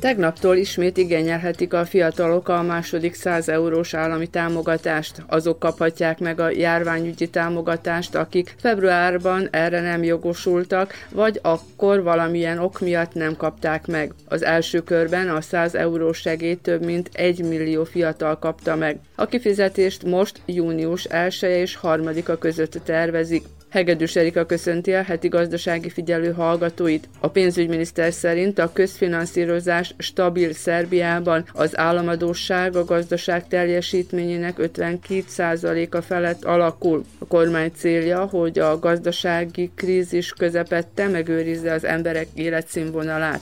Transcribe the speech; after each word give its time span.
Tegnaptól 0.00 0.56
ismét 0.56 0.96
igényelhetik 0.96 1.72
a 1.72 1.84
fiatalok 1.84 2.48
a 2.48 2.62
második 2.62 3.14
100 3.14 3.48
eurós 3.48 3.94
állami 3.94 4.26
támogatást. 4.26 5.22
Azok 5.26 5.58
kaphatják 5.58 6.18
meg 6.18 6.40
a 6.40 6.50
járványügyi 6.50 7.28
támogatást, 7.28 8.14
akik 8.14 8.54
februárban 8.58 9.48
erre 9.50 9.80
nem 9.80 10.02
jogosultak, 10.02 10.92
vagy 11.10 11.38
akkor 11.42 12.02
valamilyen 12.02 12.58
ok 12.58 12.80
miatt 12.80 13.14
nem 13.14 13.36
kapták 13.36 13.86
meg. 13.86 14.12
Az 14.28 14.44
első 14.44 14.82
körben 14.82 15.28
a 15.28 15.40
100 15.40 15.74
eurós 15.74 16.18
segélyt 16.18 16.62
több 16.62 16.84
mint 16.84 17.10
1 17.12 17.44
millió 17.44 17.84
fiatal 17.84 18.38
kapta 18.38 18.76
meg. 18.76 18.98
A 19.14 19.26
kifizetést 19.26 20.04
most 20.04 20.40
június 20.46 21.04
1 21.04 21.36
és 21.42 21.78
3-a 21.82 22.38
között 22.38 22.80
tervezik. 22.84 23.44
Hegedűs 23.68 24.16
Erika 24.16 24.46
köszönti 24.46 24.92
a 24.92 25.02
heti 25.02 25.28
gazdasági 25.28 25.88
figyelő 25.88 26.32
hallgatóit. 26.32 27.08
A 27.20 27.28
pénzügyminiszter 27.28 28.12
szerint 28.12 28.58
a 28.58 28.72
közfinanszírozás 28.72 29.94
stabil 29.98 30.52
Szerbiában, 30.52 31.44
az 31.52 31.78
államadóság 31.78 32.76
a 32.76 32.84
gazdaság 32.84 33.48
teljesítményének 33.48 34.54
52%-a 34.58 36.00
felett 36.00 36.44
alakul. 36.44 37.04
A 37.18 37.26
kormány 37.26 37.72
célja, 37.76 38.24
hogy 38.24 38.58
a 38.58 38.78
gazdasági 38.78 39.70
krízis 39.74 40.32
közepette 40.32 41.08
megőrizze 41.08 41.72
az 41.72 41.84
emberek 41.84 42.26
életszínvonalát. 42.34 43.40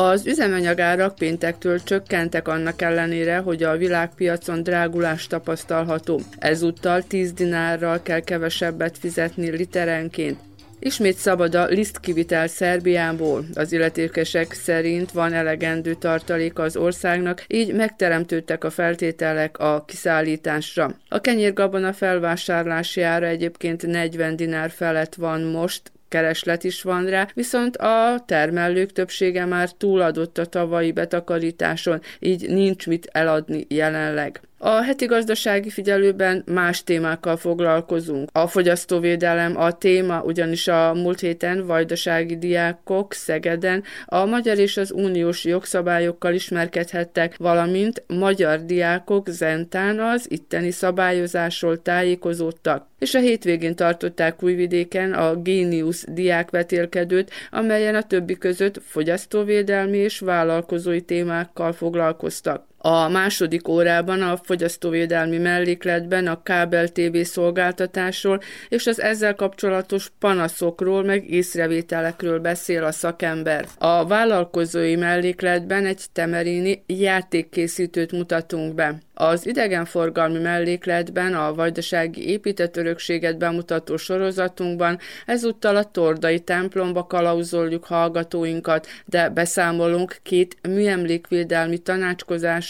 Az 0.00 0.26
üzemanyagárak 0.26 1.14
péntektől 1.14 1.82
csökkentek 1.82 2.48
annak 2.48 2.82
ellenére, 2.82 3.36
hogy 3.36 3.62
a 3.62 3.76
világpiacon 3.76 4.62
drágulás 4.62 5.26
tapasztalható. 5.26 6.20
Ezúttal 6.38 7.02
10 7.02 7.32
dinárral 7.32 8.02
kell 8.02 8.20
kevesebbet 8.20 8.98
fizetni 8.98 9.50
literenként. 9.50 10.38
Ismét 10.78 11.16
szabad 11.16 11.54
a 11.54 11.64
lisztkivitel 11.64 12.46
Szerbiából. 12.46 13.44
Az 13.54 13.72
illetékesek 13.72 14.52
szerint 14.52 15.12
van 15.12 15.32
elegendő 15.32 15.94
tartalék 15.94 16.58
az 16.58 16.76
országnak, 16.76 17.44
így 17.48 17.74
megteremtődtek 17.74 18.64
a 18.64 18.70
feltételek 18.70 19.58
a 19.58 19.84
kiszállításra. 19.86 20.94
A 21.08 21.20
kenyérgabona 21.20 21.92
felvásárlási 21.92 23.02
ára 23.02 23.26
egyébként 23.26 23.86
40 23.86 24.36
dinár 24.36 24.70
felett 24.70 25.14
van 25.14 25.40
most, 25.40 25.92
kereslet 26.08 26.64
is 26.64 26.82
van 26.82 27.06
rá, 27.06 27.28
viszont 27.34 27.76
a 27.76 28.22
termelők 28.26 28.92
többsége 28.92 29.44
már 29.44 29.72
túladott 29.72 30.38
a 30.38 30.46
tavalyi 30.46 30.92
betakarításon, 30.92 32.00
így 32.18 32.48
nincs 32.48 32.86
mit 32.86 33.08
eladni 33.12 33.66
jelenleg. 33.68 34.40
A 34.60 34.82
heti 34.82 35.04
gazdasági 35.04 35.70
figyelőben 35.70 36.44
más 36.46 36.84
témákkal 36.84 37.36
foglalkozunk. 37.36 38.28
A 38.32 38.46
fogyasztóvédelem 38.46 39.56
a 39.56 39.72
téma, 39.72 40.22
ugyanis 40.22 40.68
a 40.68 40.94
múlt 40.94 41.20
héten 41.20 41.66
vajdasági 41.66 42.38
diákok 42.38 43.12
Szegeden 43.12 43.82
a 44.04 44.24
magyar 44.24 44.58
és 44.58 44.76
az 44.76 44.92
uniós 44.92 45.44
jogszabályokkal 45.44 46.34
ismerkedhettek, 46.34 47.36
valamint 47.36 48.02
magyar 48.06 48.64
diákok 48.64 49.28
Zentán 49.28 50.00
az 50.00 50.30
itteni 50.30 50.70
szabályozásról 50.70 51.82
tájékozódtak. 51.82 52.86
És 52.98 53.14
a 53.14 53.18
hétvégén 53.18 53.74
tartották 53.74 54.42
Újvidéken 54.42 55.12
a 55.12 55.34
Génius 55.34 56.04
diákvetélkedőt, 56.08 57.30
amelyen 57.50 57.94
a 57.94 58.02
többi 58.02 58.38
között 58.38 58.80
fogyasztóvédelmi 58.84 59.98
és 59.98 60.18
vállalkozói 60.18 61.00
témákkal 61.00 61.72
foglalkoztak. 61.72 62.66
A 62.80 63.08
második 63.08 63.68
órában 63.68 64.22
a 64.22 64.36
fogyasztóvédelmi 64.36 65.38
mellékletben 65.38 66.26
a 66.26 66.42
kábel 66.42 66.88
TV 66.88 67.18
szolgáltatásról 67.22 68.40
és 68.68 68.86
az 68.86 69.00
ezzel 69.00 69.34
kapcsolatos 69.34 70.10
panaszokról 70.18 71.04
meg 71.04 71.30
észrevételekről 71.30 72.38
beszél 72.38 72.84
a 72.84 72.92
szakember. 72.92 73.66
A 73.78 74.06
vállalkozói 74.06 74.96
mellékletben 74.96 75.86
egy 75.86 76.02
temerini 76.12 76.82
játékkészítőt 76.86 78.12
mutatunk 78.12 78.74
be. 78.74 78.98
Az 79.20 79.46
idegenforgalmi 79.46 80.38
mellékletben 80.38 81.34
a 81.34 81.54
vajdasági 81.54 82.28
épített 82.28 82.76
örökséget 82.76 83.38
bemutató 83.38 83.96
sorozatunkban 83.96 84.98
ezúttal 85.26 85.76
a 85.76 85.84
Tordai 85.84 86.40
templomba 86.40 87.06
kalauzoljuk 87.06 87.84
hallgatóinkat, 87.84 88.86
de 89.04 89.28
beszámolunk 89.28 90.16
két 90.22 90.56
műemlékvédelmi 90.68 91.78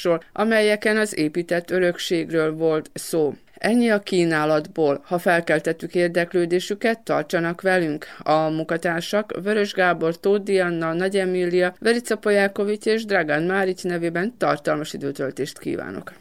tanácskozásról, 0.03 0.22
amelyeken 0.32 0.97
az 0.97 1.19
épített 1.19 1.70
örökségről 1.70 2.54
volt 2.54 2.91
szó. 2.94 3.34
Ennyi 3.54 3.91
a 3.91 4.00
kínálatból. 4.00 5.03
Ha 5.04 5.19
felkeltettük 5.19 5.94
érdeklődésüket, 5.94 7.00
tartsanak 7.00 7.60
velünk. 7.60 8.06
A 8.19 8.48
munkatársak 8.48 9.41
Vörös 9.42 9.72
Gábor, 9.72 10.20
Tóth 10.20 10.64
Anna, 10.64 10.92
Nagy 10.92 11.16
Emília, 11.16 11.75
Verica 11.78 12.16
Pojákovics 12.16 12.86
és 12.86 13.04
Dragán 13.04 13.42
Márics 13.42 13.84
nevében 13.84 14.34
tartalmas 14.38 14.92
időtöltést 14.92 15.59
kívánok. 15.59 16.12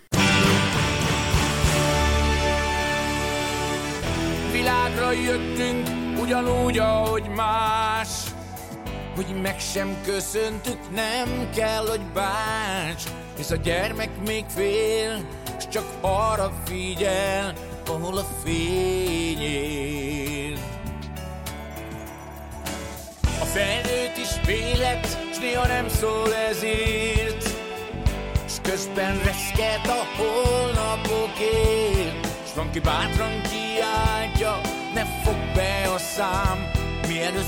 Világra 4.52 5.12
jöttünk, 5.12 5.88
ugyanúgy, 6.22 6.78
ahogy 6.78 7.24
más 7.36 8.08
Hogy 9.18 9.42
meg 9.42 9.60
sem 9.60 9.98
köszöntük, 10.06 10.80
nem 10.96 11.50
kell, 11.56 11.86
hogy 11.88 12.02
bánts. 12.14 13.04
Hisz 13.38 13.50
a 13.50 13.56
gyermek 13.56 14.10
még 14.26 14.46
fél, 14.48 15.28
s 15.60 15.68
csak 15.68 15.86
arra 16.02 16.52
figyel, 16.66 17.54
ahol 17.88 18.18
a 18.18 18.26
fény 18.44 19.42
él. 19.42 20.58
A 23.24 23.46
felnőtt 23.46 24.18
is 24.18 24.46
vélet, 24.46 25.08
s 25.34 25.38
néha 25.38 25.68
nem 25.68 25.90
szól 25.90 26.34
ezért, 26.34 27.50
s 28.48 28.54
közben 28.62 29.22
reszket 29.24 29.88
a 29.88 30.06
holnapokért, 30.22 31.48
s 32.48 32.54
van 32.56 32.72
ki 32.72 32.80
bátran 32.80 33.42
kiáltja, 33.42 34.62
ne 34.94 35.06
fog 35.06 35.38
be 35.56 35.92
a 35.94 35.98
szám, 35.98 36.72
mir 37.08 37.28
eine 37.28 37.44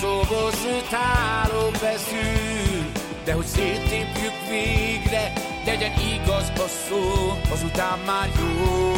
gonoszobos 0.00 0.54
táló 0.90 1.70
feszül, 1.72 2.90
de 3.24 3.32
hogy 3.32 3.46
széttépjük 3.46 4.32
végre, 4.48 5.32
legyen 5.64 5.92
igaz 6.14 6.52
a 6.56 6.68
szó, 6.88 7.32
azután 7.52 7.98
már 8.06 8.28
jó. 8.38 8.92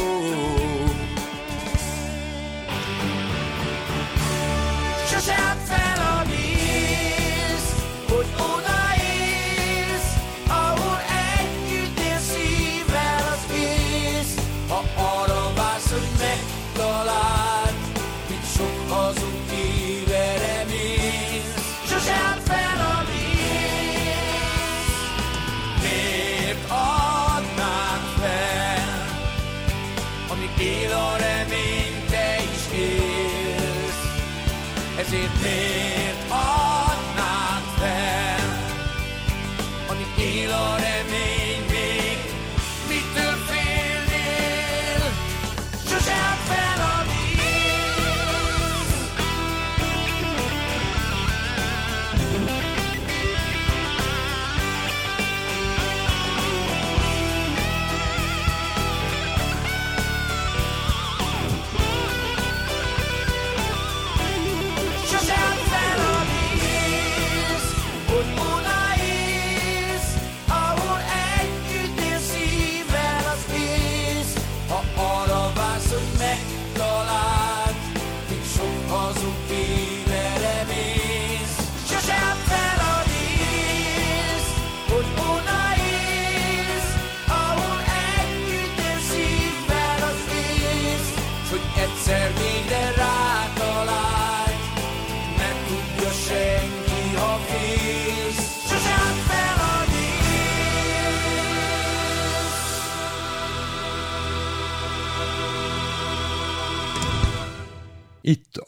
Sosem 5.06 5.58
fel 5.64 5.89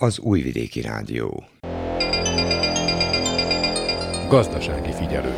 az 0.03 0.19
Újvidéki 0.19 0.81
Rádió. 0.81 1.45
Gazdasági 4.29 4.93
figyelő. 4.93 5.35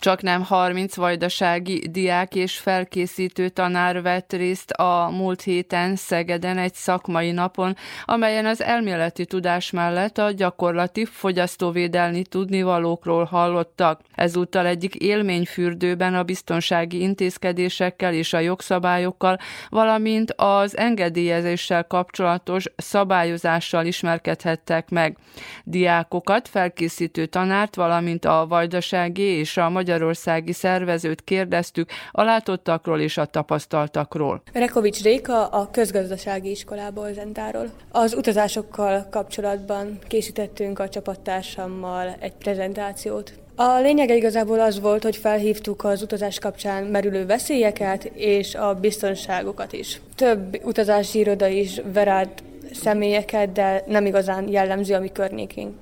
Csak 0.00 0.22
nem 0.22 0.42
30 0.42 0.96
vajdasági 0.96 1.88
diák 1.90 2.34
és 2.34 2.58
felkészítő 2.58 3.48
tanár 3.48 4.02
vett 4.02 4.32
részt 4.32 4.70
a 4.70 5.10
múlt 5.10 5.42
héten 5.42 5.96
Szegeden 5.96 6.58
egy 6.58 6.74
szakmai 6.74 7.30
napon, 7.30 7.76
amelyen 8.04 8.46
az 8.46 8.62
elméleti 8.62 9.24
tudás 9.24 9.70
mellett 9.70 10.18
a 10.18 10.30
gyakorlati 10.30 11.04
fogyasztóvédelmi 11.04 12.22
tudnivalókról 12.22 13.24
hallottak. 13.24 14.00
Ezúttal 14.14 14.66
egyik 14.66 14.94
élményfürdőben 14.94 16.14
a 16.14 16.22
biztonsági 16.22 17.00
intézkedésekkel 17.00 18.14
és 18.14 18.32
a 18.32 18.38
jogszabályokkal, 18.38 19.38
valamint 19.68 20.32
az 20.36 20.76
engedélyezéssel 20.76 21.84
kapcsolatos 21.84 22.64
szabályozással 22.76 23.86
ismerkedhettek 23.86 24.90
meg. 24.90 25.16
Diákokat, 25.64 26.48
felkészítő 26.48 27.26
tanárt, 27.26 27.74
valamint 27.74 28.24
a 28.24 28.46
vajdasági 28.48 29.22
és 29.22 29.56
a 29.56 29.70
magyar 29.70 29.88
magyarországi 29.90 30.52
szervezőt 30.52 31.24
kérdeztük 31.24 31.90
a 32.10 32.22
látottakról 32.22 33.00
és 33.00 33.16
a 33.16 33.24
tapasztaltakról. 33.24 34.42
Rekovics 34.52 35.02
Réka 35.02 35.46
a 35.46 35.70
közgazdasági 35.70 36.50
iskolából 36.50 37.12
Zentáról. 37.12 37.70
Az 37.90 38.14
utazásokkal 38.14 39.06
kapcsolatban 39.10 39.98
készítettünk 40.08 40.78
a 40.78 40.88
csapattársammal 40.88 42.16
egy 42.18 42.32
prezentációt. 42.32 43.32
A 43.56 43.80
lényege 43.80 44.16
igazából 44.16 44.60
az 44.60 44.80
volt, 44.80 45.02
hogy 45.02 45.16
felhívtuk 45.16 45.84
az 45.84 46.02
utazás 46.02 46.38
kapcsán 46.38 46.84
merülő 46.84 47.26
veszélyeket 47.26 48.04
és 48.04 48.54
a 48.54 48.74
biztonságokat 48.74 49.72
is. 49.72 50.00
Több 50.14 50.60
utazási 50.64 51.18
iroda 51.18 51.46
is 51.46 51.80
verált 51.92 52.42
személyeket, 52.72 53.52
de 53.52 53.84
nem 53.86 54.06
igazán 54.06 54.48
jellemző 54.48 54.94
a 54.94 55.00
mi 55.00 55.12
környékén 55.12 55.74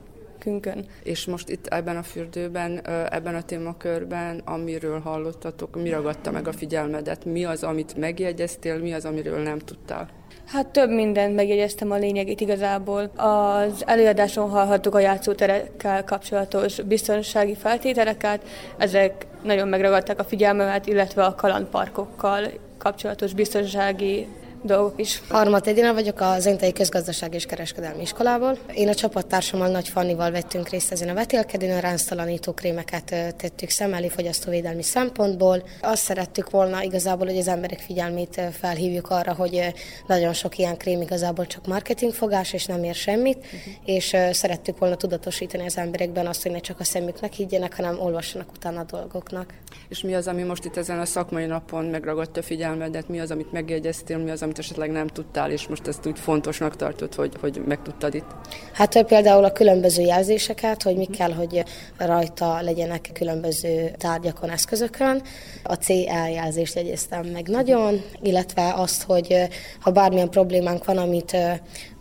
nekünkön. 0.48 0.84
És 1.02 1.26
most 1.26 1.48
itt 1.48 1.66
ebben 1.66 1.96
a 1.96 2.02
fürdőben, 2.02 2.86
ebben 3.10 3.34
a 3.34 3.42
témakörben, 3.42 4.42
amiről 4.44 5.00
hallottatok, 5.00 5.82
mi 5.82 5.90
ragadta 5.90 6.30
meg 6.30 6.48
a 6.48 6.52
figyelmedet? 6.52 7.24
Mi 7.24 7.44
az, 7.44 7.62
amit 7.62 7.96
megjegyeztél, 7.96 8.78
mi 8.78 8.92
az, 8.92 9.04
amiről 9.04 9.42
nem 9.42 9.58
tudtál? 9.58 10.08
Hát 10.46 10.66
több 10.66 10.90
mindent 10.90 11.34
megjegyeztem 11.34 11.90
a 11.90 11.96
lényegét 11.96 12.40
igazából. 12.40 13.02
Az 13.16 13.82
előadáson 13.86 14.50
hallhattuk 14.50 14.94
a 14.94 14.98
játszóterekkel 14.98 16.04
kapcsolatos 16.04 16.80
biztonsági 16.80 17.54
feltételeket, 17.54 18.42
ezek 18.78 19.26
nagyon 19.42 19.68
megragadták 19.68 20.18
a 20.18 20.24
figyelmemet, 20.24 20.86
illetve 20.86 21.24
a 21.24 21.34
kalandparkokkal 21.34 22.50
kapcsolatos 22.78 23.32
biztonsági 23.34 24.26
dolgok 24.62 25.00
is. 25.00 25.22
Harmat 25.28 25.66
Edina 25.66 25.92
vagyok 25.92 26.20
az 26.20 26.46
Öntei 26.46 26.72
Közgazdaság 26.72 27.34
és 27.34 27.46
Kereskedelmi 27.46 28.02
Iskolából. 28.02 28.58
Én 28.74 28.88
a 28.88 28.94
csapattársammal 28.94 29.68
Nagy 29.68 29.88
Fannival 29.88 30.30
vettünk 30.30 30.68
részt 30.68 30.92
ezen 30.92 31.08
a 31.08 31.14
vetélkedőn, 31.14 31.76
a 31.76 31.80
ránctalanító 31.80 32.52
krémeket 32.52 33.04
tettük 33.36 33.70
szem 33.70 33.94
elé 33.94 34.08
fogyasztóvédelmi 34.08 34.82
szempontból. 34.82 35.62
Azt 35.80 36.02
szerettük 36.02 36.50
volna 36.50 36.82
igazából, 36.82 37.26
hogy 37.26 37.38
az 37.38 37.48
emberek 37.48 37.78
figyelmét 37.78 38.40
felhívjuk 38.60 39.10
arra, 39.10 39.34
hogy 39.34 39.74
nagyon 40.06 40.32
sok 40.32 40.58
ilyen 40.58 40.76
krém 40.76 41.00
igazából 41.00 41.46
csak 41.46 41.66
marketingfogás, 41.66 42.52
és 42.52 42.66
nem 42.66 42.84
ér 42.84 42.94
semmit, 42.94 43.36
uh-huh. 43.36 43.60
és 43.84 44.16
szerettük 44.32 44.78
volna 44.78 44.96
tudatosítani 44.96 45.64
az 45.66 45.76
emberekben 45.76 46.26
azt, 46.26 46.42
hogy 46.42 46.52
ne 46.52 46.58
csak 46.60 46.80
a 46.80 46.84
szemüknek 46.84 47.32
higgyenek, 47.32 47.76
hanem 47.76 48.00
olvassanak 48.00 48.52
utána 48.52 48.80
a 48.80 48.84
dolgoknak. 48.84 49.54
És 49.88 50.02
mi 50.02 50.14
az, 50.14 50.26
ami 50.26 50.42
most 50.42 50.64
itt 50.64 50.76
ezen 50.76 50.98
a 50.98 51.04
szakmai 51.04 51.46
napon 51.46 51.84
megragadta 51.84 52.42
figyelmedet, 52.42 53.08
mi 53.08 53.20
az, 53.20 53.30
amit 53.30 53.52
megjegyeztél, 53.52 54.18
mi 54.18 54.30
az, 54.30 54.42
amit 54.48 54.60
esetleg 54.60 54.90
nem 54.90 55.06
tudtál, 55.06 55.50
és 55.50 55.66
most 55.66 55.86
ezt 55.86 56.06
úgy 56.06 56.18
fontosnak 56.18 56.76
tartod, 56.76 57.14
hogy, 57.14 57.32
hogy 57.40 57.62
megtudtad 57.66 58.14
itt? 58.14 58.26
Hát 58.72 59.02
például 59.02 59.44
a 59.44 59.52
különböző 59.52 60.02
jelzéseket, 60.02 60.82
hogy 60.82 60.96
mi 60.96 61.06
kell, 61.06 61.32
hogy 61.32 61.64
rajta 61.96 62.60
legyenek 62.60 63.10
különböző 63.12 63.90
tárgyakon, 63.96 64.50
eszközökön. 64.50 65.22
A 65.62 65.74
CL 65.74 66.28
jelzést 66.32 66.74
jegyeztem 66.74 67.26
meg 67.26 67.48
nagyon, 67.48 68.02
illetve 68.22 68.72
azt, 68.76 69.02
hogy 69.02 69.34
ha 69.80 69.90
bármilyen 69.90 70.30
problémánk 70.30 70.84
van, 70.84 70.98
amit 70.98 71.36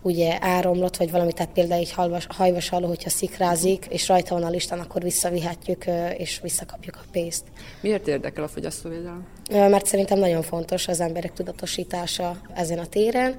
ugye 0.02 0.38
áromlott, 0.40 0.96
vagy 0.96 1.10
valami, 1.10 1.32
tehát 1.32 1.52
például 1.52 1.80
egy 1.80 1.94
hajvas 2.28 2.70
aló, 2.70 2.86
hogyha 2.86 3.10
szikrázik, 3.10 3.86
és 3.88 4.08
rajta 4.08 4.34
van 4.34 4.44
a 4.44 4.50
listán, 4.50 4.78
akkor 4.78 5.02
visszavihetjük, 5.02 5.84
és 6.16 6.40
visszakapjuk 6.42 6.96
a 6.96 7.08
pénzt. 7.10 7.44
Miért 7.80 8.08
érdekel 8.08 8.44
a 8.44 8.48
fogyasztóvédelem? 8.48 9.26
Mert 9.48 9.86
szerintem 9.86 10.18
nagyon 10.18 10.42
fontos 10.42 10.88
az 10.88 11.00
emberek 11.00 11.32
tudatosítása 11.32 12.36
ezen 12.54 12.78
a 12.78 12.86
téren, 12.86 13.34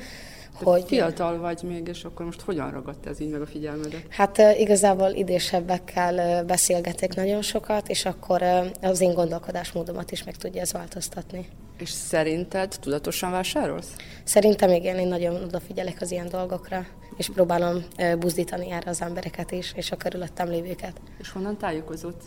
hogy... 0.53 0.83
Fiatal 0.87 1.37
vagy 1.37 1.59
még, 1.63 1.87
és 1.87 2.03
akkor 2.03 2.25
most 2.25 2.41
hogyan 2.41 2.71
ragadt 2.71 3.05
ez 3.05 3.19
így 3.19 3.29
meg 3.29 3.41
a 3.41 3.45
figyelmedet? 3.45 4.01
Hát 4.09 4.37
igazából 4.57 5.09
idősebbekkel 5.09 6.43
beszélgetek 6.45 7.15
nagyon 7.15 7.41
sokat, 7.41 7.89
és 7.89 8.05
akkor 8.05 8.41
az 8.81 9.01
én 9.01 9.13
gondolkodásmódomat 9.13 10.11
is 10.11 10.23
meg 10.23 10.35
tudja 10.35 10.61
ez 10.61 10.71
változtatni. 10.71 11.47
És 11.79 11.89
szerinted 11.89 12.75
tudatosan 12.79 13.31
vásárolsz? 13.31 13.95
Szerintem 14.23 14.69
igen, 14.69 14.99
én 14.99 15.07
nagyon 15.07 15.43
odafigyelek 15.43 15.97
az 15.99 16.11
ilyen 16.11 16.29
dolgokra, 16.29 16.85
és 17.17 17.29
próbálom 17.33 17.85
buzdítani 18.19 18.71
erre 18.71 18.89
az 18.89 19.01
embereket 19.01 19.51
is, 19.51 19.71
és 19.75 19.91
a 19.91 19.95
körülöttem 19.95 20.49
lévőket. 20.49 20.93
És 21.19 21.31
honnan 21.31 21.57
tájékozódsz? 21.57 22.25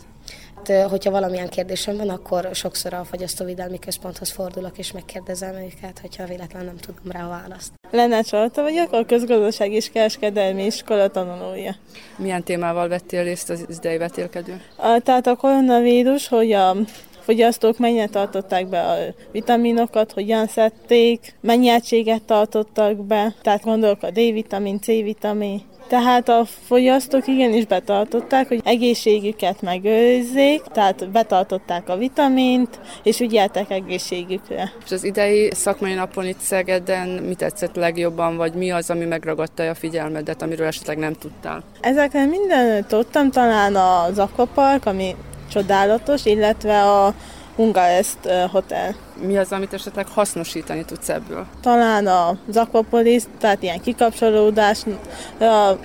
Hát, 0.55 0.89
hogyha 0.89 1.11
valamilyen 1.11 1.49
kérdésem 1.49 1.97
van, 1.97 2.09
akkor 2.09 2.49
sokszor 2.53 2.93
a 2.93 3.03
Fogyasztóvédelmi 3.03 3.79
Központhoz 3.79 4.31
fordulok, 4.31 4.77
és 4.77 4.91
megkérdezem 4.91 5.55
őket, 5.55 5.99
hogyha 6.01 6.25
véletlenül 6.25 6.67
nem 6.67 6.77
tudom 6.77 7.11
rá 7.11 7.25
a 7.25 7.29
választ. 7.29 7.71
Lenne 7.91 8.21
Csalta 8.21 8.61
vagyok, 8.61 8.91
a 8.91 9.05
Közgazdaság 9.05 9.71
és 9.71 9.89
Kereskedelmi 9.89 10.65
Iskola 10.65 11.07
tanulója. 11.07 11.75
Milyen 12.17 12.43
témával 12.43 12.87
vettél 12.87 13.23
részt 13.23 13.49
az 13.49 13.65
idei 13.69 13.97
vetélkedőn? 13.97 14.61
Tehát 15.03 15.27
a 15.27 15.35
koronavírus, 15.35 16.27
hogy 16.27 16.51
a 16.51 16.75
fogyasztók 17.23 17.77
mennyire 17.77 18.07
tartották 18.07 18.67
be 18.67 18.81
a 18.81 18.95
vitaminokat, 19.31 20.11
hogyan 20.11 20.47
szedték, 20.47 21.35
mennyi 21.41 21.69
egységet 21.69 22.21
tartottak 22.21 23.05
be, 23.05 23.33
tehát 23.41 23.63
gondolok 23.63 24.03
a 24.03 24.09
D-vitamin, 24.09 24.79
C-vitamin, 24.79 25.61
tehát 25.87 26.29
a 26.29 26.45
fogyasztók 26.67 27.27
igenis 27.27 27.65
betartották, 27.65 28.47
hogy 28.47 28.61
egészségüket 28.63 29.61
megőrizzék, 29.61 30.61
tehát 30.61 31.09
betartották 31.09 31.89
a 31.89 31.97
vitamint, 31.97 32.79
és 33.03 33.19
ügyeltek 33.19 33.69
egészségükre. 33.69 34.71
És 34.85 34.91
az 34.91 35.03
idei 35.03 35.49
szakmai 35.53 35.93
napon 35.93 36.25
itt 36.25 36.39
Szegeden 36.39 37.07
mit 37.07 37.37
tetszett 37.37 37.75
legjobban, 37.75 38.37
vagy 38.37 38.53
mi 38.53 38.71
az, 38.71 38.89
ami 38.89 39.05
megragadta 39.05 39.69
a 39.69 39.75
figyelmedet, 39.75 40.41
amiről 40.41 40.67
esetleg 40.67 40.97
nem 40.97 41.13
tudtál? 41.13 41.63
Ezekre 41.81 42.25
minden 42.25 42.85
tudtam, 42.87 43.31
talán 43.31 43.75
az 43.75 44.19
akvapark, 44.19 44.85
ami 44.85 45.15
csodálatos, 45.53 46.25
illetve 46.25 46.83
a 46.83 47.13
Hungaest 47.55 48.17
Hotel. 48.51 48.95
Mi 49.21 49.37
az, 49.37 49.51
amit 49.51 49.73
esetleg 49.73 50.07
hasznosítani 50.07 50.85
tudsz 50.85 51.09
ebből? 51.09 51.45
Talán 51.61 52.07
az 52.07 52.57
Aquapolis, 52.57 53.23
tehát 53.39 53.63
ilyen 53.63 53.81
kikapcsolódás. 53.81 54.83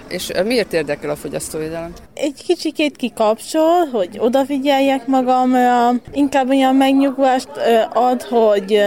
És 0.08 0.30
miért 0.44 0.72
érdekel 0.72 1.10
a 1.10 1.16
fogyasztóvédelem? 1.16 1.92
Egy 2.14 2.44
kicsikét 2.46 2.96
kikapcsol, 2.96 3.86
hogy 3.92 4.18
odafigyeljek 4.18 5.06
magamra, 5.06 5.90
inkább 6.12 6.48
olyan 6.48 6.76
megnyugvást 6.76 7.48
ad, 7.92 8.22
hogy 8.22 8.82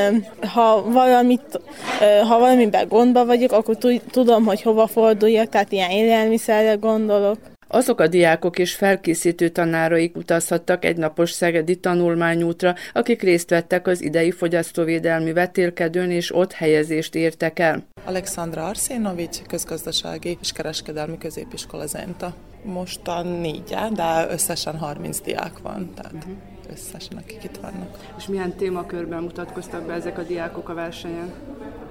ha 0.54 0.84
valamit, 0.92 1.60
ha 2.28 2.40
valamiben 2.40 2.88
gondba 2.88 3.26
vagyok, 3.26 3.52
akkor 3.52 3.78
tudom, 4.12 4.46
hogy 4.46 4.62
hova 4.62 4.88
forduljak, 4.88 5.50
tehát 5.50 5.72
ilyen 5.72 5.90
élelmiszerre 5.90 6.74
gondolok. 6.74 7.38
Azok 7.74 8.00
a 8.00 8.08
diákok 8.08 8.60
és 8.60 8.76
felkészítő 8.76 9.50
tanáraik 9.50 10.16
utazhattak 10.16 10.86
egy 10.86 10.98
napos 10.98 11.32
szegedi 11.32 11.76
tanulmányútra, 11.76 12.76
akik 12.94 13.22
részt 13.22 13.50
vettek 13.50 13.88
az 13.88 14.02
idei 14.02 14.32
fogyasztóvédelmi 14.32 15.34
vetélkedőn 15.34 16.12
és 16.12 16.36
ott 16.36 16.52
helyezést 16.52 17.16
értek 17.16 17.60
el. 17.60 17.84
Alexandra 18.06 18.66
Arszénovics, 18.66 19.42
közgazdasági 19.42 20.38
és 20.42 20.52
kereskedelmi 20.52 21.18
középiskola 21.18 21.86
Zenta. 21.86 22.34
Mostan 22.64 23.28
négyen, 23.28 23.94
de 23.94 24.28
összesen 24.30 24.78
30 24.78 25.22
diák 25.22 25.60
van, 25.62 25.94
tehát 25.96 26.14
uh-huh. 26.14 26.34
összesen 26.72 27.18
akik 27.18 27.44
itt 27.44 27.58
vannak. 27.62 27.98
És 28.18 28.28
milyen 28.28 28.56
témakörben 28.56 29.24
mutatkoztak 29.24 29.86
be 29.86 29.94
ezek 29.94 30.18
a 30.18 30.24
diákok 30.24 30.70
a 30.70 30.74
versenyen? 30.74 31.34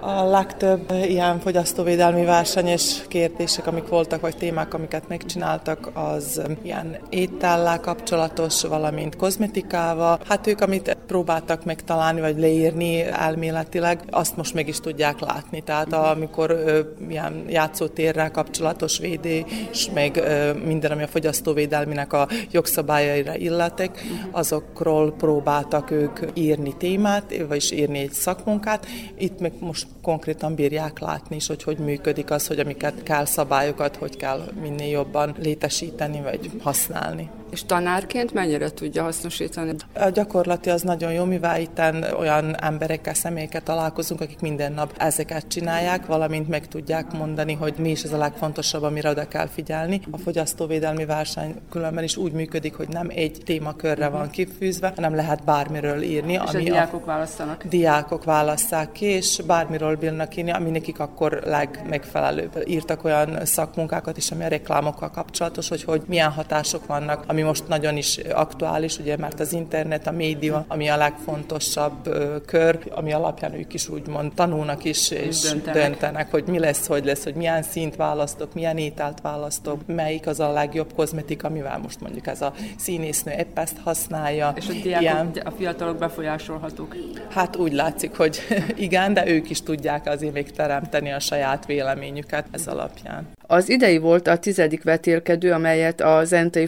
A 0.02 0.24
legtöbb 0.24 0.92
ilyen 1.08 1.40
fogyasztóvédelmi 1.40 2.24
versenyes 2.24 3.02
kérdések, 3.08 3.66
amik 3.66 3.88
voltak, 3.88 4.20
vagy 4.20 4.36
témák, 4.36 4.74
amiket 4.74 5.08
megcsináltak, 5.08 5.90
az 5.94 6.40
ilyen 6.62 6.98
étellel 7.08 7.80
kapcsolatos, 7.80 8.62
valamint 8.62 9.16
kozmetikával. 9.16 10.18
Hát 10.28 10.46
ők, 10.46 10.60
amit 10.60 10.96
próbáltak 11.06 11.64
megtalálni, 11.64 12.20
vagy 12.20 12.38
leírni 12.38 13.02
elméletileg, 13.02 14.00
azt 14.10 14.36
most 14.36 14.54
meg 14.54 14.68
is 14.68 14.80
tudják 14.80 15.20
látni. 15.20 15.60
Tehát 15.60 15.92
amikor 15.92 16.50
ö, 16.50 16.80
ilyen 17.08 17.44
játszótérrel 17.48 18.30
kapcsolatos 18.30 18.98
védés, 18.98 19.90
meg 19.94 20.16
ö, 20.16 20.52
minden, 20.52 20.90
ami 20.90 21.02
a 21.02 21.06
fogyasztóvédelminek 21.06 22.12
a 22.12 22.28
jogszabályaira 22.50 23.36
illetek, 23.36 24.04
azokról 24.30 25.12
próbáltak 25.12 25.90
ők 25.90 26.18
írni 26.34 26.76
témát, 26.76 27.44
vagyis 27.48 27.70
írni 27.70 27.98
egy 27.98 28.12
szakmunkát. 28.12 28.86
Itt 29.18 29.40
meg 29.40 29.52
most 29.58 29.86
konkrétan 30.02 30.54
bírják 30.54 30.98
látni 30.98 31.36
is, 31.36 31.46
hogy 31.46 31.62
hogy 31.62 31.78
működik 31.78 32.30
az, 32.30 32.46
hogy 32.46 32.58
amiket 32.58 33.02
kell 33.02 33.24
szabályokat, 33.24 33.96
hogy 33.96 34.16
kell 34.16 34.52
minél 34.60 34.90
jobban 34.90 35.34
létesíteni 35.38 36.20
vagy 36.20 36.50
használni. 36.60 37.30
És 37.50 37.64
tanárként 37.64 38.32
mennyire 38.32 38.70
tudja 38.70 39.02
hasznosítani? 39.02 39.72
A 39.94 40.08
gyakorlati 40.08 40.70
az 40.70 40.82
nagyon 40.82 41.12
jó, 41.12 41.24
mivel 41.24 41.60
itt 41.60 41.80
olyan 42.18 42.62
emberekkel, 42.62 43.14
személyekkel 43.14 43.62
találkozunk, 43.62 44.20
akik 44.20 44.40
minden 44.40 44.72
nap 44.72 44.92
ezeket 44.98 45.48
csinálják, 45.48 46.06
valamint 46.06 46.48
meg 46.48 46.68
tudják 46.68 47.12
mondani, 47.12 47.52
hogy 47.54 47.74
mi 47.78 47.90
is 47.90 48.02
ez 48.02 48.12
a 48.12 48.18
legfontosabb, 48.18 48.82
amire 48.82 49.10
oda 49.10 49.28
kell 49.28 49.46
figyelni. 49.46 50.00
A 50.10 50.18
fogyasztóvédelmi 50.18 51.04
verseny 51.04 51.54
különben 51.70 52.04
is 52.04 52.16
úgy 52.16 52.32
működik, 52.32 52.74
hogy 52.74 52.88
nem 52.88 53.08
egy 53.14 53.42
témakörre 53.44 54.08
van 54.08 54.30
kifűzve, 54.30 54.92
hanem 54.94 55.14
lehet 55.14 55.44
bármiről 55.44 56.02
írni. 56.02 56.32
És 56.32 56.40
ami 56.54 56.68
a 56.68 56.72
diákok 56.72 57.04
választanak? 57.04 57.64
Diákok 57.64 58.24
válasszák 58.24 58.92
ki, 58.92 59.04
és 59.04 59.42
bármiről 59.46 59.96
bírnak 59.96 60.36
írni, 60.36 60.50
ami 60.50 60.70
nekik 60.70 60.98
akkor 60.98 61.40
legmegfelelőbb. 61.44 62.62
Írtak 62.66 63.04
olyan 63.04 63.44
szakmunkákat 63.44 64.16
is, 64.16 64.30
ami 64.30 64.44
a 64.44 64.48
reklámokkal 64.48 65.10
kapcsolatos, 65.10 65.68
hogy, 65.68 65.84
hogy 65.84 66.02
milyen 66.06 66.30
hatások 66.30 66.86
vannak, 66.86 67.24
ami 67.26 67.39
most 67.42 67.68
nagyon 67.68 67.96
is 67.96 68.16
aktuális, 68.16 68.98
ugye, 68.98 69.16
mert 69.16 69.40
az 69.40 69.52
internet, 69.52 70.06
a 70.06 70.10
média, 70.10 70.64
ami 70.68 70.88
a 70.88 70.96
legfontosabb 70.96 72.08
kör, 72.46 72.78
ami 72.90 73.12
alapján 73.12 73.54
ők 73.54 73.74
is 73.74 73.88
úgymond 73.88 74.32
tanulnak 74.34 74.84
is, 74.84 75.10
és 75.10 75.40
döntenek. 75.40 75.88
döntenek, 75.88 76.30
hogy 76.30 76.44
mi 76.46 76.58
lesz, 76.58 76.86
hogy 76.86 77.04
lesz, 77.04 77.24
hogy 77.24 77.34
milyen 77.34 77.62
szint 77.62 77.96
választok, 77.96 78.54
milyen 78.54 78.78
ételt 78.78 79.20
választok, 79.20 79.80
melyik 79.86 80.26
az 80.26 80.40
a 80.40 80.52
legjobb 80.52 80.92
kozmetika, 80.94 81.48
amivel 81.48 81.78
most 81.78 82.00
mondjuk 82.00 82.26
ez 82.26 82.42
a 82.42 82.52
színésznő 82.76 83.32
épp 83.38 83.58
ezt 83.58 83.76
használja. 83.84 84.52
És 84.56 84.68
a 84.68 84.72
diákok, 84.72 85.00
Ilyen... 85.00 85.30
a 85.44 85.50
fiatalok 85.50 85.98
befolyásolhatók? 85.98 86.96
Hát 87.30 87.56
úgy 87.56 87.72
látszik, 87.72 88.16
hogy 88.16 88.40
igen, 88.76 89.14
de 89.14 89.28
ők 89.28 89.50
is 89.50 89.62
tudják 89.62 90.06
azért 90.06 90.32
még 90.32 90.50
teremteni 90.50 91.12
a 91.12 91.20
saját 91.20 91.66
véleményüket 91.66 92.46
ez 92.50 92.66
alapján. 92.66 93.28
Az 93.46 93.68
idei 93.68 93.98
volt 93.98 94.26
a 94.26 94.38
tizedik 94.38 94.82
vetélkedő, 94.82 95.52
amelyet 95.52 96.00
a 96.00 96.24
Zentai 96.24 96.66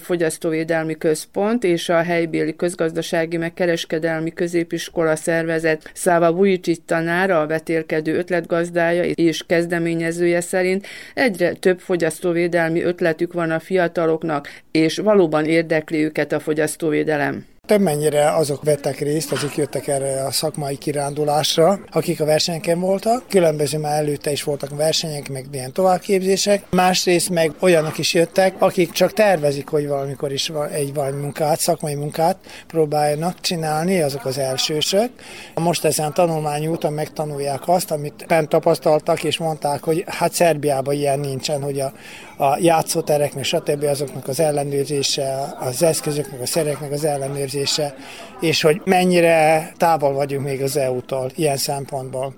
Fogyasztóvédelmi 0.63 0.99
Központ 0.99 1.65
és 1.65 1.89
a 1.89 2.03
helybéli 2.03 2.57
közgazdasági 2.57 3.37
meg 3.37 3.55
kereskedelmi 3.55 4.33
középiskola 4.33 5.17
szervezet 5.17 5.91
Száva 5.95 6.33
Vujicsit 6.33 6.83
tanára, 6.83 7.41
a 7.41 7.47
vetélkedő 7.47 8.17
ötletgazdája 8.17 9.05
és 9.05 9.43
kezdeményezője 9.47 10.41
szerint 10.41 10.87
egyre 11.15 11.53
több 11.53 11.79
fogyasztóvédelmi 11.79 12.83
ötletük 12.83 13.33
van 13.33 13.51
a 13.51 13.59
fiataloknak, 13.59 14.49
és 14.71 14.99
valóban 14.99 15.45
érdekli 15.45 16.05
őket 16.05 16.33
a 16.33 16.41
fogyasztóvédelem. 16.41 17.52
Több 17.69 17.81
mennyire 17.81 18.35
azok 18.35 18.63
vettek 18.63 18.99
részt, 18.99 19.33
akik 19.33 19.57
jöttek 19.57 19.87
erre 19.87 20.25
a 20.25 20.31
szakmai 20.31 20.77
kirándulásra, 20.79 21.79
akik 21.91 22.21
a 22.21 22.25
versenyeken 22.25 22.81
voltak. 22.81 23.25
Különböző 23.29 23.79
már 23.79 23.99
előtte 23.99 24.31
is 24.31 24.43
voltak 24.43 24.77
versenyek, 24.77 25.29
meg 25.29 25.47
ilyen 25.53 25.73
továbbképzések. 25.73 26.65
Másrészt 26.71 27.31
meg 27.31 27.53
olyanok 27.61 27.99
is 27.99 28.15
jöttek, 28.15 28.55
akik 28.59 28.91
csak 28.91 29.13
tervezik, 29.13 29.69
hogy 29.69 29.89
valamikor 29.89 30.33
is 30.33 30.53
egy 30.73 30.95
valami 30.95 31.21
munkát, 31.21 31.61
szakmai 31.61 31.95
munkát 31.95 32.37
próbáljanak 32.67 33.41
csinálni, 33.41 34.01
azok 34.01 34.25
az 34.25 34.39
elsősök. 34.39 35.11
Most 35.55 35.85
ezen 35.85 36.13
tanulmányi 36.13 36.67
úton 36.67 36.93
megtanulják 36.93 37.69
azt, 37.69 37.91
amit 37.91 38.25
bent 38.29 38.49
tapasztaltak, 38.49 39.25
és 39.25 39.39
mondták, 39.39 39.85
hogy 39.85 40.05
hát 40.07 40.33
Szerbiában 40.33 40.95
ilyen 40.95 41.21
nincsen, 41.21 41.63
hogy 41.63 41.81
a, 41.81 41.93
a 42.43 42.57
játszótereknek, 42.61 43.45
stb. 43.45 43.85
azoknak 43.85 44.29
az 44.29 44.41
ellenőrzése, 44.41 45.55
az 45.61 45.83
eszközöknek, 45.83 46.41
a 46.41 46.47
szereknek 46.47 46.93
az 46.93 47.05
ellenőrzése, 47.05 47.95
és 48.41 48.63
hogy 48.63 48.81
mennyire 48.85 49.73
távol 49.77 50.13
vagyunk 50.13 50.45
még 50.45 50.63
az 50.63 50.77
EU-tól 50.77 51.31
ilyen 51.35 51.57
szempontból. 51.57 52.35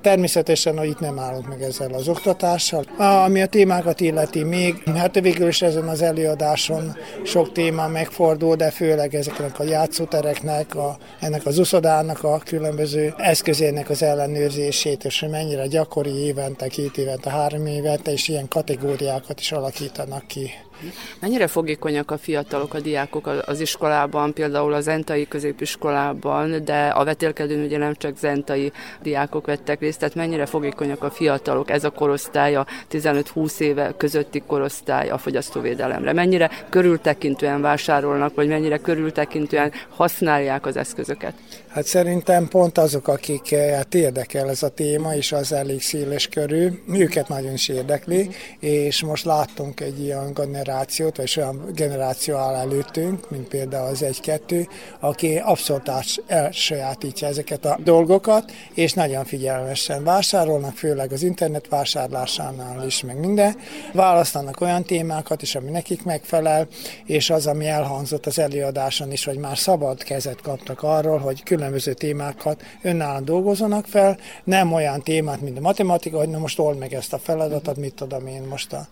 Természetesen, 0.00 0.78
hogy 0.78 0.88
itt 0.88 1.00
nem 1.00 1.18
állunk 1.18 1.48
meg 1.48 1.62
ezzel 1.62 1.92
az 1.92 2.08
oktatással. 2.08 2.84
Ami 2.98 3.42
a 3.42 3.46
témákat 3.46 4.00
illeti 4.00 4.42
még, 4.42 4.82
hát 4.96 5.20
végül 5.20 5.48
is 5.48 5.62
ezen 5.62 5.88
az 5.88 6.02
előadáson 6.02 6.96
sok 7.24 7.52
téma 7.52 7.88
megfordul, 7.88 8.56
de 8.56 8.70
főleg 8.70 9.14
ezeknek 9.14 9.58
a 9.58 9.64
játszótereknek, 9.64 10.74
a, 10.74 10.98
ennek 11.20 11.46
az 11.46 11.58
uszodának 11.58 12.24
a 12.24 12.38
különböző 12.44 13.14
eszközének 13.16 13.90
az 13.90 14.02
ellenőrzését, 14.02 15.04
és 15.04 15.20
hogy 15.20 15.30
mennyire 15.30 15.66
gyakori 15.66 16.14
évente, 16.14 16.68
két 16.68 16.98
évente, 16.98 17.30
három 17.30 17.66
évente, 17.66 18.12
és 18.12 18.28
ilyen 18.28 18.48
kategóriákat 18.48 19.40
is 19.40 19.47
is 19.48 19.52
alakítanak 19.52 20.26
ki. 20.26 20.50
Mennyire 21.20 21.46
fogékonyak 21.46 22.10
a 22.10 22.18
fiatalok, 22.18 22.74
a 22.74 22.80
diákok 22.80 23.26
az 23.46 23.60
iskolában, 23.60 24.32
például 24.32 24.72
a 24.72 24.80
zentai 24.80 25.28
középiskolában, 25.28 26.64
de 26.64 26.86
a 26.86 27.04
vetélkedőn 27.04 27.64
ugye 27.64 27.78
nem 27.78 27.94
csak 27.94 28.16
zentai 28.16 28.72
diákok 29.02 29.46
vettek 29.46 29.80
részt, 29.80 29.98
tehát 29.98 30.14
mennyire 30.14 30.46
fogékonyak 30.46 31.02
a 31.02 31.10
fiatalok, 31.10 31.70
ez 31.70 31.84
a 31.84 31.90
korosztály, 31.90 32.54
a 32.56 32.66
15-20 32.90 33.60
éve 33.60 33.94
közötti 33.96 34.42
korosztály 34.46 35.08
a 35.08 35.18
fogyasztóvédelemre? 35.18 36.12
Mennyire 36.12 36.50
körültekintően 36.68 37.60
vásárolnak, 37.60 38.34
vagy 38.34 38.48
mennyire 38.48 38.78
körültekintően 38.78 39.72
használják 39.88 40.66
az 40.66 40.76
eszközöket? 40.76 41.34
Hát 41.78 41.86
szerintem 41.86 42.48
pont 42.48 42.78
azok, 42.78 43.08
akik 43.08 43.54
hát 43.54 43.94
érdekel 43.94 44.48
ez 44.48 44.62
a 44.62 44.68
téma, 44.68 45.14
és 45.14 45.32
az 45.32 45.52
elég 45.52 45.82
széles 45.82 46.26
körül, 46.26 46.78
őket 46.92 47.28
nagyon 47.28 47.52
is 47.52 47.68
érdekli, 47.68 48.30
és 48.60 49.02
most 49.02 49.24
láttunk 49.24 49.80
egy 49.80 50.02
ilyen 50.02 50.32
generációt, 50.32 51.16
vagy 51.16 51.34
olyan 51.36 51.70
generáció 51.74 52.36
áll 52.36 52.54
előttünk, 52.54 53.30
mint 53.30 53.48
például 53.48 53.86
az 53.86 54.04
1-2, 54.22 54.68
aki 55.00 55.36
abszolút 55.36 55.90
elsajátítja 56.26 57.28
ezeket 57.28 57.64
a 57.64 57.78
dolgokat, 57.84 58.52
és 58.74 58.92
nagyon 58.92 59.24
figyelmesen 59.24 60.04
vásárolnak, 60.04 60.76
főleg 60.76 61.12
az 61.12 61.22
internet 61.22 61.68
vásárlásánál 61.68 62.86
is, 62.86 63.02
meg 63.02 63.18
minden. 63.18 63.56
Választanak 63.92 64.60
olyan 64.60 64.82
témákat 64.82 65.42
is, 65.42 65.54
ami 65.54 65.70
nekik 65.70 66.04
megfelel, 66.04 66.68
és 67.04 67.30
az, 67.30 67.46
ami 67.46 67.66
elhangzott 67.66 68.26
az 68.26 68.38
előadáson 68.38 69.12
is, 69.12 69.24
hogy 69.24 69.38
már 69.38 69.58
szabad 69.58 70.02
kezet 70.02 70.40
kaptak 70.40 70.82
arról, 70.82 71.18
hogy 71.18 71.42
különböző 71.68 71.92
témákat 71.92 72.62
önállóan 72.82 73.24
dolgozzanak 73.24 73.86
fel, 73.86 74.18
nem 74.44 74.72
olyan 74.72 75.02
témát, 75.02 75.40
mint 75.40 75.58
a 75.58 75.60
matematika, 75.60 76.18
hogy 76.18 76.28
na 76.28 76.38
most 76.38 76.58
old 76.58 76.78
meg 76.78 76.94
ezt 76.94 77.12
a 77.12 77.18
feladatot, 77.18 77.76
mit 77.76 77.94
tudom 77.94 78.26
én 78.26 78.42
most 78.42 78.72
a, 78.72 78.86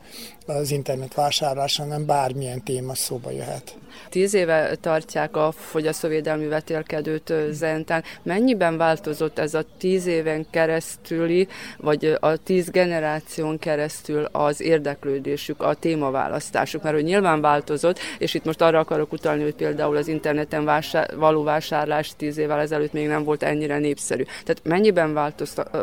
az 0.46 0.70
internet 0.70 1.14
vásárlás, 1.14 1.76
hanem 1.76 2.06
bármilyen 2.06 2.62
téma 2.62 2.94
szóba 2.94 3.30
jöhet. 3.30 3.76
Tíz 4.08 4.34
éve 4.34 4.74
tartják 4.80 5.36
a 5.36 5.52
fogyasztóvédelmi 5.52 6.46
vetélkedőt 6.46 7.32
Zentán. 7.50 8.04
Mennyiben 8.22 8.76
változott 8.76 9.38
ez 9.38 9.54
a 9.54 9.64
tíz 9.78 10.06
éven 10.06 10.46
keresztüli, 10.50 11.48
vagy 11.78 12.16
a 12.20 12.36
tíz 12.36 12.70
generáción 12.70 13.58
keresztül 13.58 14.24
az 14.24 14.60
érdeklődésük, 14.60 15.62
a 15.62 15.74
témaválasztásuk? 15.74 16.82
Mert 16.82 16.94
hogy 16.94 17.04
nyilván 17.04 17.40
változott, 17.40 17.98
és 18.18 18.34
itt 18.34 18.44
most 18.44 18.60
arra 18.60 18.78
akarok 18.78 19.12
utalni, 19.12 19.42
hogy 19.42 19.54
például 19.54 19.96
az 19.96 20.08
interneten 20.08 20.64
vásár, 20.64 21.16
való 21.16 21.42
vásárlás 21.42 22.12
tíz 22.16 22.38
évvel 22.38 22.60
ezelőtt 22.60 22.92
még 22.92 23.06
nem 23.06 23.24
volt 23.24 23.42
ennyire 23.42 23.78
népszerű. 23.78 24.22
Tehát 24.22 24.60
mennyiben 24.62 25.34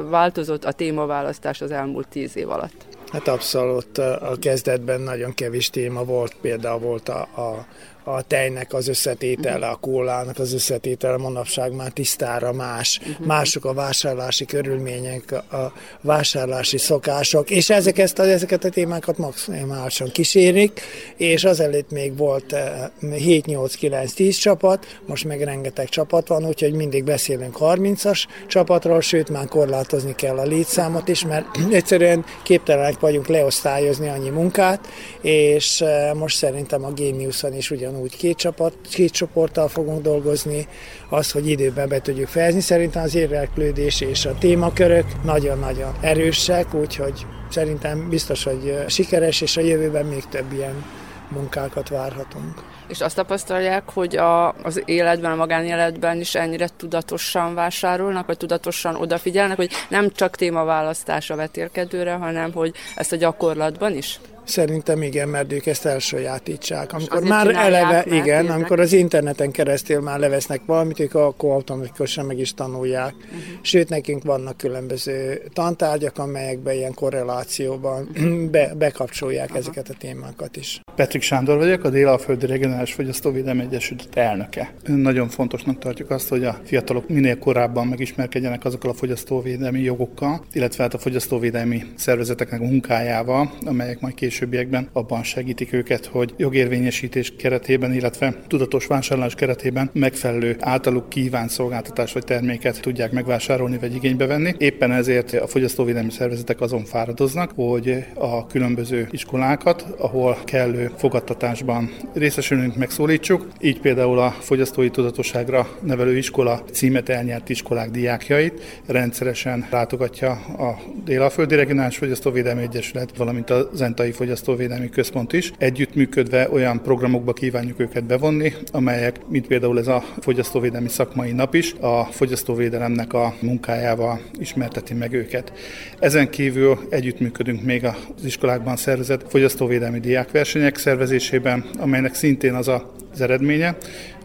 változott 0.10 0.66
a 0.66 0.72
témaválasztás 0.72 1.62
az 1.62 1.72
elmúlt 1.72 2.08
tíz 2.08 2.38
év 2.38 2.50
alatt? 2.50 2.93
Hát 3.14 3.28
abszolút 3.28 3.98
a 3.98 4.36
kezdetben 4.40 5.02
nagyon 5.02 5.34
kevés 5.34 5.70
téma 5.70 6.04
volt, 6.04 6.36
például 6.42 6.80
volt 6.80 7.10
a, 7.10 7.22
a 7.22 7.66
a 8.04 8.22
tejnek 8.22 8.74
az 8.74 8.88
összetétele, 8.88 9.68
a 9.68 9.76
kólának 9.76 10.40
az 10.40 10.54
összetétele 10.54 11.18
manapság 11.18 11.76
már 11.76 11.92
tisztára 11.92 12.52
más, 12.52 13.00
uh-huh. 13.02 13.26
mások 13.26 13.66
a 13.66 13.74
vásárlási 13.74 14.46
körülmények, 14.46 15.32
a 15.32 15.74
vásárlási 16.02 16.78
szokások, 16.78 17.50
és 17.50 17.70
ezek, 17.70 17.98
ezt 17.98 18.20
ezeket 18.20 18.64
a 18.64 18.70
témákat 18.70 19.18
maximálisan 19.18 20.12
kísérik, 20.12 20.82
és 21.18 21.44
azelőtt 21.44 21.92
még 21.92 22.18
volt 22.18 22.56
7-8-9-10 23.02 24.20
eh, 24.20 24.34
csapat, 24.34 25.00
most 25.06 25.26
meg 25.26 25.42
rengeteg 25.42 25.90
csapat 25.90 26.28
van, 26.28 26.48
úgyhogy 26.48 26.74
mindig 26.74 27.04
beszélünk 27.04 27.58
30-as 27.60 28.24
csapatról, 28.48 29.02
sőt 29.02 29.30
már 29.30 29.48
korlátozni 29.48 30.16
kell 30.16 30.38
a 30.38 30.44
létszámot 30.44 31.08
is, 31.08 31.26
mert 31.26 31.46
egyszerűen 31.72 32.26
képtelenek 32.44 33.00
vagyunk 33.00 33.28
leosztályozni 33.28 34.08
annyi 34.08 34.30
munkát, 34.30 34.88
és 35.22 35.82
eh, 35.82 36.14
most 36.14 36.38
szerintem 36.38 36.84
a 36.86 36.92
Géniuson 36.92 37.54
is 37.56 37.72
ugyan 37.72 37.93
ugyanúgy 37.94 38.18
két, 38.18 38.38
csapat, 38.38 38.74
két 38.90 39.12
csoporttal 39.12 39.68
fogunk 39.68 40.02
dolgozni, 40.02 40.68
az, 41.10 41.32
hogy 41.32 41.48
időben 41.48 41.90
be 41.90 42.02
tudjuk 42.02 42.28
fejezni. 42.28 42.60
Szerintem 42.60 43.04
az 43.04 43.16
érdeklődés 43.16 44.02
és 44.02 44.26
a 44.26 44.38
témakörök 44.40 45.06
nagyon-nagyon 45.24 45.94
erősek, 46.02 46.74
úgyhogy 46.74 47.26
szerintem 47.50 48.10
biztos, 48.10 48.44
hogy 48.44 48.84
sikeres, 48.88 49.42
és 49.42 49.58
a 49.58 49.62
jövőben 49.62 50.06
még 50.06 50.24
több 50.30 50.54
ilyen 50.54 50.86
munkákat 51.30 51.90
várhatunk. 51.90 52.54
És 52.88 53.02
azt 53.02 53.16
tapasztalják, 53.16 53.90
hogy 53.90 54.16
a, 54.16 54.48
az 54.48 54.82
életben, 54.86 55.32
a 55.32 55.36
magánéletben 55.36 56.20
is 56.20 56.36
ennyire 56.36 56.68
tudatosan 56.78 57.54
vásárolnak, 57.54 58.26
vagy 58.26 58.38
tudatosan 58.38 58.96
odafigyelnek, 58.96 59.56
hogy 59.56 59.72
nem 59.90 60.12
csak 60.12 60.36
témaválasztás 60.36 61.30
a 61.30 61.36
vetélkedőre, 61.36 62.14
hanem 62.14 62.52
hogy 62.52 62.74
ezt 62.96 63.12
a 63.12 63.16
gyakorlatban 63.16 63.96
is? 63.96 64.20
Szerintem 64.44 65.02
igen, 65.02 65.30
mert 65.30 65.54
ők 65.54 65.66
ezt 65.66 65.86
elsajátítsák. 65.86 66.94
Amikor 66.94 67.24
már 67.24 67.48
eleve, 67.56 68.06
igen, 68.08 68.50
amikor 68.50 68.80
az 68.80 68.94
interneten 68.94 69.52
keresztül 69.52 70.02
már 70.02 70.20
levesznek 70.20 70.62
valamit, 70.66 71.00
ők 71.00 71.16
akkor 71.16 71.52
automatikusan 71.52 72.26
meg 72.26 72.40
is 72.40 72.54
tanulják. 72.54 73.14
Uh-huh. 73.14 73.40
Sőt, 73.62 73.90
nekünk 73.90 74.24
vannak 74.24 74.58
különböző 74.58 75.42
tantárgyak, 75.54 76.18
amelyekben 76.18 76.76
ilyen 76.76 76.94
korrelációban 76.94 78.10
be, 78.52 78.74
bekapcsolják 78.78 79.46
uh-huh. 79.46 79.60
ezeket 79.60 79.90
a 79.90 79.94
témákat 80.00 80.58
is. 80.58 80.82
Petrik 80.96 81.22
Sándor 81.22 81.58
vagyok, 81.58 81.84
a 81.84 81.90
Délalföldi 81.90 82.46
Regionális 82.46 82.94
Fogyasztóvédelmi 82.94 83.62
Egyesület 83.62 84.08
elnöke. 84.14 84.74
Nagyon 84.86 85.30
fontosnak 85.30 85.80
tartjuk 85.80 86.10
azt, 86.10 86.30
hogy 86.30 86.44
a 86.44 86.60
fiatalok 86.64 87.10
minél 87.10 87.40
korábban 87.40 87.88
megismerkedjenek 87.88 88.66
azokkal 88.66 88.90
a 88.90 88.94
fogyasztóvédelmi 88.94 89.80
jogokkal, 89.80 90.46
illetve 90.54 90.84
hát 90.84 90.94
a 90.94 90.98
fogyasztóvédelmi 90.98 91.84
szervezeteknek 91.96 92.62
a 92.62 92.64
munkájával, 92.64 93.52
amelyek 93.66 94.00
majd 94.00 94.14
későbbiekben 94.34 94.90
abban 94.94 95.24
segítik 95.24 95.74
őket, 95.74 96.06
hogy 96.06 96.34
jogérvényesítés 96.38 97.34
keretében, 97.38 97.94
illetve 97.94 98.36
tudatos 98.48 98.86
vásárlás 98.86 99.36
keretében 99.36 99.90
megfelelő 99.94 100.56
általuk 100.60 101.10
kívánt 101.10 101.50
szolgáltatás 101.50 102.14
vagy 102.14 102.24
terméket 102.24 102.82
tudják 102.82 103.12
megvásárolni 103.12 103.78
vagy 103.78 103.96
igénybe 103.96 104.26
venni. 104.26 104.54
Éppen 104.58 104.92
ezért 104.92 105.34
a 105.34 105.48
fogyasztóvédelmi 105.48 106.12
szervezetek 106.12 106.62
azon 106.62 106.84
fáradoznak, 106.84 107.52
hogy 107.56 108.06
a 108.14 108.48
különböző 108.48 109.08
iskolákat, 109.12 109.86
ahol 109.98 110.38
kellő 110.46 110.92
fogadtatásban 110.98 111.92
részesülünk, 112.14 112.76
megszólítsuk. 112.76 113.48
Így 113.62 113.80
például 113.80 114.20
a 114.20 114.32
fogyasztói 114.40 114.90
tudatosságra 114.90 115.68
nevelő 115.82 116.18
iskola 116.18 116.64
címet 116.72 117.10
elnyert 117.10 117.50
iskolák 117.50 117.90
diákjait 117.92 118.82
rendszeresen 118.86 119.68
látogatja 119.72 120.32
a 120.58 120.80
Délalföldi 121.06 121.56
Regionális 121.56 121.98
Fogyasztóvédelmi 121.98 122.62
Egyesület, 122.62 123.18
valamint 123.18 123.50
a 123.50 123.70
Zentai 123.74 124.12
Fogyasztóvédelmi 124.24 124.90
Központ 124.90 125.34
is. 125.34 125.52
Együttműködve 125.58 126.50
olyan 126.52 126.82
programokba 126.82 127.34
kívánjuk 127.34 127.80
őket 127.80 128.04
bevonni, 128.04 128.54
amelyek, 128.72 129.20
mint 129.28 129.48
például 129.48 129.80
ez 129.80 129.88
a 129.88 130.04
Fogyasztóvédelmi 130.20 130.90
Szakmai 130.90 131.32
Nap 131.32 131.54
is, 131.54 131.74
a 131.80 132.04
fogyasztóvédelemnek 132.04 133.14
a 133.14 133.34
munkájával 133.42 134.22
ismerteti 134.40 134.94
meg 134.94 135.14
őket. 135.14 135.54
Ezen 136.00 136.30
kívül 136.30 136.80
együttműködünk 136.90 137.64
még 137.64 137.86
az 137.86 138.26
iskolákban 138.26 138.76
szervezett 138.76 139.30
fogyasztóvédelmi 139.30 140.00
diákversenyek 140.00 140.78
szervezésében, 140.78 141.66
amelynek 141.80 142.14
szintén 142.14 142.54
az 142.54 142.68
a 142.68 142.92
az 143.14 143.22
eredménye, 143.22 143.78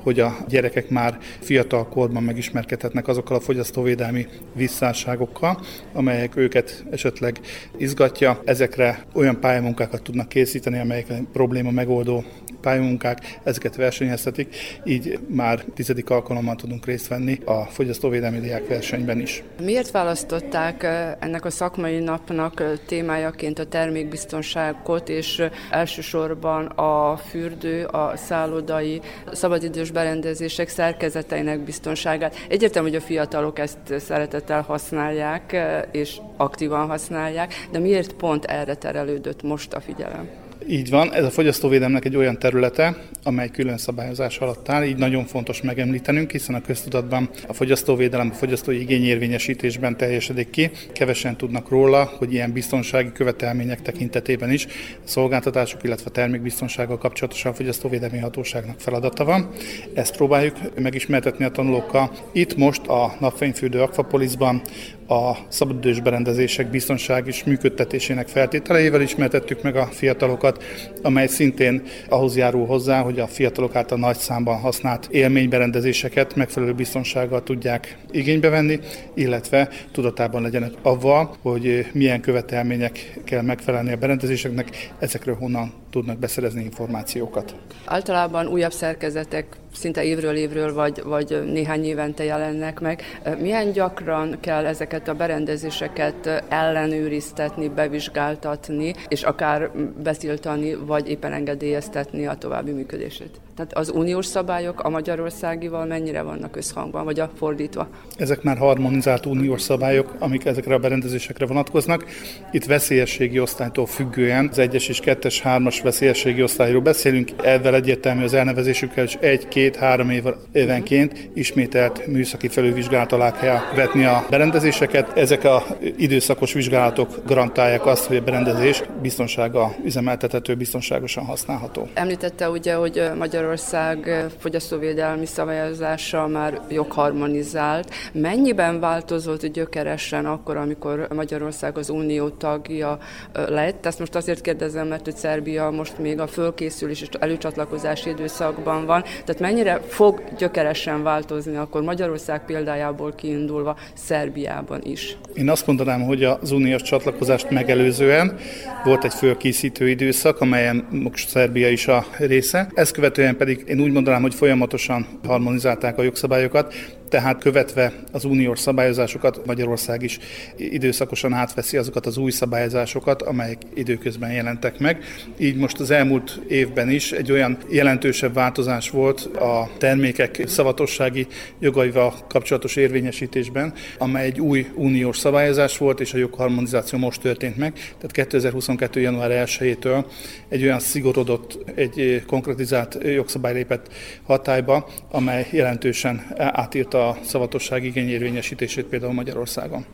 hogy 0.08 0.20
a 0.20 0.36
gyerekek 0.48 0.88
már 0.88 1.18
fiatal 1.40 1.88
korban 1.88 2.22
megismerkedhetnek 2.22 3.08
azokkal 3.08 3.36
a 3.36 3.40
fogyasztóvédelmi 3.40 4.26
visszásságokkal, 4.54 5.60
amelyek 5.92 6.36
őket 6.36 6.84
esetleg 6.90 7.40
izgatja. 7.76 8.42
Ezekre 8.44 9.04
olyan 9.12 9.40
pályamunkákat 9.40 10.02
tudnak 10.02 10.28
készíteni, 10.28 10.78
amelyek 10.78 11.06
probléma 11.32 11.70
megoldó 11.70 12.24
pályamunkák, 12.60 13.38
ezeket 13.42 13.76
versenyeztetik, 13.76 14.56
így 14.84 15.18
már 15.28 15.64
tizedik 15.74 16.10
alkalommal 16.10 16.56
tudunk 16.56 16.86
részt 16.86 17.08
venni 17.08 17.38
a 17.44 17.64
fogyasztóvédelmi 17.64 18.38
diák 18.38 18.68
versenyben 18.68 19.20
is. 19.20 19.42
Miért 19.62 19.90
választották 19.90 20.82
ennek 21.18 21.44
a 21.44 21.50
szakmai 21.50 21.98
napnak 21.98 22.62
témájaként 22.86 23.58
a 23.58 23.66
termékbiztonságot, 23.66 25.08
és 25.08 25.42
elsősorban 25.70 26.66
a 26.66 27.16
fürdő, 27.16 27.84
a 27.84 28.16
szállodai, 28.16 29.00
szabadidős 29.32 29.90
berendezések 29.90 30.68
szerkezeteinek 30.68 31.60
biztonságát? 31.60 32.34
Egyértelmű, 32.48 32.88
hogy 32.88 32.98
a 32.98 33.00
fiatalok 33.00 33.58
ezt 33.58 33.78
szeretettel 33.98 34.62
használják, 34.62 35.56
és 35.90 36.16
aktívan 36.36 36.86
használják, 36.86 37.54
de 37.70 37.78
miért 37.78 38.12
pont 38.12 38.44
erre 38.44 38.74
terelődött 38.74 39.42
most 39.42 39.72
a 39.72 39.80
figyelem? 39.80 40.47
Így 40.70 40.90
van, 40.90 41.12
ez 41.12 41.24
a 41.24 41.30
fogyasztóvédelemnek 41.30 42.04
egy 42.04 42.16
olyan 42.16 42.38
területe, 42.38 42.96
amely 43.22 43.48
külön 43.48 43.78
szabályozás 43.78 44.38
alatt 44.38 44.68
áll, 44.68 44.84
így 44.84 44.96
nagyon 44.96 45.24
fontos 45.24 45.62
megemlítenünk, 45.62 46.30
hiszen 46.30 46.54
a 46.54 46.60
köztudatban 46.60 47.30
a 47.46 47.52
fogyasztóvédelem, 47.52 48.30
a 48.32 48.34
fogyasztói 48.34 48.80
igényérvényesítésben 48.80 49.96
teljesedik 49.96 50.50
ki. 50.50 50.70
Kevesen 50.92 51.36
tudnak 51.36 51.68
róla, 51.68 52.04
hogy 52.18 52.32
ilyen 52.32 52.52
biztonsági 52.52 53.12
követelmények 53.12 53.82
tekintetében 53.82 54.50
is 54.50 54.66
szolgáltatások, 55.04 55.84
illetve 55.84 56.10
termékbiztonsággal 56.10 56.98
kapcsolatosan 56.98 57.52
a 57.52 57.54
fogyasztóvédelmi 57.54 58.18
hatóságnak 58.18 58.80
feladata 58.80 59.24
van. 59.24 59.48
Ezt 59.94 60.16
próbáljuk 60.16 60.56
megismertetni 60.74 61.44
a 61.44 61.50
tanulókkal. 61.50 62.10
Itt 62.32 62.56
most 62.56 62.86
a 62.86 63.16
napfényfürdő 63.20 63.82
Aquapolisban 63.82 64.62
a 65.08 65.36
szabadidős 65.48 66.00
berendezések 66.00 66.70
biztonság 66.70 67.26
és 67.26 67.44
működtetésének 67.44 68.28
feltételeivel 68.28 69.00
ismertettük 69.00 69.62
meg 69.62 69.76
a 69.76 69.86
fiatalokat, 69.86 70.64
amely 71.02 71.26
szintén 71.26 71.82
ahhoz 72.08 72.36
járul 72.36 72.66
hozzá, 72.66 73.00
hogy 73.00 73.18
a 73.18 73.26
fiatalok 73.26 73.74
által 73.74 73.98
nagy 73.98 74.16
számban 74.16 74.58
használt 74.58 75.08
élményberendezéseket 75.10 76.34
megfelelő 76.34 76.72
biztonsággal 76.72 77.42
tudják 77.42 77.98
igénybe 78.10 78.48
venni, 78.48 78.78
illetve 79.14 79.68
tudatában 79.92 80.42
legyenek 80.42 80.72
avval, 80.82 81.36
hogy 81.42 81.86
milyen 81.92 82.20
követelmények 82.20 83.18
kell 83.24 83.42
megfelelni 83.42 83.92
a 83.92 83.96
berendezéseknek, 83.96 84.92
ezekről 84.98 85.34
honnan 85.34 85.72
tudnak 85.90 86.18
beszerezni 86.18 86.62
információkat. 86.62 87.54
Általában 87.84 88.46
újabb 88.46 88.72
szerkezetek 88.72 89.46
szinte 89.74 90.04
évről 90.04 90.34
évről, 90.34 90.74
vagy, 90.74 91.02
vagy 91.04 91.42
néhány 91.52 91.84
évente 91.84 92.24
jelennek 92.24 92.80
meg. 92.80 93.02
Milyen 93.40 93.72
gyakran 93.72 94.36
kell 94.40 94.66
ezeket 94.66 95.08
a 95.08 95.14
berendezéseket 95.14 96.44
ellenőriztetni, 96.48 97.68
bevizsgáltatni, 97.68 98.94
és 99.08 99.22
akár 99.22 99.70
betiltani, 100.02 100.74
vagy 100.74 101.08
éppen 101.08 101.32
engedélyeztetni 101.32 102.26
a 102.26 102.34
további 102.34 102.70
működését? 102.70 103.40
Tehát 103.58 103.76
az 103.76 103.90
uniós 103.90 104.26
szabályok 104.26 104.80
a 104.80 104.88
magyarországival 104.88 105.86
mennyire 105.86 106.22
vannak 106.22 106.56
összhangban, 106.56 107.04
vagy 107.04 107.20
a 107.20 107.30
fordítva? 107.38 107.88
Ezek 108.16 108.42
már 108.42 108.56
harmonizált 108.56 109.26
uniós 109.26 109.62
szabályok, 109.62 110.14
amik 110.18 110.44
ezekre 110.44 110.74
a 110.74 110.78
berendezésekre 110.78 111.46
vonatkoznak. 111.46 112.04
Itt 112.50 112.64
veszélyességi 112.64 113.40
osztálytól 113.40 113.86
függően 113.86 114.48
az 114.50 114.56
1-es 114.60 114.88
és 114.88 115.00
2-es, 115.04 115.36
3-as 115.44 115.80
veszélyességi 115.82 116.42
osztályról 116.42 116.80
beszélünk. 116.80 117.30
Ezzel 117.42 117.74
egyértelmű 117.74 118.24
az 118.24 118.34
elnevezésükkel, 118.34 119.04
és 119.04 119.14
egy-két-három 119.20 120.10
év, 120.10 120.24
évenként 120.52 121.30
ismételt 121.34 122.06
műszaki 122.06 122.48
felülvizsgálat 122.48 123.12
alá 123.12 123.32
kell 123.32 123.58
vetni 123.74 124.04
a 124.04 124.26
berendezéseket. 124.30 125.16
Ezek 125.16 125.44
a 125.44 125.64
időszakos 125.96 126.52
vizsgálatok 126.52 127.08
garantálják 127.26 127.86
azt, 127.86 128.04
hogy 128.04 128.16
a 128.16 128.22
berendezés 128.22 128.82
biztonsága 129.02 129.74
üzemeltethető, 129.84 130.54
biztonságosan 130.54 131.24
használható. 131.24 131.88
Említette 131.94 132.50
ugye, 132.50 132.74
hogy 132.74 133.02
Magyar 133.18 133.46
Magyarország 133.48 134.26
fogyasztóvédelmi 134.38 135.26
szabályozása 135.26 136.26
már 136.26 136.60
jogharmonizált. 136.68 137.90
Mennyiben 138.12 138.80
változott 138.80 139.46
gyökeresen 139.46 140.26
akkor, 140.26 140.56
amikor 140.56 141.08
Magyarország 141.14 141.78
az 141.78 141.90
unió 141.90 142.28
tagja 142.28 142.98
lett? 143.32 143.86
Ezt 143.86 143.98
most 143.98 144.14
azért 144.14 144.40
kérdezem, 144.40 144.86
mert 144.86 145.04
hogy 145.04 145.16
Szerbia 145.16 145.70
most 145.70 145.98
még 145.98 146.20
a 146.20 146.26
fölkészülés 146.26 147.00
és 147.00 147.08
előcsatlakozási 147.18 148.10
időszakban 148.10 148.86
van. 148.86 149.02
Tehát 149.02 149.40
mennyire 149.40 149.80
fog 149.86 150.22
gyökeresen 150.38 151.02
változni 151.02 151.56
akkor 151.56 151.82
Magyarország 151.82 152.44
példájából 152.44 153.14
kiindulva 153.14 153.76
Szerbiában 153.94 154.80
is? 154.82 155.16
Én 155.34 155.50
azt 155.50 155.66
mondanám, 155.66 156.02
hogy 156.02 156.24
az 156.24 156.50
uniós 156.50 156.82
csatlakozást 156.82 157.50
megelőzően 157.50 158.38
volt 158.84 159.04
egy 159.04 159.14
fölkészítő 159.14 159.88
időszak, 159.88 160.40
amelyen 160.40 160.88
Szerbia 161.14 161.68
is 161.68 161.86
a 161.86 162.06
része. 162.18 162.68
Ezt 162.74 162.92
követően 162.92 163.36
pedig 163.38 163.64
én 163.66 163.80
úgy 163.80 163.92
mondanám, 163.92 164.22
hogy 164.22 164.34
folyamatosan 164.34 165.06
harmonizálták 165.26 165.98
a 165.98 166.02
jogszabályokat, 166.02 166.74
tehát 167.08 167.38
követve 167.38 167.92
az 168.12 168.24
uniós 168.24 168.58
szabályozásokat 168.58 169.46
Magyarország 169.46 170.02
is 170.02 170.18
időszakosan 170.56 171.32
átveszi 171.32 171.76
azokat 171.76 172.06
az 172.06 172.16
új 172.16 172.30
szabályozásokat, 172.30 173.22
amelyek 173.22 173.58
időközben 173.74 174.32
jelentek 174.32 174.78
meg. 174.78 175.04
Így 175.38 175.56
most 175.56 175.80
az 175.80 175.90
elmúlt 175.90 176.40
évben 176.48 176.90
is 176.90 177.12
egy 177.12 177.32
olyan 177.32 177.58
jelentősebb 177.70 178.34
változás 178.34 178.90
volt 178.90 179.20
a 179.20 179.70
termékek 179.78 180.42
szavatossági 180.46 181.26
jogaival 181.58 182.14
kapcsolatos 182.28 182.76
érvényesítésben, 182.76 183.72
amely 183.98 184.24
egy 184.24 184.40
új 184.40 184.66
uniós 184.74 185.18
szabályozás 185.18 185.78
volt, 185.78 186.00
és 186.00 186.14
a 186.14 186.18
jogharmonizáció 186.18 186.98
most 186.98 187.20
történt 187.20 187.56
meg. 187.56 187.72
Tehát 187.72 188.12
2022. 188.12 189.00
január 189.00 189.46
1-től 189.46 190.04
egy 190.48 190.62
olyan 190.62 190.78
szigorodott, 190.78 191.58
egy 191.74 192.22
konkretizált 192.26 192.98
jogszabály 193.04 193.52
lépett 193.52 193.92
hatályba, 194.22 194.88
amely 195.10 195.46
jelentősen 195.50 196.26
átírta 196.36 196.97
a 196.98 197.16
szavatosság 197.22 197.84
igényérvényesítését 197.84 198.86
például 198.86 199.12
Magyarországon. 199.12 199.84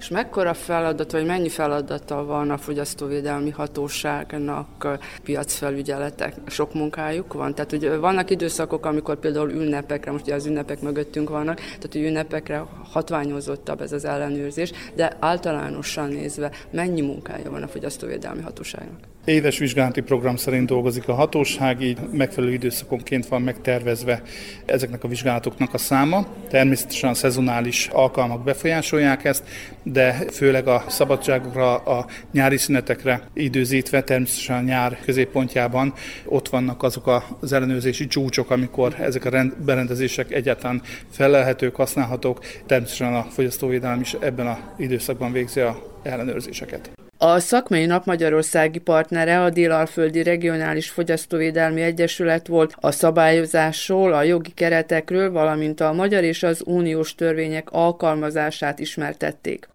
És 0.00 0.08
mekkora 0.08 0.54
feladat, 0.54 1.12
vagy 1.12 1.26
mennyi 1.26 1.48
feladata 1.48 2.24
van 2.24 2.50
a 2.50 2.58
fogyasztóvédelmi 2.58 3.50
hatóságnak 3.50 4.98
piacfelügyeletek? 5.22 6.34
Sok 6.46 6.74
munkájuk 6.74 7.32
van? 7.32 7.54
Tehát 7.54 7.72
ugye 7.72 7.96
vannak 7.96 8.30
időszakok, 8.30 8.86
amikor 8.86 9.18
például 9.18 9.50
ünnepekre, 9.50 10.10
most 10.10 10.24
ugye 10.24 10.34
az 10.34 10.46
ünnepek 10.46 10.80
mögöttünk 10.80 11.28
vannak, 11.28 11.56
tehát 11.56 11.92
hogy 11.92 12.02
ünnepekre 12.02 12.64
hatványozottabb 12.90 13.80
ez 13.80 13.92
az 13.92 14.04
ellenőrzés, 14.04 14.72
de 14.94 15.16
általánosan 15.18 16.08
nézve 16.08 16.50
mennyi 16.70 17.00
munkája 17.00 17.50
van 17.50 17.62
a 17.62 17.68
fogyasztóvédelmi 17.68 18.42
hatóságnak? 18.42 19.00
Éves 19.24 19.58
vizsgálati 19.58 20.00
program 20.00 20.36
szerint 20.36 20.66
dolgozik 20.66 21.08
a 21.08 21.14
hatóság, 21.14 21.80
így 21.80 21.98
megfelelő 22.12 22.52
időszakonként 22.52 23.26
van 23.26 23.42
megtervezve 23.42 24.22
ezeknek 24.66 25.04
a 25.04 25.08
vizsgálatoknak 25.08 25.74
a 25.74 25.78
száma. 25.78 26.26
Természetesen 26.48 27.10
a 27.10 27.14
szezonális 27.14 27.86
alkalmak 27.92 28.44
befolyásolják 28.44 29.24
ezt, 29.24 29.44
de 29.82 30.12
főleg 30.12 30.66
a 30.66 30.84
szabadságokra, 30.88 31.74
a 31.76 32.06
nyári 32.32 32.56
szünetekre 32.56 33.22
időzítve, 33.34 34.02
természetesen 34.02 34.56
a 34.56 34.60
nyár 34.60 34.98
középpontjában 35.04 35.94
ott 36.24 36.48
vannak 36.48 36.82
azok 36.82 37.22
az 37.40 37.52
ellenőrzési 37.52 38.06
csúcsok, 38.06 38.50
amikor 38.50 38.94
ezek 39.00 39.24
a 39.24 39.44
berendezések 39.64 40.32
egyáltalán 40.32 40.82
felelhetők, 41.10 41.74
használhatók. 41.74 42.44
Természetesen 42.66 43.14
a 43.14 43.22
fogyasztóvédelem 43.22 44.00
is 44.00 44.16
ebben 44.20 44.46
az 44.46 44.56
időszakban 44.76 45.32
végzi 45.32 45.60
a 45.60 45.82
ellenőrzéseket. 46.02 46.99
A 47.22 47.38
szakmai 47.38 47.86
nap 47.86 48.04
magyarországi 48.04 48.78
partnere 48.78 49.42
a 49.42 49.50
Délalföldi 49.50 50.22
Regionális 50.22 50.90
Fogyasztóvédelmi 50.90 51.80
Egyesület 51.80 52.46
volt 52.46 52.74
a 52.80 52.90
szabályozásról, 52.90 54.12
a 54.12 54.22
jogi 54.22 54.50
keretekről, 54.50 55.30
valamint 55.30 55.80
a 55.80 55.92
magyar 55.92 56.22
és 56.22 56.42
az 56.42 56.62
uniós 56.66 57.14
törvények 57.14 57.70
alkalmazását 57.70 58.78
ismertették. 58.78 59.68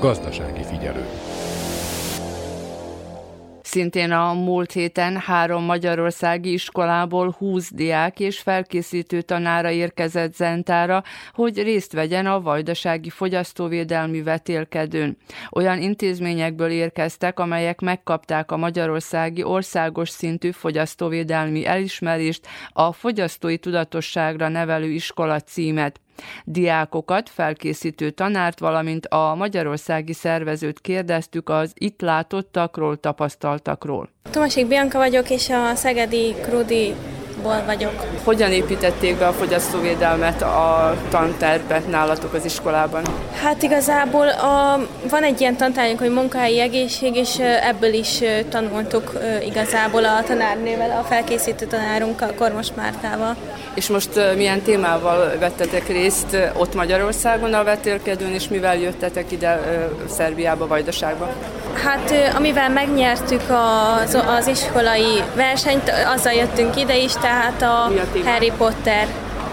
Gazdasági 0.00 0.62
figyelő. 0.62 1.04
Szintén 3.72 4.10
a 4.10 4.32
múlt 4.32 4.72
héten 4.72 5.16
három 5.16 5.64
magyarországi 5.64 6.52
iskolából 6.52 7.34
20 7.38 7.72
diák 7.72 8.20
és 8.20 8.38
felkészítő 8.38 9.22
tanára 9.22 9.70
érkezett 9.70 10.34
Zentára, 10.34 11.02
hogy 11.32 11.62
részt 11.62 11.92
vegyen 11.92 12.26
a 12.26 12.40
vajdasági 12.40 13.10
fogyasztóvédelmi 13.10 14.22
vetélkedőn. 14.22 15.16
Olyan 15.50 15.80
intézményekből 15.80 16.70
érkeztek, 16.70 17.38
amelyek 17.38 17.80
megkapták 17.80 18.50
a 18.50 18.56
magyarországi 18.56 19.42
országos 19.42 20.08
szintű 20.08 20.50
fogyasztóvédelmi 20.50 21.66
elismerést, 21.66 22.46
a 22.72 22.92
fogyasztói 22.92 23.58
tudatosságra 23.58 24.48
nevelő 24.48 24.90
iskola 24.90 25.40
címet. 25.40 26.00
Diákokat, 26.44 27.28
felkészítő 27.28 28.10
tanárt, 28.10 28.58
valamint 28.58 29.06
a 29.06 29.34
magyarországi 29.34 30.12
szervezőt 30.12 30.80
kérdeztük 30.80 31.48
az 31.48 31.72
itt 31.74 32.00
látottakról, 32.00 32.96
tapasztaltakról. 32.96 34.08
Tomasik 34.30 34.66
Bianca 34.66 34.98
vagyok, 34.98 35.30
és 35.30 35.50
a 35.50 35.74
Szegedi 35.74 36.34
Krudi 36.42 36.94
ból 37.42 37.62
vagyok. 37.66 37.92
Hogyan 38.24 38.52
építették 38.52 39.18
be 39.18 39.26
a 39.26 39.32
fogyasztóvédelmet 39.32 40.42
a 40.42 40.94
tantervbe 41.10 41.82
nálatok 41.90 42.34
az 42.34 42.44
iskolában? 42.44 43.02
Hát 43.42 43.62
igazából 43.62 44.28
a, 44.28 44.78
van 45.10 45.22
egy 45.22 45.40
ilyen 45.40 45.56
tantárgyunk, 45.56 45.98
hogy 45.98 46.12
munkahelyi 46.12 46.60
egészség, 46.60 47.16
és 47.16 47.38
ebből 47.68 47.92
is 47.92 48.20
tanultuk 48.48 49.12
igazából 49.44 50.04
a 50.04 50.22
tanárnővel, 50.26 50.90
a 51.00 51.04
felkészítő 51.04 51.66
tanárunkkal, 51.66 52.32
Kormos 52.38 52.68
Mártával. 52.76 53.36
És 53.74 53.88
most 53.88 54.10
milyen 54.36 54.62
témával 54.62 55.32
vettetek 55.38 55.88
részt 55.88 56.36
ott 56.56 56.74
Magyarországon 56.74 57.54
a 57.54 57.64
vetélkedőn, 57.64 58.32
és 58.32 58.48
mivel 58.48 58.76
jöttetek 58.76 59.32
ide 59.32 59.60
Szerbiába, 60.08 60.66
Vajdaságba? 60.66 61.28
Hát 61.84 62.34
amivel 62.36 62.68
megnyertük 62.68 63.42
az, 64.04 64.18
az 64.38 64.46
iskolai 64.46 65.22
versenyt, 65.34 65.92
azzal 66.14 66.32
jöttünk 66.32 66.80
ide 66.80 66.96
is, 66.96 67.12
tehát 67.12 67.31
a, 67.62 67.84
a 67.84 67.90
Harry 68.24 68.52
Potter 68.56 69.06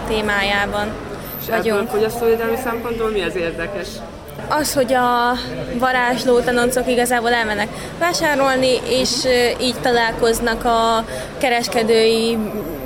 témájában 0.08 0.88
és 1.40 1.48
vagyunk. 1.48 1.82
És 1.82 1.90
fogyasztóvédelmi 1.90 2.56
szempontból 2.64 3.10
mi 3.10 3.22
az 3.22 3.36
érdekes? 3.36 3.86
Az, 4.48 4.74
hogy 4.74 4.92
a 4.92 5.32
varázsló 5.78 6.40
tanoncok 6.40 6.88
igazából 6.88 7.32
elmennek 7.32 7.68
vásárolni, 7.98 8.78
és 8.88 9.10
így 9.60 9.80
találkoznak 9.80 10.64
a 10.64 11.04
kereskedői 11.38 12.38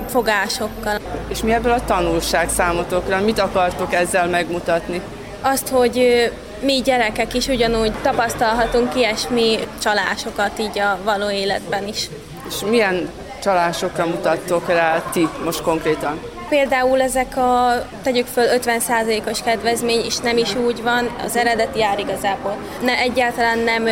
fogásokkal. 0.09 0.99
És 1.29 1.43
mi 1.43 1.53
ebből 1.53 1.73
a 1.73 1.85
tanulság 1.85 2.49
számotokra? 2.49 3.21
Mit 3.21 3.39
akartok 3.39 3.95
ezzel 3.95 4.29
megmutatni? 4.29 5.01
Azt, 5.41 5.69
hogy 5.69 6.31
mi 6.61 6.81
gyerekek 6.85 7.35
is 7.35 7.47
ugyanúgy 7.47 7.93
tapasztalhatunk 8.03 8.97
ilyesmi 8.97 9.59
csalásokat 9.83 10.59
így 10.59 10.79
a 10.79 10.99
való 11.05 11.31
életben 11.31 11.89
is. 11.89 12.09
És 12.49 12.55
milyen 12.71 13.09
csalásokra 13.45 14.07
mutattok 14.07 14.69
rá 14.69 15.03
ti 15.13 15.29
most 15.45 15.63
konkrétan? 15.63 16.21
Például 16.49 17.01
ezek 17.01 17.37
a, 17.37 17.73
tegyük 18.03 18.27
föl 18.27 18.47
50%-os 18.65 19.43
kedvezmény, 19.43 20.05
és 20.05 20.17
nem 20.17 20.37
is 20.37 20.55
úgy 20.55 20.83
van, 20.83 21.17
az 21.25 21.37
eredeti 21.37 21.79
jár 21.79 21.99
igazából. 21.99 22.57
Ne, 22.83 22.99
egyáltalán 22.99 23.59
nem 23.59 23.85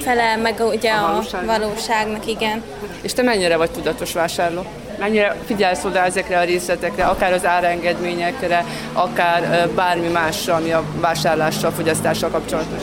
felel 0.00 0.38
meg 0.38 0.60
ugye 0.60 0.90
a, 0.90 1.04
a 1.04 1.10
valóságnak. 1.10 1.58
valóságnak, 1.58 2.26
igen. 2.26 2.62
És 3.02 3.12
te 3.12 3.22
mennyire 3.22 3.56
vagy 3.56 3.70
tudatos 3.70 4.12
vásárló? 4.12 4.64
Mennyire 4.98 5.36
figyelsz 5.46 5.84
oda 5.84 5.98
ezekre 6.04 6.38
a 6.38 6.44
részletekre, 6.44 7.04
akár 7.04 7.32
az 7.32 7.46
árengedményekre, 7.46 8.64
akár 8.92 9.68
bármi 9.74 10.08
másra, 10.08 10.54
ami 10.54 10.72
a 10.72 10.82
vásárlással, 11.00 11.70
fogyasztással 11.70 12.30
kapcsolatos? 12.30 12.82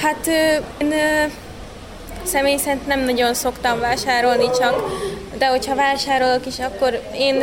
Hát 0.00 0.26
én 0.78 0.92
személy 2.22 2.56
szerint 2.56 2.86
nem 2.86 3.00
nagyon 3.00 3.34
szoktam 3.34 3.80
vásárolni, 3.80 4.50
csak 4.58 4.82
de 5.38 5.46
hogyha 5.46 5.74
vásárolok 5.74 6.46
is, 6.46 6.58
akkor 6.58 7.02
én 7.14 7.42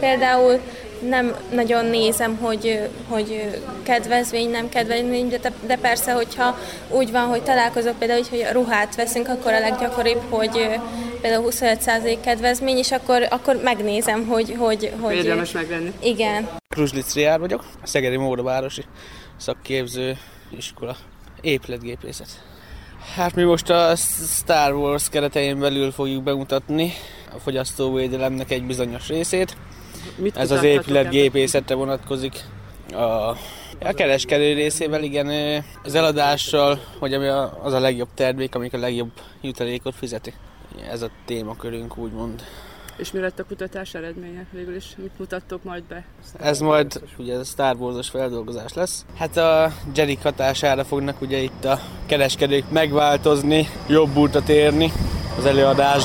például 0.00 0.60
nem 1.08 1.36
nagyon 1.52 1.84
nézem, 1.84 2.36
hogy, 2.36 2.88
hogy 3.08 3.58
kedvezmény, 3.82 4.50
nem 4.50 4.68
kedvezmény, 4.68 5.28
de, 5.28 5.52
de 5.66 5.76
persze, 5.76 6.12
hogyha 6.12 6.58
úgy 6.88 7.10
van, 7.10 7.26
hogy 7.26 7.42
találkozok 7.42 7.98
például, 7.98 8.22
hogy 8.30 8.46
ruhát 8.52 8.96
veszünk, 8.96 9.28
akkor 9.28 9.52
a 9.52 9.58
leggyakoribb, 9.58 10.20
hogy 10.28 10.80
például 11.20 11.50
25% 11.50 12.18
kedvezmény, 12.24 12.76
és 12.76 12.92
akkor, 12.92 13.26
akkor 13.30 13.60
megnézem, 13.62 14.26
hogy... 14.26 14.54
hogy, 14.58 14.92
hogy 15.00 15.14
Érdemes 15.14 15.52
megvenni. 15.52 15.92
Igen. 16.02 16.48
Kruzslic 16.68 17.14
Riár 17.14 17.38
vagyok, 17.38 17.64
Szegedi 17.82 18.16
Móravárosi 18.16 18.84
szakképző 19.36 20.16
iskola, 20.56 20.96
épületgépészet. 21.40 22.28
Hát 23.14 23.34
mi 23.34 23.42
most 23.42 23.70
a 23.70 23.96
Star 23.96 24.74
Wars 24.74 25.08
keretein 25.08 25.58
belül 25.58 25.92
fogjuk 25.92 26.22
bemutatni 26.22 26.92
a 27.34 27.38
fogyasztóvédelemnek 27.38 28.50
egy 28.50 28.64
bizonyos 28.64 29.08
részét. 29.08 29.56
Mit 30.16 30.36
Ez 30.36 30.50
az 30.50 30.62
épületgépészetre 30.62 31.74
vonatkozik. 31.74 32.44
A, 32.92 32.96
a 33.80 33.92
kereskedő 33.94 34.54
részével 34.54 35.02
igen, 35.02 35.62
az 35.84 35.94
eladással, 35.94 36.80
hogy 36.98 37.14
ami 37.14 37.26
az 37.62 37.72
a 37.72 37.80
legjobb 37.80 38.08
termék, 38.14 38.54
amik 38.54 38.72
a 38.72 38.78
legjobb 38.78 39.10
jutalékot 39.40 39.94
fizeti. 39.94 40.32
Ez 40.90 41.02
a 41.02 41.10
témakörünk 41.24 41.96
úgymond. 41.96 42.42
És 43.00 43.12
mi 43.12 43.20
lett 43.20 43.38
a 43.38 43.44
kutatás 43.44 43.94
eredménye 43.94 44.46
végül 44.50 44.76
is? 44.76 44.94
Mit 44.96 45.18
mutattok 45.18 45.64
majd 45.64 45.82
be? 45.82 46.04
Ez 46.40 46.60
majd 46.60 47.00
ugye 47.18 47.34
a 47.34 47.44
Star 47.44 47.76
Wars-os 47.76 48.08
feldolgozás 48.08 48.74
lesz. 48.74 49.04
Hát 49.16 49.36
a 49.36 49.72
Jedi 49.94 50.18
hatására 50.22 50.84
fognak 50.84 51.20
ugye 51.20 51.38
itt 51.38 51.64
a 51.64 51.80
kereskedők 52.06 52.70
megváltozni, 52.70 53.68
jobb 53.88 54.16
útra 54.16 54.42
érni 54.48 54.92
az 55.38 55.46
előadás 55.46 56.04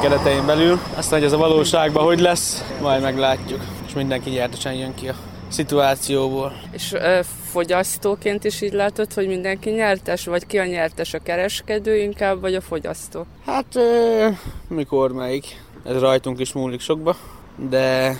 keretein 0.00 0.46
belül. 0.46 0.78
Aztán, 0.96 1.18
hogy 1.18 1.28
ez 1.28 1.32
a 1.32 1.36
valóságban 1.36 2.04
hogy 2.04 2.20
lesz, 2.20 2.64
majd 2.80 3.02
meglátjuk. 3.02 3.60
És 3.86 3.94
mindenki 3.94 4.30
nyertesen 4.30 4.74
jön 4.74 4.94
ki 4.94 5.08
a 5.08 5.14
szituációból. 5.48 6.52
És 6.72 6.92
ö, 6.92 7.20
fogyasztóként 7.50 8.44
is 8.44 8.60
így 8.60 8.72
látod, 8.72 9.12
hogy 9.12 9.26
mindenki 9.26 9.70
nyertes, 9.70 10.24
vagy 10.24 10.46
ki 10.46 10.58
a 10.58 10.66
nyertes, 10.66 11.14
a 11.14 11.18
kereskedő 11.18 11.96
inkább, 11.96 12.40
vagy 12.40 12.54
a 12.54 12.60
fogyasztó? 12.60 13.26
Hát 13.46 13.76
ö, 13.76 14.28
mikor 14.68 15.12
melyik 15.12 15.62
ez 15.84 16.00
rajtunk 16.00 16.40
is 16.40 16.52
múlik 16.52 16.80
sokba, 16.80 17.16
de 17.56 18.16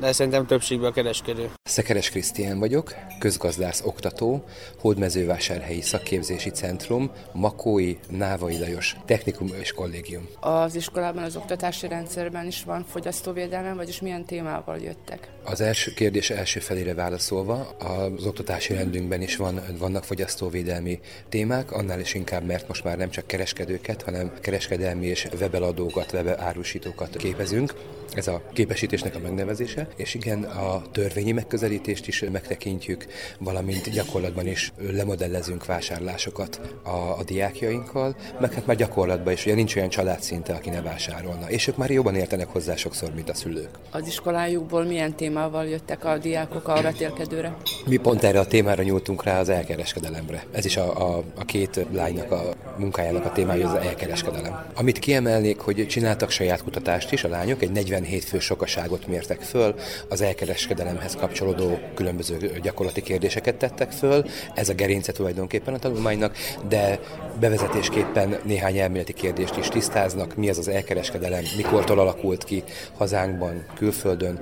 de 0.00 0.12
szerintem 0.12 0.46
többségben 0.46 0.90
a 0.90 0.92
kereskedő. 0.92 1.50
Szekeres 1.62 2.10
Krisztián 2.10 2.58
vagyok, 2.58 2.94
közgazdász 3.18 3.82
oktató, 3.84 4.44
Hódmezővásárhelyi 4.78 5.80
Szakképzési 5.80 6.50
Centrum, 6.50 7.10
Makói 7.32 7.96
Návai 8.08 8.58
Lajos 8.58 8.96
Technikum 9.04 9.48
és 9.60 9.72
Kollégium. 9.72 10.28
Az 10.40 10.74
iskolában, 10.74 11.22
az 11.22 11.36
oktatási 11.36 11.88
rendszerben 11.88 12.46
is 12.46 12.62
van 12.64 12.84
fogyasztóvédelem, 12.88 13.76
vagyis 13.76 14.00
milyen 14.00 14.24
témával 14.24 14.78
jöttek? 14.78 15.28
Az 15.44 15.60
első 15.60 15.92
kérdés 15.92 16.30
első 16.30 16.60
felére 16.60 16.94
válaszolva, 16.94 17.76
az 17.78 18.26
oktatási 18.26 18.74
rendünkben 18.74 19.22
is 19.22 19.36
van, 19.36 19.60
vannak 19.78 20.04
fogyasztóvédelmi 20.04 21.00
témák, 21.28 21.72
annál 21.72 22.00
is 22.00 22.14
inkább, 22.14 22.46
mert 22.46 22.68
most 22.68 22.84
már 22.84 22.96
nem 22.96 23.10
csak 23.10 23.26
kereskedőket, 23.26 24.02
hanem 24.02 24.32
kereskedelmi 24.40 25.06
és 25.06 25.28
webeladókat, 25.40 26.12
webárusítókat 26.12 27.16
képezünk. 27.16 27.74
Ez 28.14 28.26
a 28.26 28.42
képesítésnek 28.52 29.14
a 29.14 29.18
megnevezése. 29.18 29.88
És 29.96 30.14
igen, 30.14 30.42
a 30.42 30.82
törvényi 30.92 31.32
megközelítést 31.32 32.06
is 32.06 32.24
megtekintjük, 32.32 33.06
valamint 33.38 33.90
gyakorlatban 33.90 34.46
is 34.46 34.72
lemodellezünk 34.92 35.66
vásárlásokat 35.66 36.60
a, 36.82 37.18
a 37.18 37.22
diákjainkkal, 37.24 38.16
meg 38.40 38.52
hát 38.52 38.66
már 38.66 38.76
gyakorlatban 38.76 39.32
is, 39.32 39.46
ugye 39.46 39.54
nincs 39.54 39.76
olyan 39.76 39.88
család 39.88 40.22
szinte, 40.22 40.52
aki 40.52 40.70
ne 40.70 40.82
vásárolna, 40.82 41.50
és 41.50 41.66
ők 41.66 41.76
már 41.76 41.90
jobban 41.90 42.14
értenek 42.14 42.48
hozzá 42.48 42.76
sokszor, 42.76 43.14
mint 43.14 43.28
a 43.28 43.34
szülők. 43.34 43.68
Az 43.90 44.06
iskolájukból 44.06 44.84
milyen 44.84 45.14
témával 45.14 45.66
jöttek 45.66 46.04
a 46.04 46.18
diákok 46.18 46.68
a 46.68 46.82
vetélkedőre? 46.82 47.56
Mi 47.86 47.96
pont 47.96 48.22
erre 48.22 48.40
a 48.40 48.46
témára 48.46 48.82
nyúltunk 48.82 49.24
rá 49.24 49.40
az 49.40 49.48
elkereskedelemre. 49.48 50.44
Ez 50.52 50.64
is 50.64 50.76
a, 50.76 51.14
a, 51.14 51.22
a 51.34 51.44
két 51.44 51.86
lánynak 51.92 52.30
a 52.30 52.42
munkájának 52.76 53.24
a 53.24 53.32
témája 53.32 53.68
az 53.68 53.86
elkereskedelem. 53.86 54.66
Amit 54.74 54.98
kiemelnék, 54.98 55.58
hogy 55.58 55.86
csináltak 55.86 56.30
saját 56.30 56.62
kutatást 56.62 57.12
is, 57.12 57.24
a 57.24 57.28
lányok 57.28 57.62
egy 57.62 57.70
47 57.70 58.24
fő 58.24 58.38
sokaságot 58.38 59.06
mértek 59.06 59.40
föl, 59.40 59.74
az 60.08 60.20
elkereskedelemhez 60.20 61.16
kapcsolódó 61.16 61.78
különböző 61.94 62.58
gyakorlati 62.62 63.02
kérdéseket 63.02 63.54
tettek 63.56 63.90
föl, 63.90 64.24
ez 64.54 64.68
a 64.68 64.74
gerince 64.74 65.12
tulajdonképpen 65.12 65.74
a 65.74 65.78
tanulmánynak, 65.78 66.36
de 66.68 66.98
bevezetésképpen 67.40 68.38
néhány 68.44 68.78
elméleti 68.78 69.12
kérdést 69.12 69.56
is 69.56 69.68
tisztáznak, 69.68 70.36
mi 70.36 70.48
az 70.48 70.58
az 70.58 70.68
elkereskedelem, 70.68 71.44
mikortól 71.56 71.98
alakult 71.98 72.44
ki 72.44 72.62
hazánkban, 72.96 73.64
külföldön, 73.76 74.38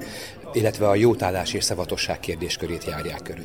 illetve 0.52 0.88
a 0.88 0.94
jótállás 0.94 1.52
és 1.54 1.64
szavatosság 1.64 2.20
kérdéskörét 2.20 2.84
járják 2.84 3.22
körül. 3.22 3.44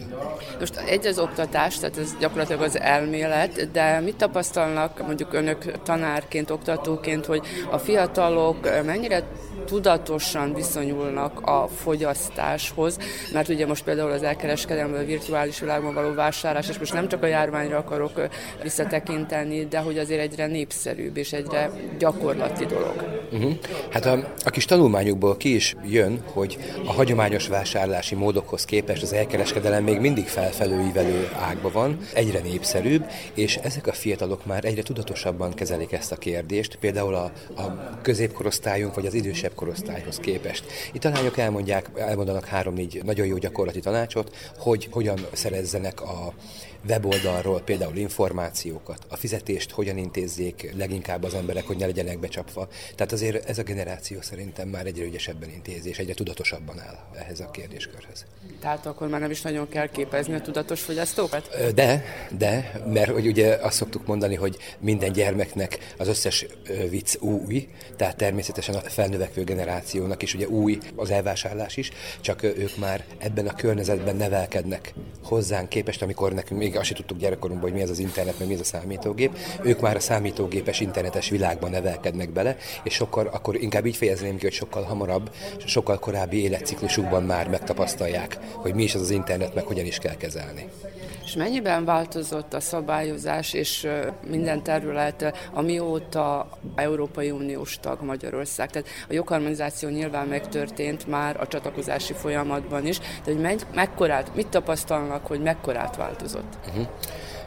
Most 0.60 0.76
egy 0.76 1.08
az 1.08 1.20
oktatás, 1.20 1.80
tehát 1.80 1.98
ez 1.98 2.16
gyakorlatilag 2.20 2.62
az 2.62 2.80
elmélet, 2.80 3.72
de 3.72 4.00
mit 4.00 4.16
tapasztalnak 4.16 5.06
mondjuk 5.06 5.34
önök 5.34 5.82
tanárként, 5.82 6.50
oktatóként, 6.50 7.26
hogy 7.26 7.42
a 7.72 7.78
fiatalok 7.78 8.84
mennyire 8.86 9.24
tudatosan 9.66 10.54
viszonyulnak 10.54 11.40
a 11.40 11.68
fogyasztáshoz, 11.76 12.98
mert 13.34 13.50
ugye 13.50 13.68
most 13.68 13.84
például 13.84 14.12
az 14.12 14.24
elkereskedelmi 14.24 14.98
a 14.98 15.06
virtuális 15.06 15.60
világban 15.60 15.94
való 15.94 16.14
vásárlás, 16.14 16.70
és 16.70 16.78
most 16.78 16.94
nem 16.94 17.08
csak 17.08 17.24
a 17.24 17.28
járványra 17.28 17.78
akarok 17.78 18.22
visszatekinteni, 18.64 19.66
de 19.66 19.80
hogy 19.80 19.98
azért 19.98 20.22
egyre 20.22 20.48
népszerűbb 20.48 21.18
és 21.18 21.34
egyre 21.34 21.72
gyakorlati 22.00 22.66
dolog. 22.66 23.24
Uh-huh. 23.32 23.54
Hát 23.90 24.06
a, 24.06 24.34
a 24.44 24.50
kis 24.50 24.66
tanulmányokból 24.66 25.38
ki 25.38 25.56
is 25.56 25.76
jön, 25.86 26.24
hogy 26.34 26.58
a 26.86 26.93
hagyományos 26.96 27.48
vásárlási 27.48 28.16
módokhoz 28.16 28.66
képest 28.66 29.02
az 29.02 29.14
elkereskedelem 29.14 29.84
még 29.84 30.00
mindig 30.00 30.28
felfelőívelő 30.28 31.30
ágba 31.40 31.72
van, 31.72 31.98
egyre 32.14 32.40
népszerűbb, 32.40 33.06
és 33.34 33.56
ezek 33.56 33.88
a 33.88 33.94
fiatalok 33.94 34.46
már 34.46 34.66
egyre 34.66 34.82
tudatosabban 34.82 35.54
kezelik 35.54 35.92
ezt 35.92 36.12
a 36.12 36.16
kérdést, 36.16 36.76
például 36.76 37.16
a, 37.16 37.32
a 37.62 38.00
középkorosztályunk 38.02 38.96
vagy 38.96 39.06
az 39.06 39.14
idősebb 39.14 39.54
korosztályhoz 39.56 40.18
képest. 40.18 40.66
Itt 40.92 41.06
a 41.06 41.10
lányok 41.10 41.38
elmondják, 41.38 41.90
elmondanak 41.96 42.46
három-négy 42.46 43.02
nagyon 43.04 43.26
jó 43.26 43.38
gyakorlati 43.38 43.80
tanácsot, 43.80 44.36
hogy 44.58 44.88
hogyan 44.92 45.20
szerezzenek 45.32 46.02
a 46.02 46.34
weboldalról 46.88 47.62
például 47.62 47.96
információkat, 47.96 49.06
a 49.10 49.16
fizetést 49.16 49.72
hogyan 49.72 49.98
intézzék 49.98 50.74
leginkább 50.78 51.24
az 51.24 51.34
emberek, 51.34 51.68
hogy 51.68 51.78
ne 51.78 51.86
legyenek 51.86 52.20
becsapva. 52.20 52.68
Tehát 52.96 53.12
azért 53.12 53.50
ez 53.50 53.58
a 53.58 53.64
generáció 53.64 54.22
szerintem 54.22 54.68
már 54.68 54.86
egyre 54.86 55.04
ügyesebben 55.04 55.50
intézi, 55.50 55.90
és 55.90 56.00
egyre 56.00 56.14
tudatosabban 56.14 56.80
áll 56.80 57.00
ehhez 57.16 57.40
a 57.40 57.52
kérdéskörhöz. 57.52 58.26
Tehát 58.60 58.86
akkor 58.86 59.08
már 59.08 59.20
nem 59.20 59.32
is 59.32 59.42
nagyon 59.42 59.70
kell 59.70 59.88
képezni 59.88 60.34
a 60.34 60.42
tudatos 60.42 60.82
fogyasztókat? 60.82 61.74
De, 61.74 62.04
de, 62.38 62.82
mert 62.94 63.12
hogy 63.12 63.28
ugye 63.28 63.56
azt 63.56 63.76
szoktuk 63.76 64.06
mondani, 64.06 64.36
hogy 64.36 64.58
minden 64.80 65.12
gyermeknek 65.12 65.94
az 65.98 66.08
összes 66.08 66.46
vicc 66.90 67.16
új, 67.22 67.68
tehát 67.96 68.16
természetesen 68.16 68.76
a 68.76 68.80
felnövekvő 68.80 69.44
generációnak 69.44 70.22
is 70.22 70.34
ugye 70.34 70.48
új 70.48 70.78
az 70.96 71.10
elvásárlás 71.10 71.78
is, 71.78 71.92
csak 72.22 72.44
ők 72.44 72.78
már 72.78 73.06
ebben 73.18 73.48
a 73.48 73.56
környezetben 73.56 74.16
nevelkednek 74.16 74.94
hozzánk 75.24 75.70
képest, 75.70 76.02
amikor 76.02 76.34
nekünk 76.34 76.60
még 76.60 76.73
azt 76.76 76.86
sem 76.86 76.96
tudtuk 76.96 77.18
gyerekkorunkban, 77.18 77.70
hogy 77.70 77.80
mi 77.80 77.84
ez 77.84 77.90
az 77.90 78.00
internet, 78.00 78.40
meg 78.40 78.48
mi 78.48 78.54
ez 78.54 78.60
a 78.60 78.64
számítógép. 78.64 79.38
Ők 79.64 79.80
már 79.80 79.96
a 79.96 80.00
számítógépes 80.00 80.80
internetes 80.80 81.30
világban 81.30 81.72
nevelkednek 81.72 82.30
bele, 82.30 82.58
és 82.84 82.94
sokkal, 82.94 83.28
akkor 83.28 83.56
inkább 83.56 83.86
így 83.86 83.96
fejezném 83.96 84.38
ki, 84.38 84.44
hogy 84.44 84.54
sokkal 84.54 84.84
hamarabb, 84.84 85.32
sokkal 85.66 86.00
korábbi 86.00 86.42
életciklusukban 86.42 87.24
már 87.24 87.50
megtapasztalják, 87.50 88.38
hogy 88.52 88.74
mi 88.74 88.84
is 88.84 88.96
az 88.96 89.02
az 89.02 89.10
internet, 89.10 89.56
meg 89.56 89.64
hogyan 89.64 89.86
is 89.86 89.98
kell 89.98 90.16
kezelni. 90.16 90.66
És 91.34 91.40
mennyiben 91.40 91.86
változott 91.86 92.54
a 92.54 92.60
szabályozás 92.60 93.54
és 93.54 93.88
minden 94.28 94.64
terület, 94.64 95.50
amióta 95.54 96.50
Európai 96.76 97.32
Uniós 97.32 97.80
tag 97.80 98.02
Magyarország? 98.02 98.70
Tehát 98.70 98.88
a 99.10 99.14
jogharmonizáció 99.14 99.90
nyilván 99.90 100.28
megtörtént 100.28 101.08
már 101.08 101.42
a 101.42 101.48
csatlakozási 101.48 102.14
folyamatban 102.14 102.86
is, 102.86 103.00
de 103.00 103.32
hogy 103.32 103.40
meg, 103.40 103.60
mekkorát, 103.74 104.36
mit 104.36 104.48
tapasztalnak, 104.48 105.26
hogy 105.26 105.42
mekkorát 105.42 105.96
változott? 105.96 106.58
Uh-huh. 106.68 106.88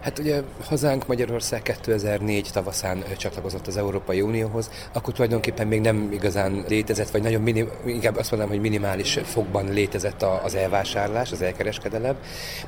Hát 0.07 0.19
ugye 0.19 0.43
hazánk 0.65 1.07
Magyarország 1.07 1.63
2004 1.63 2.49
tavaszán 2.53 3.05
csatlakozott 3.17 3.67
az 3.67 3.77
Európai 3.77 4.21
Unióhoz, 4.21 4.71
akkor 4.93 5.15
tulajdonképpen 5.15 5.67
még 5.67 5.81
nem 5.81 6.09
igazán 6.13 6.65
létezett, 6.69 7.11
vagy 7.11 7.23
nagyon 7.23 7.43
minim, 7.43 7.71
inkább 7.87 8.17
azt 8.17 8.31
mondanám, 8.31 8.55
hogy 8.55 8.63
minimális 8.63 9.19
fogban 9.25 9.73
létezett 9.73 10.23
az 10.23 10.55
elvásárlás, 10.55 11.33
az 11.33 11.43
elkereskedelem, 11.43 12.17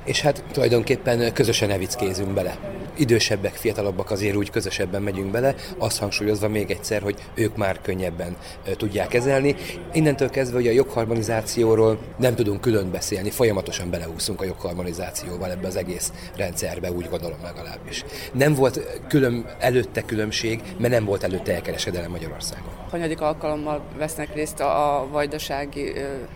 és 0.04 0.20
hát 0.20 0.44
tulajdonképpen 0.52 1.32
közösen 1.32 1.70
evickézünk 1.70 2.28
bele. 2.28 2.58
Idősebbek, 2.96 3.54
fiatalabbak 3.54 4.10
azért 4.10 4.36
úgy 4.36 4.50
közösebben 4.50 5.02
megyünk 5.02 5.30
bele, 5.30 5.54
azt 5.78 5.98
hangsúlyozva 5.98 6.48
még 6.48 6.70
egyszer, 6.70 7.02
hogy 7.02 7.16
ők 7.34 7.56
már 7.56 7.80
könnyebben 7.80 8.36
tudják 8.76 9.08
kezelni. 9.08 9.56
Innentől 9.92 10.30
kezdve, 10.30 10.56
hogy 10.56 10.66
a 10.66 10.70
jogharmonizációról 10.70 11.98
nem 12.16 12.34
tudunk 12.34 12.60
külön 12.60 12.90
beszélni, 12.90 13.30
folyamatosan 13.30 13.90
beleúszunk 13.90 14.40
a 14.40 14.44
jogharmonizációval 14.44 15.50
ebbe 15.50 15.66
az 15.66 15.76
egész 15.76 16.12
rendszerbe, 16.36 16.92
úgy 16.92 17.08
gondolom 17.08 17.26
gondolom 17.28 17.56
legalábbis. 17.56 18.04
Nem 18.32 18.54
volt 18.54 19.00
külön, 19.08 19.46
előtte 19.58 20.02
különbség, 20.02 20.60
mert 20.78 20.92
nem 20.92 21.04
volt 21.04 21.22
előtte 21.22 21.54
elkereskedelem 21.54 22.10
Magyarországon. 22.10 22.72
Hanyadik 22.90 23.20
alkalommal 23.20 23.82
vesznek 23.96 24.34
részt 24.34 24.60
a 24.60 25.06
vajdasági 25.10 25.92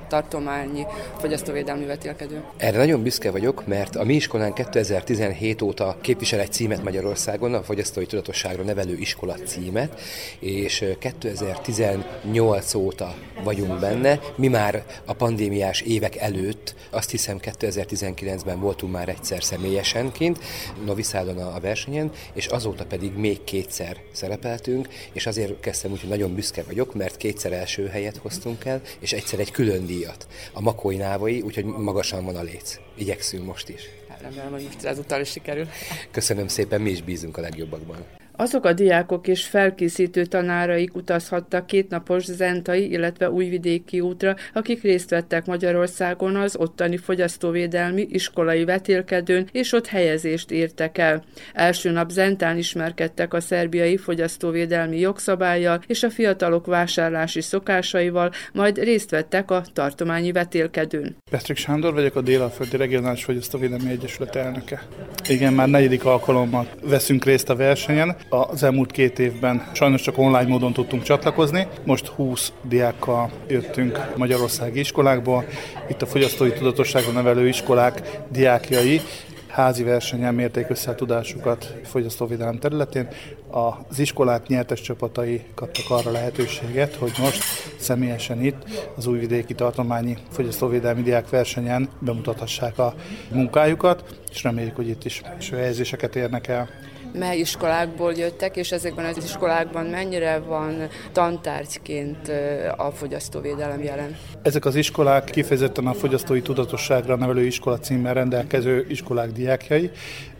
tartományi 0.08 0.86
fogyasztóvédelmi 1.18 1.84
vetélkedő? 1.84 2.42
Erre 2.56 2.76
nagyon 2.76 3.02
büszke 3.02 3.30
vagyok, 3.30 3.66
mert 3.66 3.96
a 3.96 4.04
mi 4.04 4.14
iskolán 4.14 4.52
2017 4.52 5.62
óta 5.62 5.96
képvisel 6.00 6.40
egy 6.40 6.52
címet 6.52 6.82
Magyarországon, 6.82 7.54
a 7.54 7.62
fogyasztói 7.62 8.06
tudatosságra 8.06 8.62
nevelő 8.62 8.96
iskola 8.96 9.34
címet, 9.34 10.00
és 10.38 10.84
2018 10.98 12.74
óta 12.74 13.14
vagyunk 13.44 13.80
benne. 13.80 14.20
Mi 14.36 14.48
már 14.48 14.84
a 15.04 15.12
pandémiás 15.12 15.80
évek 15.80 16.16
előtt, 16.16 16.74
azt 16.90 17.10
hiszem 17.10 17.38
2019-ben 17.42 18.60
voltunk 18.60 18.92
már 18.92 19.08
egyszer 19.08 19.42
személyesen 19.42 20.12
kint, 20.12 20.38
Novi 20.84 21.02
Szádon 21.02 21.38
a 21.38 21.60
versenyen, 21.60 22.10
és 22.32 22.46
azóta 22.46 22.84
pedig 22.86 23.12
még 23.12 23.44
kétszer 23.44 23.96
szerepeltünk, 24.12 24.88
és 25.12 25.26
azért 25.26 25.60
kezdtem 25.60 25.90
úgy, 25.90 26.00
hogy 26.00 26.08
nagyon 26.08 26.34
büszke 26.34 26.62
vagyok, 26.62 26.94
mert 26.94 27.16
kétszer 27.16 27.52
első 27.52 27.86
helyet 27.86 28.16
hoztunk 28.16 28.64
el, 28.64 28.80
és 28.98 29.12
egyszer 29.12 29.38
egy 29.38 29.50
külön 29.50 29.86
díjat. 29.86 30.26
A 30.52 30.60
Makói 30.60 30.96
Návai, 30.96 31.40
úgyhogy 31.40 31.64
magasan 31.64 32.24
van 32.24 32.36
a 32.36 32.42
léc. 32.42 32.78
Igyekszünk 32.96 33.46
most 33.46 33.68
is. 33.68 33.82
Remélem, 34.20 34.50
hogy 34.50 34.68
ezúttal 34.82 35.20
is 35.20 35.30
sikerül. 35.30 35.68
Köszönöm 36.10 36.48
szépen, 36.48 36.80
mi 36.80 36.90
is 36.90 37.02
bízunk 37.02 37.36
a 37.36 37.40
legjobbakban. 37.40 38.21
Azok 38.42 38.64
a 38.64 38.72
diákok 38.72 39.28
és 39.28 39.44
felkészítő 39.44 40.24
tanáraik 40.24 40.94
utazhattak 40.94 41.66
kétnapos 41.66 42.24
zentai, 42.24 42.90
illetve 42.90 43.30
újvidéki 43.30 44.00
útra, 44.00 44.36
akik 44.54 44.82
részt 44.82 45.10
vettek 45.10 45.46
Magyarországon 45.46 46.36
az 46.36 46.56
ottani 46.56 46.96
fogyasztóvédelmi 46.96 48.06
iskolai 48.10 48.64
vetélkedőn, 48.64 49.48
és 49.52 49.72
ott 49.72 49.86
helyezést 49.86 50.50
értek 50.50 50.98
el. 50.98 51.24
Első 51.52 51.90
nap 51.90 52.10
Zentán 52.10 52.58
ismerkedtek 52.58 53.34
a 53.34 53.40
szerbiai 53.40 53.96
fogyasztóvédelmi 53.96 54.98
jogszabályjal 54.98 55.82
és 55.86 56.02
a 56.02 56.10
fiatalok 56.10 56.66
vásárlási 56.66 57.40
szokásaival, 57.40 58.30
majd 58.52 58.78
részt 58.78 59.10
vettek 59.10 59.50
a 59.50 59.62
tartományi 59.72 60.32
vetélkedőn. 60.32 61.16
Petrik 61.30 61.56
Sándor 61.56 61.94
vagyok, 61.94 62.16
a 62.16 62.20
Délalföldi 62.20 62.76
Regionális 62.76 63.24
Fogyasztóvédelmi 63.24 63.90
Egyesület 63.90 64.36
elnöke. 64.36 64.82
Igen, 65.28 65.52
már 65.52 65.68
negyedik 65.68 66.04
alkalommal 66.04 66.68
veszünk 66.84 67.24
részt 67.24 67.48
a 67.48 67.56
versenyen 67.56 68.16
az 68.32 68.62
elmúlt 68.62 68.90
két 68.90 69.18
évben 69.18 69.70
sajnos 69.72 70.02
csak 70.02 70.18
online 70.18 70.46
módon 70.46 70.72
tudtunk 70.72 71.02
csatlakozni. 71.02 71.66
Most 71.84 72.06
20 72.06 72.52
diákkal 72.62 73.30
jöttünk 73.48 74.12
Magyarországi 74.16 74.78
iskolákból. 74.78 75.44
Itt 75.88 76.02
a 76.02 76.06
fogyasztói 76.06 76.52
tudatosságon 76.52 77.14
nevelő 77.14 77.48
iskolák 77.48 78.20
diákjai 78.28 79.00
házi 79.48 79.82
versenyen 79.82 80.34
mérték 80.34 80.70
össze 80.70 80.90
a 80.90 80.94
tudásukat 80.94 81.74
fogyasztóvédelem 81.84 82.58
területén. 82.58 83.08
Az 83.50 83.98
iskolák 83.98 84.46
nyertes 84.46 84.80
csapatai 84.80 85.42
kaptak 85.54 85.90
arra 85.90 86.10
lehetőséget, 86.10 86.94
hogy 86.94 87.12
most 87.18 87.42
személyesen 87.78 88.44
itt 88.44 88.90
az 88.96 89.06
újvidéki 89.06 89.54
tartományi 89.54 90.16
fogyasztóvédelmi 90.30 91.02
diák 91.02 91.30
versenyen 91.30 91.88
bemutathassák 91.98 92.78
a 92.78 92.94
munkájukat, 93.32 94.18
és 94.30 94.42
reméljük, 94.42 94.76
hogy 94.76 94.88
itt 94.88 95.04
is 95.04 95.20
első 95.34 95.56
helyezéseket 95.56 96.16
érnek 96.16 96.48
el. 96.48 96.68
Mely 97.12 97.38
iskolákból 97.38 98.12
jöttek, 98.12 98.56
és 98.56 98.72
ezekben 98.72 99.04
az 99.04 99.16
iskolákban 99.24 99.86
mennyire 99.86 100.38
van 100.38 100.88
tantárgyként 101.12 102.32
a 102.76 102.90
fogyasztóvédelem 102.90 103.82
jelen? 103.82 104.16
Ezek 104.42 104.64
az 104.64 104.74
iskolák 104.74 105.24
kifejezetten 105.24 105.86
a 105.86 105.92
fogyasztói 105.92 106.42
tudatosságra 106.42 107.16
nevelő 107.16 107.46
iskola 107.46 107.78
címmel 107.78 108.14
rendelkező 108.14 108.86
iskolák 108.88 109.32
diákjai, 109.32 109.90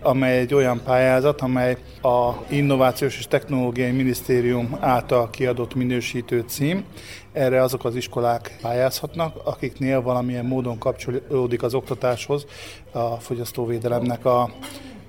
amely 0.03 0.39
egy 0.39 0.55
olyan 0.55 0.81
pályázat, 0.85 1.41
amely 1.41 1.77
a 2.03 2.33
Innovációs 2.49 3.19
és 3.19 3.27
Technológiai 3.27 3.91
Minisztérium 3.91 4.77
által 4.81 5.31
kiadott 5.31 5.75
minősítő 5.75 6.45
cím. 6.49 6.85
Erre 7.33 7.63
azok 7.63 7.85
az 7.85 7.97
iskolák 7.97 8.59
pályázhatnak, 8.63 9.37
akiknél 9.45 10.03
valamilyen 10.03 10.45
módon 10.45 10.79
kapcsolódik 10.79 11.63
az 11.63 11.75
oktatáshoz 11.75 12.47
a 12.93 13.15
fogyasztóvédelemnek 13.15 14.25
a 14.25 14.51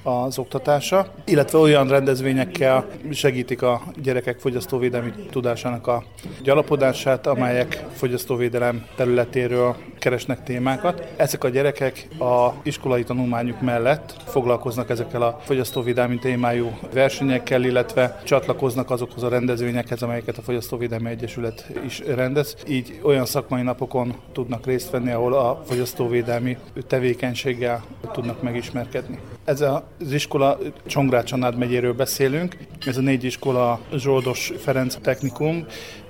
az 0.04 0.38
oktatása, 0.38 1.08
illetve 1.26 1.58
olyan 1.58 1.88
rendezvényekkel 1.88 2.86
segítik 3.12 3.62
a 3.62 3.82
gyerekek 4.02 4.40
fogyasztóvédelmi 4.40 5.12
tudásának 5.32 5.88
a 5.88 6.04
gyalapodását, 6.42 7.28
amelyek 7.28 7.86
fogyasztóvédelem 7.92 8.86
területéről 8.96 9.76
keresnek 10.00 10.44
témákat. 10.44 11.08
Ezek 11.16 11.44
a 11.44 11.50
gyerekek 11.50 12.08
a 12.20 12.50
iskolai 12.64 13.04
tanulmányuk 13.04 13.62
mellett 13.62 14.16
foglalkoznak 14.26 14.90
ezekkel 14.90 15.22
a 15.22 15.40
fogyasztóvédelmi 15.44 16.20
témájú 16.20 16.78
versenyekkel, 16.94 17.64
illetve 17.64 18.22
csatlakoznak 18.24 18.92
azokhoz 18.92 19.24
a 19.24 19.30
rendezvényekhez, 19.30 20.02
amelyeket 20.02 20.38
a 20.38 20.42
Fogyasztóvédelmi 20.42 21.10
Egyesület 21.10 21.66
is 21.86 22.00
rendez. 22.00 22.56
Így 22.68 23.00
olyan 23.04 23.26
szakmai 23.26 23.62
napokon 23.62 24.14
tudnak 24.32 24.66
részt 24.66 24.90
venni, 24.90 25.12
ahol 25.12 25.34
a 25.34 25.62
fogyasztóvédelmi 25.66 26.58
tevékenységgel 26.88 27.84
tudnak 28.12 28.42
megismerkedni. 28.42 29.20
Ez 29.46 29.62
az 30.00 30.12
iskola 30.12 30.58
Csongrád 30.86 31.24
Csanád 31.24 31.58
megyéről 31.58 31.94
beszélünk. 31.94 32.58
Ez 32.86 32.98
a 32.98 33.02
négy 33.02 33.24
iskola 33.24 33.80
Zsoldos 33.96 34.52
Ferenc 34.58 34.96
Technikum, 35.02 35.66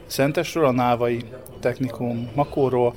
Szentesről, 0.06 0.66
a 0.66 0.72
Návai 0.72 1.22
Technikum 1.60 2.30
Makóról, 2.36 2.94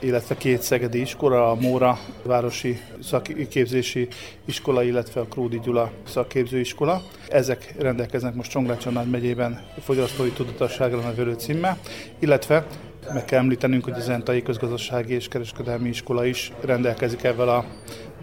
illetve 0.00 0.36
két 0.36 0.62
szegedi 0.62 1.00
iskola, 1.00 1.50
a 1.50 1.54
Móra 1.54 1.98
Városi 2.22 2.80
Szakképzési 3.02 4.08
Iskola, 4.44 4.82
illetve 4.82 5.20
a 5.20 5.24
Krúdi 5.24 5.60
Gyula 5.64 5.90
Szakképzőiskola. 6.06 7.02
Ezek 7.28 7.74
rendelkeznek 7.78 8.34
most 8.34 8.50
Csongrád 8.50 9.10
megyében 9.10 9.60
fogyasztói 9.80 10.30
tudatosságra 10.30 11.00
nevelő 11.00 11.32
címmel, 11.32 11.78
illetve 12.18 12.66
meg 13.12 13.24
kell 13.24 13.38
említenünk, 13.38 13.84
hogy 13.84 13.92
az 13.92 14.08
Entai 14.08 14.42
Közgazdasági 14.42 15.14
és 15.14 15.28
Kereskedelmi 15.28 15.88
Iskola 15.88 16.24
is 16.24 16.52
rendelkezik 16.60 17.22
ezzel 17.22 17.48
a 17.48 17.64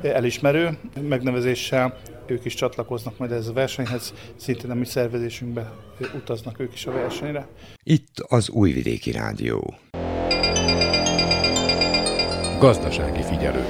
elismerő 0.02 0.78
megnevezéssel. 1.02 1.98
Ők 2.28 2.46
is 2.46 2.54
csatlakoznak 2.54 3.18
majd 3.18 3.32
ez 3.32 3.48
a 3.48 3.54
versenyhez, 3.54 4.14
szintén 4.36 4.72
a 4.72 4.74
mi 4.74 4.86
szervezésünkbe 4.86 5.74
utaznak 6.16 6.60
ők 6.60 6.74
is 6.74 6.86
a 6.86 6.92
versenyre. 6.92 7.48
Itt 7.84 8.20
az 8.28 8.50
Újvidéki 8.50 9.12
Rádió. 9.12 9.74
Gazdasági 12.60 13.22
figyelő. 13.22 13.66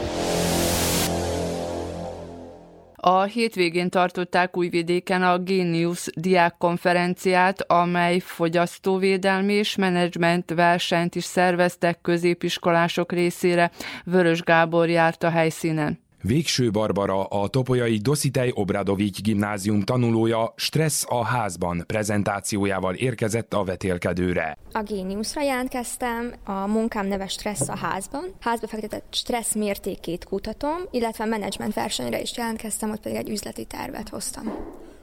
A 2.95 3.23
hétvégén 3.23 3.89
tartották 3.89 4.57
Újvidéken 4.57 5.23
a 5.23 5.37
Genius 5.37 6.07
diákkonferenciát, 6.15 7.61
amely 7.71 8.19
fogyasztóvédelmi 8.19 9.53
és 9.53 9.75
menedzsment 9.75 10.51
versenyt 10.51 11.15
is 11.15 11.23
szerveztek 11.23 12.01
középiskolások 12.01 13.11
részére. 13.11 13.71
Vörös 14.05 14.41
Gábor 14.41 14.89
járt 14.89 15.23
a 15.23 15.29
helyszínen. 15.29 16.04
Végső 16.27 16.71
Barbara, 16.71 17.23
a 17.23 17.47
Topolyai 17.47 17.97
Dositej 17.97 18.51
Obradovics 18.53 19.21
gimnázium 19.21 19.81
tanulója 19.81 20.53
Stressz 20.55 21.05
a 21.07 21.23
házban 21.23 21.83
prezentációjával 21.87 22.93
érkezett 22.93 23.53
a 23.53 23.63
vetélkedőre. 23.63 24.57
A 24.71 24.83
Géniuszra 24.83 25.41
jelentkeztem, 25.41 26.33
a 26.43 26.67
munkám 26.67 27.07
neve 27.07 27.27
Stressz 27.27 27.69
a 27.69 27.77
házban. 27.77 28.23
Házba 28.39 28.67
fektetett 28.67 29.05
stressz 29.11 29.55
mértékét 29.55 30.23
kutatom, 30.23 30.77
illetve 30.91 31.23
a 31.23 31.27
menedzsment 31.27 31.73
versenyre 31.73 32.21
is 32.21 32.37
jelentkeztem, 32.37 32.91
ott 32.91 33.01
pedig 33.01 33.17
egy 33.17 33.29
üzleti 33.29 33.65
tervet 33.65 34.09
hoztam. 34.09 34.53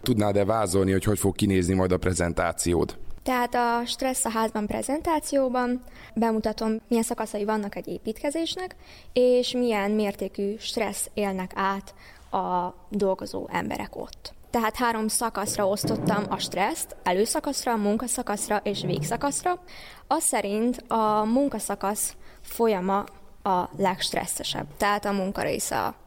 Tudnád-e 0.02 0.44
vázolni, 0.44 0.92
hogy 0.92 1.04
hogy 1.04 1.18
fog 1.18 1.35
kinézni 1.35 1.74
majd 1.74 1.92
a 1.92 1.98
prezentációd? 1.98 2.98
Tehát 3.22 3.54
a 3.54 3.82
stressz 3.87 4.24
a 4.24 4.30
házban 4.30 4.66
prezentációban 4.66 5.82
bemutatom, 6.14 6.80
milyen 6.88 7.04
szakaszai 7.04 7.44
vannak 7.44 7.76
egy 7.76 7.88
építkezésnek, 7.88 8.76
és 9.12 9.52
milyen 9.52 9.90
mértékű 9.90 10.56
stressz 10.58 11.11
élnek 11.14 11.52
át 11.54 11.94
a 12.30 12.74
dolgozó 12.88 13.48
emberek 13.52 13.96
ott. 13.96 14.35
Tehát 14.50 14.76
három 14.76 15.08
szakaszra 15.08 15.68
osztottam 15.68 16.24
a 16.28 16.38
stresszt, 16.38 16.96
előszakaszra, 17.02 17.76
munkaszakaszra 17.76 18.61
és 18.64 18.82
végszakaszra. 18.82 19.62
Az 20.06 20.22
szerint 20.22 20.85
a 20.88 21.24
munkaszakasz 21.24 22.16
folyama 22.40 23.04
a 23.42 23.68
legstresszesebb, 23.76 24.66
tehát 24.76 25.04
a 25.04 25.12
munka 25.12 25.42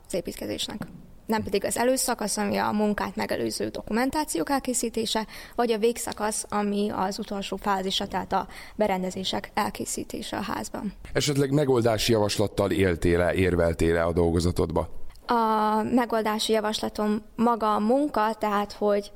az 0.07 0.13
építkezésnek 0.13 0.87
nem 1.25 1.43
pedig 1.43 1.65
az 1.65 1.77
előszakasz, 1.77 2.37
ami 2.37 2.57
a 2.57 2.71
munkát 2.71 3.15
megelőző 3.15 3.67
dokumentációk 3.67 4.49
elkészítése, 4.49 5.27
vagy 5.55 5.71
a 5.71 5.77
végszakasz, 5.77 6.45
ami 6.49 6.89
az 6.95 7.19
utolsó 7.19 7.55
fázisa, 7.55 8.07
tehát 8.07 8.33
a 8.33 8.47
berendezések 8.75 9.51
elkészítése 9.53 10.37
a 10.37 10.41
házban. 10.41 10.93
Esetleg 11.13 11.51
megoldási 11.51 12.11
javaslattal 12.11 12.71
éltél-e, 12.71 13.33
érveltél-e 13.33 14.05
a 14.05 14.13
dolgozatodba? 14.13 14.89
A 15.27 15.81
megoldási 15.83 16.53
javaslatom 16.53 17.21
maga 17.35 17.75
a 17.75 17.79
munka, 17.79 18.33
tehát 18.33 18.73
hogy 18.73 19.11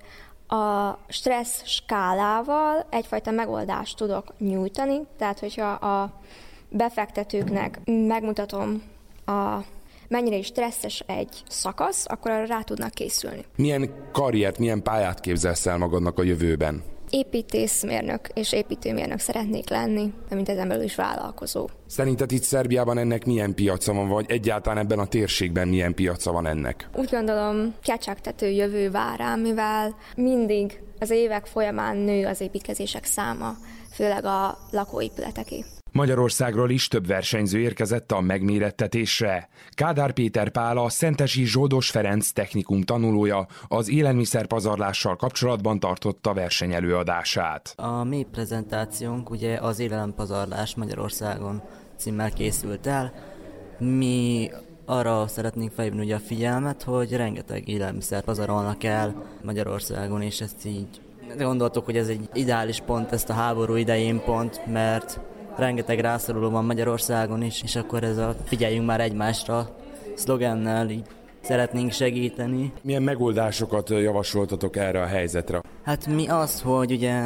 a 0.47 0.97
stressz 1.07 1.65
skálával 1.65 2.85
egyfajta 2.89 3.31
megoldást 3.31 3.97
tudok 3.97 4.33
nyújtani, 4.37 4.99
tehát 5.17 5.39
hogyha 5.39 5.71
a 5.71 6.13
befektetőknek 6.69 7.79
megmutatom 7.85 8.83
a 9.25 9.57
mennyire 10.09 10.35
is 10.35 10.45
stresszes 10.45 11.03
egy 11.07 11.43
szakasz, 11.49 12.05
akkor 12.07 12.31
arra 12.31 12.45
rá 12.45 12.61
tudnak 12.61 12.91
készülni. 12.91 13.45
Milyen 13.55 14.09
karriert, 14.11 14.57
milyen 14.57 14.83
pályát 14.83 15.19
képzelsz 15.19 15.65
el 15.65 15.77
magadnak 15.77 16.19
a 16.19 16.23
jövőben? 16.23 16.83
építészmérnök 17.09 18.27
és 18.33 18.53
építőmérnök 18.53 19.19
szeretnék 19.19 19.69
lenni, 19.69 20.13
mint 20.29 20.49
ezen 20.49 20.67
belül 20.67 20.83
is 20.83 20.95
vállalkozó. 20.95 21.69
Szerinted 21.85 22.31
itt 22.31 22.43
Szerbiában 22.43 22.97
ennek 22.97 23.25
milyen 23.25 23.53
piaca 23.53 23.93
van, 23.93 24.07
vagy 24.07 24.25
egyáltalán 24.31 24.77
ebben 24.77 24.99
a 24.99 25.07
térségben 25.07 25.67
milyen 25.67 25.93
piaca 25.93 26.31
van 26.31 26.47
ennek? 26.47 26.89
Úgy 26.95 27.09
gondolom, 27.11 27.75
kecsegtető 27.83 28.49
jövő 28.49 28.91
vár 28.91 29.19
rám, 29.19 29.39
mivel 29.39 29.95
mindig 30.15 30.81
az 30.99 31.09
évek 31.09 31.45
folyamán 31.45 31.97
nő 31.97 32.25
az 32.25 32.41
építkezések 32.41 33.05
száma, 33.05 33.53
főleg 33.91 34.25
a 34.25 34.57
lakóépületeké. 34.71 35.65
Magyarországról 35.91 36.69
is 36.69 36.88
több 36.88 37.08
versenyző 37.08 37.60
érkezett 37.60 38.12
a 38.12 38.21
megmérettetésre. 38.21 39.49
Kádár 39.71 40.12
Péter 40.12 40.50
Pál 40.50 40.77
a 40.77 40.90
Szentesi 40.90 41.46
Zsoldos 41.46 41.90
Ferenc 41.90 42.31
technikum 42.31 42.81
tanulója 42.81 43.48
az 43.67 43.90
élelmiszerpazarlással 43.90 45.15
kapcsolatban 45.15 45.79
tartotta 45.79 46.33
versenyelőadását. 46.33 47.73
A 47.77 48.04
mi 48.04 48.25
prezentációnk 48.31 49.29
ugye 49.29 49.58
az 49.58 49.79
élelempazarlás 49.79 50.75
Magyarországon 50.75 51.62
címmel 51.98 52.31
készült 52.31 52.87
el. 52.87 53.13
Mi 53.77 54.50
arra 54.85 55.27
szeretnénk 55.27 55.71
felhívni 55.71 56.02
ugye 56.02 56.15
a 56.15 56.19
figyelmet, 56.19 56.83
hogy 56.83 57.12
rengeteg 57.12 57.67
élelmiszer 57.67 58.23
pazarolnak 58.23 58.83
el 58.83 59.23
Magyarországon, 59.44 60.21
és 60.21 60.42
ezt 60.42 60.65
így 60.65 61.02
gondoltuk, 61.37 61.85
hogy 61.85 61.98
ez 61.98 62.08
egy 62.08 62.29
ideális 62.33 62.81
pont, 62.85 63.12
ezt 63.12 63.29
a 63.29 63.33
háború 63.33 63.75
idején 63.75 64.21
pont, 64.23 64.65
mert 64.65 65.19
rengeteg 65.60 65.99
rászoruló 65.99 66.49
van 66.49 66.65
Magyarországon 66.65 67.43
is, 67.43 67.63
és 67.63 67.75
akkor 67.75 68.03
ez 68.03 68.17
a 68.17 68.35
figyeljünk 68.45 68.85
már 68.85 69.01
egymásra 69.01 69.75
szlogennel 70.15 70.89
így 70.89 71.05
szeretnénk 71.41 71.91
segíteni. 71.91 72.73
Milyen 72.81 73.03
megoldásokat 73.03 73.89
javasoltatok 73.89 74.75
erre 74.75 75.01
a 75.01 75.05
helyzetre? 75.05 75.62
Hát 75.83 76.07
mi 76.07 76.27
az, 76.27 76.62
hogy 76.62 76.91
ugye 76.91 77.21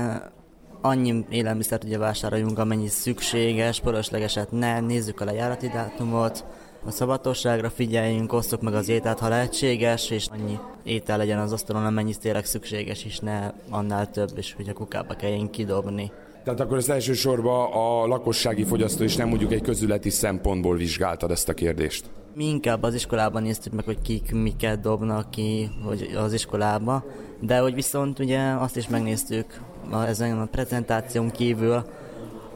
annyi 0.81 1.25
élelmiszert 1.29 1.83
ugye 1.83 1.97
vásároljunk, 1.97 2.59
amennyi 2.59 2.87
szükséges, 2.87 3.79
poroslegeset 3.79 4.51
ne, 4.51 4.79
nézzük 4.79 5.21
a 5.21 5.25
lejárati 5.25 5.67
dátumot, 5.67 6.45
a 6.85 6.91
szabadosságra 6.91 7.69
figyeljünk, 7.69 8.33
osszuk 8.33 8.61
meg 8.61 8.73
az 8.73 8.89
ételt, 8.89 9.19
ha 9.19 9.27
lehetséges, 9.27 10.09
és 10.09 10.27
annyi 10.31 10.59
étel 10.83 11.17
legyen 11.17 11.39
az 11.39 11.51
asztalon, 11.51 11.85
amennyi 11.85 12.15
tényleg 12.15 12.45
szükséges, 12.45 13.05
és 13.05 13.19
ne 13.19 13.51
annál 13.69 14.09
több, 14.09 14.29
és 14.35 14.53
hogy 14.53 14.69
a 14.69 14.73
kukába 14.73 15.13
kelljen 15.13 15.49
kidobni. 15.49 16.11
Tehát 16.43 16.59
akkor 16.59 16.77
ez 16.77 16.89
elsősorban 16.89 17.71
a 17.71 18.07
lakossági 18.07 18.63
fogyasztó, 18.63 19.03
és 19.03 19.15
nem 19.15 19.27
mondjuk 19.27 19.51
egy 19.51 19.61
közületi 19.61 20.09
szempontból 20.09 20.75
vizsgáltad 20.75 21.31
ezt 21.31 21.49
a 21.49 21.53
kérdést? 21.53 22.05
Mi 22.35 22.45
inkább 22.45 22.83
az 22.83 22.93
iskolában 22.93 23.41
néztük 23.41 23.73
meg, 23.73 23.85
hogy 23.85 24.01
kik 24.01 24.31
miket 24.31 24.79
dobnak 24.79 25.31
ki 25.31 25.69
hogy 25.85 26.09
az 26.17 26.33
iskolába, 26.33 27.03
de 27.39 27.59
hogy 27.59 27.73
viszont 27.73 28.19
ugye 28.19 28.39
azt 28.39 28.77
is 28.77 28.87
megnéztük 28.87 29.59
ezen 30.07 30.39
a 30.39 30.45
prezentáción 30.45 31.31
kívül, 31.31 31.83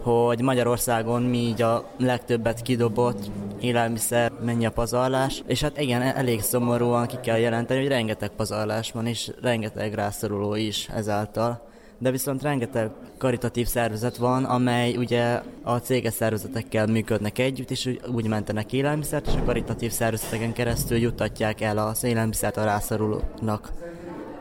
hogy 0.02 0.42
Magyarországon 0.42 1.22
mi 1.22 1.38
így 1.38 1.62
a 1.62 1.90
legtöbbet 1.98 2.62
kidobott 2.62 3.30
élelmiszer 3.60 4.32
mennyi 4.46 4.66
a 4.66 4.72
pazarlás, 4.72 5.44
és 5.48 5.62
hát 5.62 5.82
igen, 5.82 6.02
elég 6.02 6.42
szomorúan 6.42 7.08
ki 7.08 7.16
kell 7.22 7.38
jelenteni, 7.38 7.80
hogy 7.80 7.90
rengeteg 7.90 8.30
pazarlás 8.30 8.92
van, 8.92 9.06
és 9.06 9.32
rengeteg 9.42 9.94
rászoruló 9.94 10.56
is 10.56 10.90
ezáltal 10.96 11.68
de 11.98 12.12
viszont 12.12 12.42
rengeteg 12.42 12.92
karitatív 13.18 13.68
szervezet 13.68 14.18
van, 14.18 14.46
amely 14.46 14.96
ugye 14.96 15.42
a 15.64 15.78
céges 15.78 16.14
szervezetekkel 16.14 16.88
működnek 16.88 17.40
együtt, 17.40 17.72
és 17.72 17.98
úgy 18.14 18.28
mentenek 18.28 18.74
élelmiszert, 18.74 19.28
és 19.28 19.34
a 19.34 19.44
karitatív 19.44 19.92
szervezeteken 19.92 20.54
keresztül 20.54 20.98
jutatják 20.98 21.62
el 21.62 21.78
az 21.78 22.04
élelmiszert 22.04 22.58
a 22.58 22.64
rászorulóknak. 22.64 23.72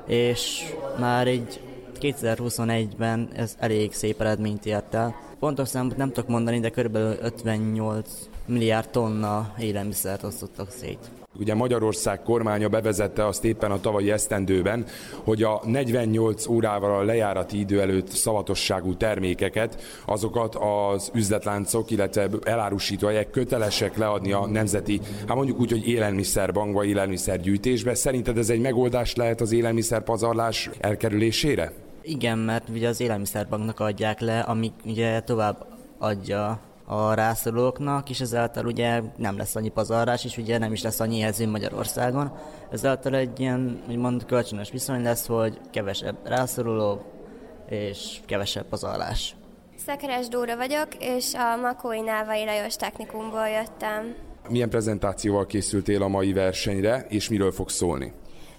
És 0.07 0.63
már 0.99 1.27
egy 1.27 1.61
2021-ben 2.01 3.29
ez 3.35 3.57
elég 3.59 3.93
szép 3.93 4.21
eredményt 4.21 4.67
ért 4.67 4.95
el. 4.95 5.15
Pontos 5.39 5.69
számot 5.69 5.97
nem 5.97 6.13
tudok 6.13 6.29
mondani, 6.29 6.61
de 6.61 6.71
körülbelül 6.71 7.17
58 7.21 8.11
milliárd 8.47 8.89
tonna 8.89 9.55
élelmiszert 9.59 10.23
osztottak 10.23 10.71
szét. 10.71 11.11
Ugye 11.39 11.55
Magyarország 11.55 12.23
kormánya 12.23 12.69
bevezette 12.69 13.27
azt 13.27 13.45
éppen 13.45 13.71
a 13.71 13.81
tavalyi 13.81 14.11
esztendőben, 14.11 14.85
hogy 15.25 15.43
a 15.43 15.61
48 15.65 16.47
órával 16.47 16.99
a 16.99 17.03
lejárati 17.03 17.59
idő 17.59 17.81
előtt 17.81 18.09
szavatosságú 18.09 18.97
termékeket, 18.97 19.83
azokat 20.07 20.55
az 20.55 21.11
üzletláncok, 21.15 21.91
illetve 21.91 22.29
elárusítóhelyek 22.45 23.31
kötelesek 23.31 23.97
leadni 23.97 24.33
a 24.33 24.47
nemzeti, 24.47 25.01
hát 25.27 25.37
mondjuk 25.37 25.61
úgy, 25.61 25.71
hogy 25.71 25.89
élelmiszerbankba, 25.89 26.85
élelmiszergyűjtésbe. 26.85 27.95
Szerinted 27.95 28.39
ez 28.39 28.51
egy 28.51 28.61
megoldás 28.61 29.15
lehet 29.15 29.41
az 29.41 29.53
élelmiszerpazarlás 29.53 30.71
elkerülésére? 30.81 31.73
Igen, 32.03 32.39
mert 32.39 32.69
ugye 32.69 32.89
az 32.89 33.01
élelmiszerbanknak 33.01 33.81
adják 33.81 34.21
le, 34.21 34.41
amik 34.41 34.73
ugye 34.85 35.21
tovább 35.21 35.67
adja 35.99 36.61
a 36.87 37.15
rászorulóknak, 37.15 38.11
és 38.11 38.21
ezáltal 38.21 38.67
ugye 38.67 39.03
nem 39.17 39.37
lesz 39.37 39.57
annyi 39.57 39.69
pazarlás, 39.69 40.25
és 40.25 40.37
ugye 40.37 40.59
nem 40.59 40.73
is 40.73 40.83
lesz 40.83 41.01
annyi 41.01 41.17
éhező 41.17 41.49
Magyarországon. 41.49 42.33
Ezáltal 42.71 43.15
egy 43.15 43.41
ilyen, 43.41 43.83
úgymond 43.89 44.25
kölcsönös 44.25 44.71
viszony 44.71 45.03
lesz, 45.03 45.27
hogy 45.27 45.61
kevesebb 45.71 46.17
rászoruló, 46.25 47.03
és 47.69 48.21
kevesebb 48.27 48.65
pazarlás. 48.65 49.37
Szekeres 49.87 50.29
Dóra 50.29 50.57
vagyok, 50.57 50.89
és 50.99 51.35
a 51.35 51.57
Makói 51.57 52.01
Návai 52.01 52.45
Lajos 52.45 52.77
Technikumból 52.77 53.49
jöttem. 53.49 54.15
Milyen 54.49 54.71
prezentációval 54.71 55.47
készültél 55.47 56.03
a 56.03 56.09
mai 56.09 56.33
versenyre, 56.33 57.07
és 57.09 57.29
miről 57.29 57.53
fog 57.53 57.69
szólni? 57.69 58.13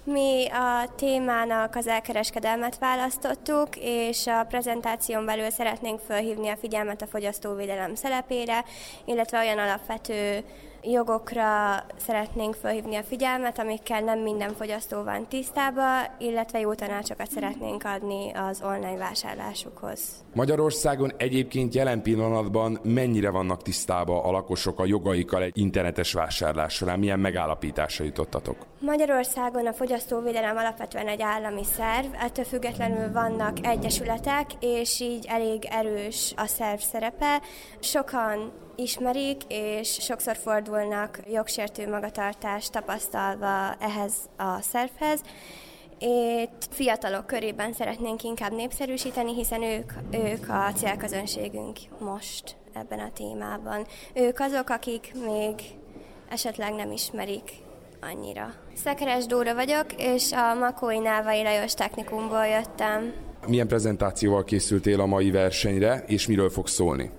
Mi 0.10 0.48
a 0.50 0.96
témának 0.96 1.76
az 1.76 1.88
elkereskedelmet 1.88 2.78
választottuk, 2.80 3.68
és 3.80 4.28
a 4.28 4.46
prezentáción 4.50 5.26
belül 5.26 5.50
szeretnénk 5.50 6.00
felhívni 6.00 6.50
a 6.50 6.56
figyelmet 6.56 7.02
a 7.02 7.08
fogyasztóvédelem 7.08 7.96
szerepére, 7.96 8.64
illetve 9.06 9.40
olyan 9.40 9.58
alapvető 9.58 10.44
jogokra 10.84 11.76
szeretnénk 11.98 12.54
felhívni 12.54 12.96
a 12.96 13.04
figyelmet, 13.04 13.60
amikkel 13.60 14.02
nem 14.02 14.20
minden 14.20 14.54
fogyasztó 14.54 15.04
van 15.04 15.28
tisztában, 15.28 16.06
illetve 16.20 16.60
jó 16.60 16.74
tanácsokat 16.74 17.32
szeretnénk 17.32 17.84
adni 17.84 18.32
az 18.32 18.62
online 18.64 18.98
vásárlásukhoz. 18.98 20.00
Magyarországon 20.34 21.12
egyébként 21.18 21.74
jelen 21.74 22.02
pillanatban 22.02 22.80
mennyire 22.84 23.30
vannak 23.30 23.62
tisztában 23.62 24.26
a 24.26 24.32
lakosok 24.32 24.80
a 24.80 24.86
jogaikkal 24.86 25.42
egy 25.42 25.58
internetes 25.58 26.14
vásárlás 26.14 26.74
során? 26.74 27.00
Milyen 27.00 27.20
megállapításra 27.20 28.06
jutottatok? 28.06 28.58
Magyarországon 28.80 29.68
a 29.68 29.74
fogyasztóvédelem 29.74 30.58
alapvetően 30.58 31.08
egy 31.08 31.22
állami 31.22 31.64
szerv, 31.64 32.14
ettől 32.20 32.46
függetlenül 32.46 33.12
vannak 33.12 33.66
egyesületek, 33.66 34.46
és 34.60 35.00
így 35.00 35.26
elég 35.30 35.66
erős 35.70 36.34
a 36.36 36.46
szerv 36.46 36.80
szerepe. 36.80 37.42
Sokan 37.80 38.52
ismerik, 38.76 39.42
és 39.48 39.94
sokszor 39.94 40.36
fordulnak 40.36 41.20
jogsértő 41.32 41.90
magatartást 41.90 42.72
tapasztalva 42.72 43.76
ehhez 43.80 44.14
a 44.38 44.62
szervhez. 44.62 45.22
Itt 46.00 46.68
fiatalok 46.70 47.26
körében 47.26 47.74
szeretnénk 47.74 48.24
inkább 48.24 48.52
népszerűsíteni, 48.52 49.34
hiszen 49.34 49.62
ők, 49.62 49.92
ők 50.12 50.50
a 50.50 50.72
célközönségünk 50.76 51.78
most 52.00 52.56
ebben 52.74 53.00
a 53.00 53.12
témában. 53.14 53.86
Ők 54.14 54.40
azok, 54.40 54.70
akik 54.70 55.14
még 55.26 55.56
esetleg 56.30 56.74
nem 56.74 56.92
ismerik 56.92 57.66
annyira. 58.02 58.54
Szekeres 58.84 59.26
Dóra 59.26 59.56
vagyok, 59.56 59.86
és 59.98 60.32
a 60.32 60.54
Makói 60.60 61.00
Návai 61.00 61.44
Lajos 61.44 61.74
Technikumból 61.74 62.46
jöttem. 62.46 63.14
Milyen 63.48 63.68
prezentációval 63.68 64.44
készültél 64.44 65.02
a 65.02 65.06
mai 65.06 65.32
versenyre, 65.32 66.04
és 66.08 66.28
miről 66.28 66.50
fog 66.50 66.68
szólni? 66.68 67.12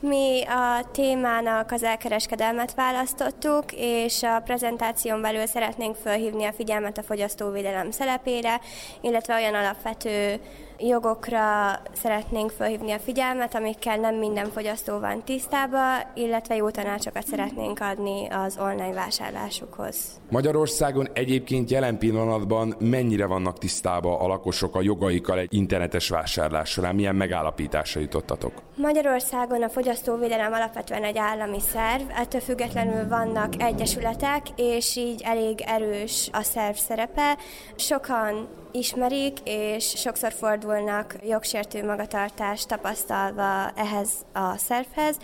Mi 0.00 0.42
a 0.46 0.90
témának 0.92 1.72
az 1.72 1.82
elkereskedelmet 1.82 2.74
választottuk, 2.74 3.64
és 3.76 4.22
a 4.22 4.40
prezentáción 4.44 5.20
belül 5.20 5.46
szeretnénk 5.46 5.96
felhívni 5.96 6.44
a 6.44 6.52
figyelmet 6.52 6.98
a 6.98 7.02
fogyasztóvédelem 7.02 7.90
szerepére, 7.90 8.60
illetve 9.00 9.34
olyan 9.34 9.54
alapvető 9.54 10.40
jogokra 10.78 11.80
szeretnénk 11.92 12.50
felhívni 12.50 12.92
a 12.92 12.98
figyelmet, 12.98 13.54
amikkel 13.54 13.96
nem 13.96 14.14
minden 14.14 14.50
fogyasztó 14.50 14.98
van 14.98 15.22
tisztában, 15.24 16.00
illetve 16.14 16.56
jó 16.56 16.70
tanácsokat 16.70 17.26
szeretnénk 17.26 17.80
adni 17.80 18.28
az 18.28 18.58
online 18.60 18.94
vásárlásukhoz. 18.94 19.96
Magyarországon 20.30 21.08
egyébként 21.12 21.70
jelen 21.70 21.98
pillanatban 21.98 22.74
mennyire 22.78 23.26
vannak 23.26 23.58
tisztában 23.58 24.20
a 24.20 24.26
lakosok 24.26 24.76
a 24.76 24.82
jogaikkal 24.82 25.38
egy 25.38 25.54
internetes 25.54 26.08
vásárlás 26.08 26.70
során? 26.70 26.94
Milyen 26.94 27.16
megállapításra 27.16 28.00
jutottatok? 28.00 28.52
Magyarországon 28.76 29.62
a 29.62 29.68
fogyasztóvédelem 29.68 30.52
alapvetően 30.52 31.04
egy 31.04 31.18
állami 31.18 31.60
szerv, 31.60 32.02
ettől 32.16 32.40
függetlenül 32.40 33.08
vannak 33.08 33.62
egyesületek, 33.62 34.42
és 34.56 34.96
így 34.96 35.22
elég 35.24 35.60
erős 35.66 36.28
a 36.32 36.42
szerv 36.42 36.74
szerepe. 36.76 37.36
Sokan 37.76 38.48
ismerik, 38.76 39.38
és 39.44 39.84
sokszor 39.96 40.32
fordulnak 40.32 41.16
jogsértő 41.26 41.84
magatartást 41.84 42.68
tapasztalva 42.68 43.70
ehhez 43.70 44.08
a 44.32 44.56
szervhez. 44.56 45.16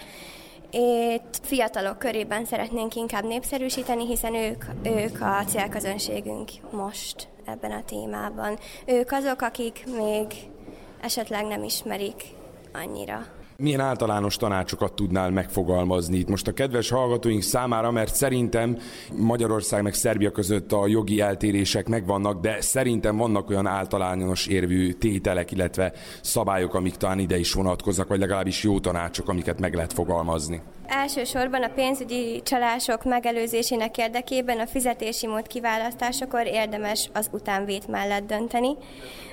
Itt 0.71 1.41
fiatalok 1.43 1.99
körében 1.99 2.45
szeretnénk 2.45 2.95
inkább 2.95 3.25
népszerűsíteni, 3.25 4.07
hiszen 4.07 4.35
ők, 4.35 4.65
ők 4.83 5.21
a 5.21 5.45
célközönségünk 5.47 6.51
most 6.71 7.29
ebben 7.45 7.71
a 7.71 7.85
témában. 7.85 8.59
Ők 8.87 9.13
azok, 9.13 9.43
akik 9.43 9.85
még 9.97 10.27
esetleg 11.01 11.47
nem 11.47 11.65
ismerik 11.65 12.23
annyira 12.73 13.27
milyen 13.63 13.81
általános 13.81 14.37
tanácsokat 14.37 14.93
tudnál 14.93 15.31
megfogalmazni 15.31 16.17
itt 16.19 16.29
most 16.29 16.49
a 16.49 16.53
kedves 16.53 16.91
hallgatóink 16.91 17.43
számára, 17.43 17.91
mert 17.91 18.15
szerintem 18.15 18.79
Magyarország 19.17 19.83
meg 19.83 19.95
Szerbia 19.95 20.31
között 20.31 20.73
a 20.73 20.87
jogi 20.87 21.21
eltérések 21.21 21.89
megvannak, 21.89 22.41
de 22.41 22.61
szerintem 22.61 23.17
vannak 23.17 23.51
olyan 23.51 23.67
általános 23.67 24.47
érvű 24.47 24.93
tételek, 24.93 25.51
illetve 25.51 25.93
szabályok, 26.21 26.75
amik 26.75 26.95
talán 26.95 27.19
ide 27.19 27.39
is 27.39 27.53
vonatkoznak, 27.53 28.09
vagy 28.09 28.19
legalábbis 28.19 28.63
jó 28.63 28.81
tanácsok, 28.81 29.29
amiket 29.29 29.61
meg 29.61 29.75
lehet 29.75 29.93
fogalmazni. 29.93 30.61
Elsősorban 30.87 31.63
a 31.63 31.73
pénzügyi 31.75 32.41
csalások 32.45 33.05
megelőzésének 33.05 33.99
érdekében 33.99 34.59
a 34.61 34.67
fizetési 34.67 35.27
mód 35.27 35.47
kiválasztásakor 35.47 36.47
érdemes 36.47 37.11
az 37.13 37.29
utánvét 37.33 37.87
mellett 37.87 38.27
dönteni. 38.27 38.77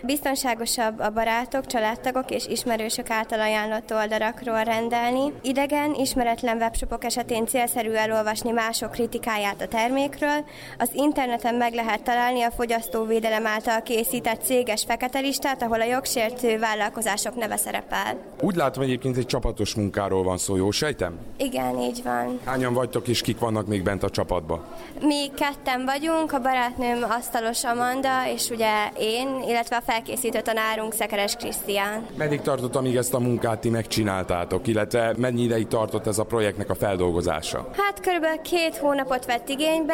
Biztonságosabb 0.04 1.00
a 1.00 1.10
barátok, 1.10 1.66
családtagok 1.66 2.32
és 2.32 2.48
ismerősök 2.48 3.10
által 3.10 3.40
ajánlott 3.40 3.94
oldalakról 3.94 4.64
rendelni. 4.64 5.34
Idegen, 5.42 5.94
ismeretlen 5.94 6.58
webshopok 6.58 7.04
esetén 7.04 7.46
célszerű 7.46 7.92
elolvasni 7.92 8.52
mások 8.52 8.92
kritikáját 8.92 9.62
a 9.62 9.68
termékről. 9.68 10.46
Az 10.78 10.90
interneten 10.94 11.56
meg 11.56 11.74
lehet 11.74 12.04
találni 12.04 12.42
a 12.42 12.52
fogyasztóvédelem 12.52 13.46
által 13.46 13.82
készített 13.82 14.42
céges 14.44 14.84
fekete 14.88 15.20
listát, 15.20 15.62
ahol 15.62 15.82
a 15.82 15.86
jogsértő 15.86 16.60
vállalkozások 16.60 17.36
neve 17.36 17.58
szerepel. 17.58 18.18
Úgy 18.42 18.56
látom 18.56 18.84
egyébként 18.84 19.18
egy 19.18 19.26
csapatos 19.26 19.76
munkáról 19.76 20.24
van 20.24 20.38
szó, 20.38 20.56
jó 20.56 20.72
sejtem? 20.72 21.18
Igen, 21.42 21.80
így 21.80 22.02
van. 22.04 22.40
Hányan 22.46 22.74
vagytok 22.74 23.08
és 23.08 23.22
kik 23.22 23.40
vannak 23.40 23.68
még 23.68 23.84
bent 23.84 24.04
a 24.04 24.10
csapatban? 24.10 24.66
Mi 25.02 25.32
ketten 25.36 25.86
vagyunk, 25.86 26.34
a 26.34 26.40
barátnőm 26.40 27.04
Asztalos 27.10 27.64
Amanda, 27.64 28.28
és 28.34 28.50
ugye 28.50 28.90
én, 28.98 29.28
illetve 29.48 29.76
a 29.76 29.82
felkészítő 29.86 30.42
tanárunk 30.42 30.94
Szekeres 30.94 31.36
Krisztián. 31.36 32.06
Meddig 32.18 32.42
tartott, 32.42 32.76
amíg 32.76 32.96
ezt 32.96 33.14
a 33.14 33.20
munkát 33.20 33.60
ti 33.60 33.70
megcsináltátok, 33.70 34.68
illetve 34.68 35.14
mennyi 35.18 35.42
ideig 35.42 35.68
tartott 35.68 36.08
ez 36.08 36.18
a 36.18 36.24
projektnek 36.24 36.70
a 36.70 36.76
feldolgozása? 36.76 37.70
Hát 37.78 38.00
körülbelül 38.00 38.42
két 38.42 38.78
hónapot 38.78 39.26
vett 39.26 39.50
igénybe, 39.50 39.94